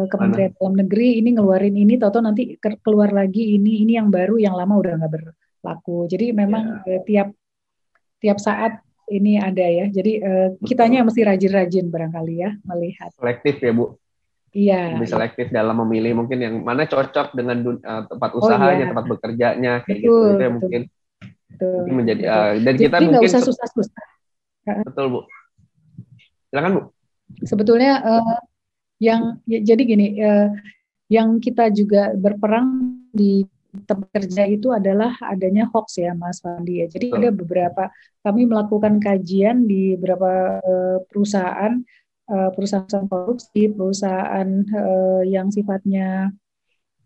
Kementerian 0.08 0.56
Dalam 0.56 0.80
Negeri 0.80 1.20
ini 1.20 1.36
ngeluarin 1.36 1.76
ini, 1.76 2.00
toto 2.00 2.24
nanti 2.24 2.56
keluar 2.56 3.12
lagi 3.12 3.52
ini, 3.52 3.84
ini 3.84 4.00
yang 4.00 4.08
baru, 4.08 4.40
yang 4.40 4.56
lama 4.56 4.80
udah 4.80 4.96
nggak 4.96 5.12
berlaku. 5.60 6.06
Jadi 6.10 6.32
memang 6.32 6.82
yeah. 6.86 7.02
tiap 7.04 7.28
tiap 8.18 8.38
saat 8.42 8.82
ini 9.08 9.40
ada 9.40 9.64
ya. 9.64 9.86
Jadi 9.88 10.12
uh, 10.20 10.48
kitanya 10.62 11.04
mesti 11.04 11.24
rajin-rajin 11.24 11.88
barangkali 11.88 12.34
ya 12.38 12.50
melihat. 12.68 13.10
Selektif 13.16 13.60
ya 13.60 13.72
Bu. 13.72 13.96
Iya. 14.52 14.96
Lebih 14.96 15.10
selektif 15.12 15.46
dalam 15.52 15.76
memilih 15.84 16.24
mungkin 16.24 16.38
yang 16.40 16.54
mana 16.64 16.88
cocok 16.88 17.36
dengan 17.36 17.78
uh, 17.84 18.02
tempat 18.08 18.30
oh, 18.32 18.40
usahanya, 18.40 18.68
oh, 18.68 18.76
iya. 18.80 18.86
tempat 18.90 19.04
bekerjanya 19.06 19.72
kayak 19.84 19.98
gitu. 20.02 20.08
betul, 20.08 20.24
gitu. 20.24 20.32
Itu 20.32 20.40
ya 20.40 20.50
mungkin, 20.50 20.82
mungkin 21.58 21.94
menjadi 21.94 22.22
uh, 22.24 22.52
dan 22.64 22.74
Jadi 22.74 22.84
kita 22.88 22.96
mungkin 23.04 23.28
usah 23.28 23.42
susah-susah. 23.44 24.06
Betul 24.88 25.06
Bu. 25.12 25.20
Silakan 26.48 26.70
Bu. 26.72 26.82
Sebetulnya 27.44 27.92
uh, 28.00 28.38
yang 28.98 29.36
ya, 29.44 29.60
jadi 29.60 29.82
gini, 29.84 30.16
uh, 30.20 30.48
yang 31.12 31.40
kita 31.40 31.68
juga 31.72 32.16
berperang 32.16 33.00
di 33.12 33.44
tempat 33.84 34.08
kerja 34.14 34.44
itu 34.48 34.72
adalah 34.74 35.14
adanya 35.22 35.68
hoax 35.70 36.00
ya 36.00 36.16
Mas 36.16 36.42
Fandi 36.42 36.82
ya. 36.82 36.86
Jadi 36.90 37.14
ada 37.14 37.30
beberapa 37.30 37.92
kami 38.26 38.48
melakukan 38.48 38.98
kajian 38.98 39.68
di 39.68 39.94
beberapa 39.94 40.58
uh, 40.62 40.98
perusahaan 41.06 41.78
uh, 42.30 42.50
perusahaan 42.54 43.06
korupsi, 43.08 43.70
perusahaan 43.72 44.48
uh, 44.74 45.22
yang 45.22 45.48
sifatnya 45.52 46.32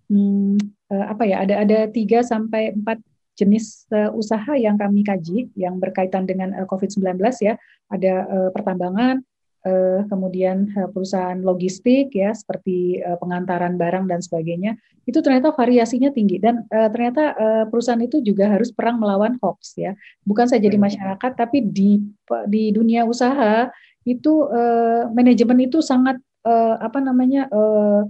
hmm, 0.09 0.57
uh, 0.93 1.07
apa 1.13 1.23
ya 1.25 1.45
ada 1.45 1.63
ada 1.63 1.79
tiga 1.89 2.21
sampai 2.25 2.77
empat 2.77 3.01
jenis 3.37 3.89
uh, 3.97 4.13
usaha 4.13 4.53
yang 4.55 4.77
kami 4.77 5.01
kaji 5.03 5.49
yang 5.57 5.81
berkaitan 5.81 6.29
dengan 6.29 6.53
uh, 6.53 6.67
COVID-19 6.69 7.17
ya. 7.41 7.57
Ada 7.89 8.13
uh, 8.29 8.51
pertambangan, 8.53 9.25
uh, 9.67 10.07
kemudian 10.07 10.71
uh, 10.75 10.89
perusahaan 10.91 11.39
logistik 11.39 12.15
ya 12.15 12.35
seperti 12.35 13.01
uh, 13.03 13.19
pengantaran 13.19 13.75
barang 13.79 14.11
dan 14.11 14.21
sebagainya 14.23 14.79
itu 15.07 15.19
ternyata 15.19 15.51
variasinya 15.55 16.11
tinggi. 16.15 16.39
Dan 16.39 16.67
uh, 16.71 16.89
ternyata 16.91 17.35
uh, 17.35 17.65
perusahaan 17.67 18.03
itu 18.03 18.23
juga 18.23 18.51
harus 18.51 18.71
perang 18.71 18.99
melawan 18.99 19.39
hoax 19.43 19.79
ya. 19.79 19.95
Bukan 20.23 20.47
saja 20.47 20.67
di 20.67 20.79
hmm. 20.79 20.87
masyarakat 20.87 21.33
tapi 21.35 21.63
di 21.63 22.03
di 22.47 22.71
dunia 22.71 23.07
usaha 23.07 23.71
itu 24.03 24.51
uh, 24.51 25.11
manajemen 25.15 25.67
itu 25.71 25.79
sangat 25.79 26.19
uh, 26.43 26.77
apa 26.83 26.99
namanya 26.99 27.47
uh, 27.51 28.07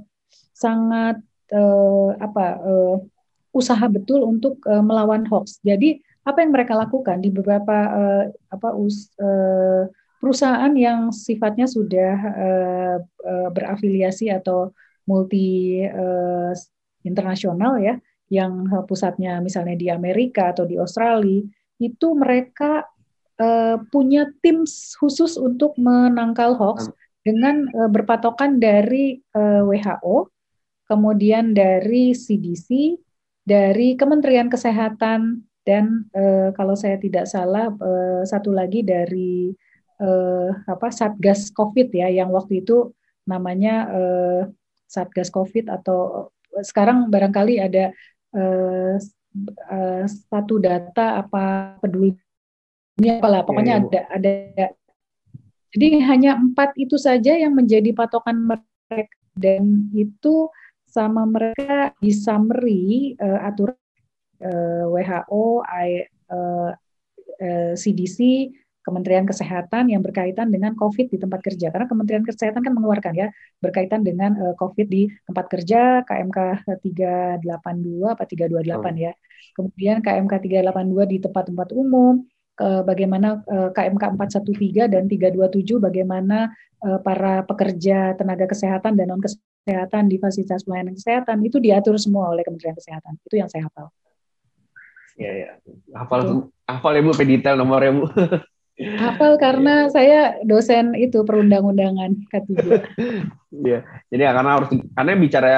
sangat 0.57 1.21
uh, 1.53 2.11
apa 2.17 2.47
uh, 2.65 2.97
usaha 3.53 3.85
betul 3.93 4.25
untuk 4.25 4.57
uh, 4.65 4.81
melawan 4.81 5.29
hoax. 5.29 5.61
Jadi 5.61 6.01
apa 6.23 6.41
yang 6.41 6.55
mereka 6.55 6.79
lakukan 6.79 7.19
di 7.21 7.29
beberapa 7.29 7.77
uh, 7.93 8.25
apa 8.49 8.69
us, 8.79 9.11
uh, 9.19 9.91
perusahaan 10.23 10.71
yang 10.79 11.11
sifatnya 11.11 11.67
sudah 11.67 12.15
uh, 12.15 12.97
uh, 13.03 13.49
berafiliasi 13.51 14.31
atau 14.31 14.71
multi 15.11 15.83
uh, 15.83 16.55
internasional 17.03 17.83
ya, 17.83 17.99
yang 18.31 18.71
pusatnya 18.87 19.43
misalnya 19.43 19.75
di 19.75 19.91
Amerika 19.91 20.55
atau 20.55 20.63
di 20.63 20.79
Australia, 20.79 21.43
itu 21.83 22.09
mereka 22.15 22.87
uh, 23.43 23.83
punya 23.91 24.31
tim 24.47 24.63
khusus 25.03 25.35
untuk 25.35 25.75
menangkal 25.75 26.55
hoax 26.55 26.87
dengan 27.27 27.67
uh, 27.75 27.91
berpatokan 27.91 28.63
dari 28.63 29.19
uh, 29.35 29.67
WHO, 29.67 30.31
kemudian 30.87 31.51
dari 31.51 32.15
CDC, 32.15 32.95
dari 33.43 33.99
Kementerian 33.99 34.47
Kesehatan 34.47 35.43
dan 35.63 36.07
uh, 36.15 36.51
kalau 36.55 36.75
saya 36.75 36.99
tidak 36.99 37.27
salah 37.27 37.71
uh, 37.71 38.23
satu 38.27 38.51
lagi 38.51 38.83
dari 38.83 39.55
uh, 40.03 40.51
apa 40.67 40.91
Satgas 40.91 41.55
Covid 41.55 41.95
ya 41.95 42.11
yang 42.11 42.35
waktu 42.35 42.67
itu 42.67 42.91
namanya 43.25 43.87
uh, 43.89 44.41
Satgas 44.91 45.31
Covid 45.31 45.71
atau 45.71 46.29
sekarang 46.61 47.09
barangkali 47.09 47.63
ada 47.63 47.95
uh, 48.35 48.99
uh, 49.71 50.05
satu 50.05 50.61
data 50.61 51.23
apa 51.23 51.79
peduli 51.81 52.13
ini 53.01 53.17
apalah 53.17 53.41
pokoknya 53.47 53.73
ya, 53.73 53.81
ya, 53.81 53.85
ada 53.89 54.01
ada. 54.13 54.67
Jadi 55.73 55.89
hanya 56.05 56.37
empat 56.37 56.77
itu 56.77 57.01
saja 57.01 57.33
yang 57.33 57.57
menjadi 57.57 57.97
patokan 57.97 58.37
mereka. 58.45 59.17
Dan 59.33 59.89
itu 59.97 60.53
sama 60.85 61.25
mereka 61.25 61.97
di 61.97 62.13
summary 62.13 63.17
uh, 63.17 63.49
aturan 63.49 63.81
uh, 64.45 64.85
WHO, 64.93 65.65
I, 65.65 66.05
uh, 66.29 66.77
uh, 67.41 67.73
CDC 67.73 68.53
Kementerian 68.83 69.25
Kesehatan 69.25 69.89
yang 69.89 70.03
berkaitan 70.03 70.51
dengan 70.51 70.75
COVID 70.75 71.09
di 71.09 71.19
tempat 71.19 71.41
kerja. 71.43 71.71
Karena 71.71 71.87
Kementerian 71.87 72.27
Kesehatan 72.27 72.63
kan 72.63 72.73
mengeluarkan 72.75 73.15
ya 73.15 73.31
berkaitan 73.63 74.03
dengan 74.03 74.35
uh, 74.37 74.55
COVID 74.59 74.87
di 74.91 75.09
tempat 75.27 75.47
kerja 75.47 76.03
KMK 76.03 76.67
382 76.83 78.11
apa 78.11 78.23
328 78.27 78.59
oh. 78.59 78.95
ya. 78.99 79.13
Kemudian 79.53 79.97
KMK 80.01 80.33
382 80.65 81.13
di 81.13 81.17
tempat-tempat 81.21 81.69
umum, 81.77 82.25
bagaimana 82.63 83.43
KMK 83.49 84.05
413 84.17 84.93
dan 84.93 85.05
327 85.09 85.83
bagaimana 85.83 86.53
uh, 86.85 86.99
para 87.01 87.43
pekerja 87.47 88.15
tenaga 88.19 88.45
kesehatan 88.51 88.99
dan 88.99 89.11
non 89.11 89.23
kesehatan 89.23 90.11
di 90.11 90.19
fasilitas 90.19 90.67
pelayanan 90.67 90.95
kesehatan 90.99 91.39
itu 91.43 91.63
diatur 91.63 91.97
semua 91.97 92.31
oleh 92.35 92.43
Kementerian 92.45 92.77
Kesehatan. 92.77 93.19
Itu 93.25 93.35
yang 93.39 93.49
saya 93.49 93.67
hafal. 93.71 93.89
Iya, 95.17 95.33
ya. 95.33 95.51
Hafal 95.97 96.49
hafal 96.67 96.93
ya 96.97 97.03
Bu, 97.05 97.13
detail 97.17 97.57
nomornya 97.57 97.93
Bu. 97.95 98.05
Hafal 98.81 99.37
karena 99.37 99.87
iya. 99.87 99.93
saya 99.93 100.21
dosen 100.49 100.97
itu 100.97 101.21
perundang-undangan 101.23 102.29
K3. 102.29 102.51
Iya. 103.53 103.85
Jadi 104.09 104.23
ya, 104.25 104.33
karena 104.33 104.51
harus 104.57 104.73
karena 104.73 105.13
bicara 105.13 105.51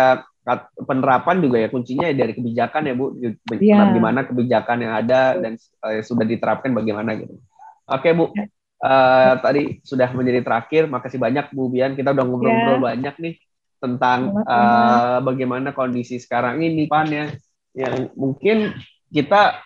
penerapan 0.83 1.39
juga 1.39 1.63
ya 1.63 1.71
kuncinya 1.71 2.11
dari 2.11 2.35
kebijakan 2.35 2.91
ya 2.91 2.95
Bu. 2.99 3.15
Ya. 3.63 3.87
Bagaimana 3.87 4.27
kebijakan 4.27 4.83
yang 4.83 4.93
ada 4.99 5.39
dan 5.39 5.55
uh, 5.79 6.03
sudah 6.03 6.27
diterapkan 6.27 6.75
bagaimana 6.75 7.15
gitu. 7.15 7.39
Oke 7.87 8.11
Bu. 8.19 8.35
Uh, 8.83 9.39
tadi 9.39 9.79
sudah 9.87 10.11
menjadi 10.11 10.43
terakhir. 10.43 10.91
Makasih 10.91 11.23
banyak 11.23 11.55
Bu 11.55 11.71
Bian. 11.71 11.95
Kita 11.95 12.11
udah 12.11 12.27
ngobrol-ngobrol 12.27 12.83
ya. 12.83 12.87
banyak 12.99 13.15
nih 13.23 13.35
tentang 13.79 14.43
uh, 14.43 15.23
bagaimana 15.23 15.71
kondisi 15.71 16.19
sekarang 16.19 16.67
ini 16.67 16.91
Pan 16.91 17.07
ya. 17.07 17.31
Yang 17.79 18.11
mungkin 18.19 18.75
kita 19.15 19.63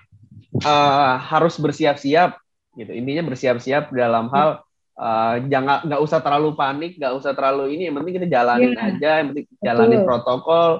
uh, 0.69 1.17
harus 1.17 1.57
bersiap-siap 1.57 2.37
gitu 2.79 2.95
intinya 2.95 3.27
bersiap-siap 3.27 3.91
dalam 3.91 4.31
hal 4.31 4.63
uh, 4.95 5.35
jangan 5.51 5.83
nggak 5.87 6.01
usah 6.03 6.23
terlalu 6.23 6.55
panik 6.55 6.95
nggak 6.99 7.15
usah 7.19 7.33
terlalu 7.35 7.75
ini 7.75 7.91
yang 7.91 7.99
penting 7.99 8.15
kita 8.23 8.29
jalanin 8.31 8.73
yeah. 8.75 8.87
aja 8.87 9.11
yang 9.19 9.29
penting 9.35 9.47
jalanin 9.59 9.99
Betul. 10.03 10.07
protokol 10.07 10.71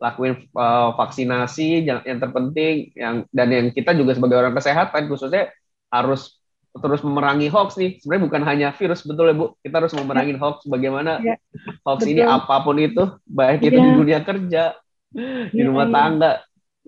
lakuin 0.00 0.34
uh, 0.56 0.96
vaksinasi 0.96 1.84
yang, 1.84 2.00
yang 2.08 2.18
terpenting 2.22 2.88
yang 2.96 3.14
dan 3.34 3.48
yang 3.52 3.66
kita 3.74 3.92
juga 3.92 4.16
sebagai 4.16 4.40
orang 4.40 4.54
kesehatan 4.56 5.10
khususnya 5.10 5.52
harus 5.92 6.40
terus 6.70 7.02
memerangi 7.02 7.50
hoax 7.50 7.74
nih 7.74 7.98
sebenarnya 7.98 8.24
bukan 8.30 8.42
hanya 8.46 8.68
virus 8.70 9.02
betul 9.02 9.26
ya 9.26 9.34
bu 9.34 9.58
kita 9.58 9.82
harus 9.82 9.92
memerangi 9.92 10.38
yeah. 10.38 10.40
hoax 10.40 10.56
bagaimana 10.70 11.12
yeah. 11.18 11.36
hoax 11.82 12.06
betul. 12.06 12.12
ini 12.14 12.22
apa 12.22 12.56
pun 12.62 12.76
itu 12.78 13.04
baik 13.26 13.60
itu 13.66 13.74
yeah. 13.74 13.86
di 13.90 13.92
dunia 13.98 14.20
kerja 14.22 14.64
yeah. 15.12 15.46
di 15.50 15.62
rumah 15.66 15.90
yeah. 15.90 15.94
tangga 15.98 16.32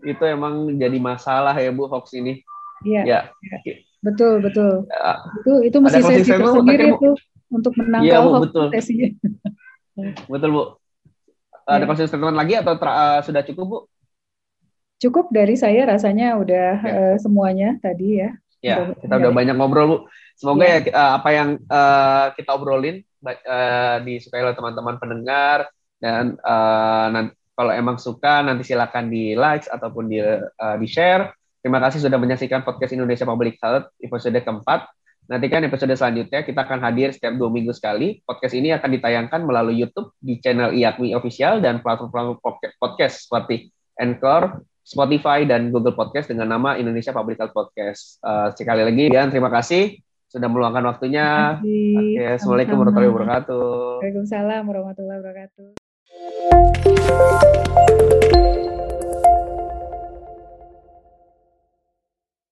itu 0.03 0.23
emang 0.23 0.55
jadi 0.79 0.99
masalah 1.03 1.55
ya 1.59 1.75
bu 1.75 1.91
hoax 1.91 2.15
ini 2.15 2.47
ya 2.87 3.03
yeah. 3.03 3.23
Betul, 4.03 4.43
betul. 4.43 4.85
Ya. 4.91 5.23
Itu 5.41 5.53
itu 5.63 5.77
mesti 5.79 6.01
sesi 6.03 6.35
tersendiri 6.35 6.91
itu 6.91 7.11
untuk 7.55 7.73
menangkal 7.79 8.11
iya, 8.11 8.19
Bu, 8.19 8.31
betul. 8.43 8.67
sesinya. 8.75 9.09
betul, 10.33 10.51
Bu. 10.51 10.63
Ada 11.63 11.87
ya. 11.87 12.07
statement 12.11 12.35
lagi 12.35 12.59
atau 12.59 12.75
uh, 12.75 13.23
sudah 13.23 13.43
cukup, 13.47 13.67
Bu? 13.71 13.79
Cukup 14.99 15.31
dari 15.31 15.55
saya 15.55 15.87
rasanya 15.87 16.35
udah 16.35 16.71
ya. 16.83 16.91
uh, 16.91 17.17
semuanya 17.23 17.79
tadi 17.79 18.19
ya. 18.19 18.31
Ya, 18.63 18.77
udah, 18.83 18.95
kita 18.99 19.15
udah 19.23 19.31
ya. 19.31 19.37
banyak 19.39 19.55
ngobrol, 19.55 19.87
Bu. 19.87 19.97
Semoga 20.35 20.67
ya, 20.67 20.79
ya 20.83 20.91
uh, 20.91 21.13
apa 21.23 21.29
yang 21.31 21.49
uh, 21.71 22.27
kita 22.35 22.51
obrolin 22.59 23.07
uh, 23.23 23.97
disukai 24.03 24.43
oleh 24.43 24.59
teman-teman 24.59 24.99
pendengar 24.99 25.71
dan 26.03 26.35
uh, 26.43 27.07
nanti 27.15 27.39
kalau 27.53 27.71
emang 27.71 28.01
suka 28.01 28.43
nanti 28.43 28.67
silakan 28.67 29.13
di 29.13 29.39
like 29.39 29.69
ataupun 29.71 30.11
di 30.11 30.19
uh, 30.19 30.77
di 30.81 30.89
share 30.91 31.31
Terima 31.63 31.79
kasih 31.79 32.03
sudah 32.03 32.19
menyaksikan 32.19 32.67
podcast 32.67 32.91
Indonesia 32.91 33.23
Public 33.23 33.55
Health 33.63 33.95
episode 34.03 34.35
keempat. 34.35 34.91
Nantikan 35.31 35.63
episode 35.63 35.95
selanjutnya 35.95 36.43
kita 36.43 36.67
akan 36.67 36.83
hadir 36.83 37.15
setiap 37.15 37.39
dua 37.39 37.47
minggu 37.55 37.71
sekali. 37.71 38.19
Podcast 38.27 38.59
ini 38.59 38.75
akan 38.75 38.91
ditayangkan 38.99 39.47
melalui 39.47 39.79
YouTube 39.79 40.11
di 40.19 40.43
channel 40.43 40.75
IATMI 40.75 41.15
Official 41.15 41.63
dan 41.63 41.79
platform-platform 41.79 42.43
podcast 42.83 43.31
seperti 43.31 43.71
Anchor, 43.95 44.59
Spotify, 44.83 45.47
dan 45.47 45.71
Google 45.71 45.95
Podcast 45.95 46.27
dengan 46.35 46.51
nama 46.51 46.75
Indonesia 46.75 47.15
Public 47.15 47.39
Health 47.39 47.55
Podcast. 47.55 48.19
Uh, 48.27 48.51
sekali 48.59 48.83
lagi, 48.83 49.07
dan 49.15 49.31
terima 49.31 49.47
kasih 49.55 50.03
sudah 50.27 50.51
meluangkan 50.51 50.83
waktunya. 50.83 51.63
Oke, 51.63 52.19
okay, 52.19 52.35
Assalamualaikum 52.43 52.83
warahmatullahi 52.83 53.15
wabarakatuh. 53.15 54.03
Waalaikumsalam 54.03 54.67
warahmatullahi 54.67 55.23
wabarakatuh. 55.23 55.79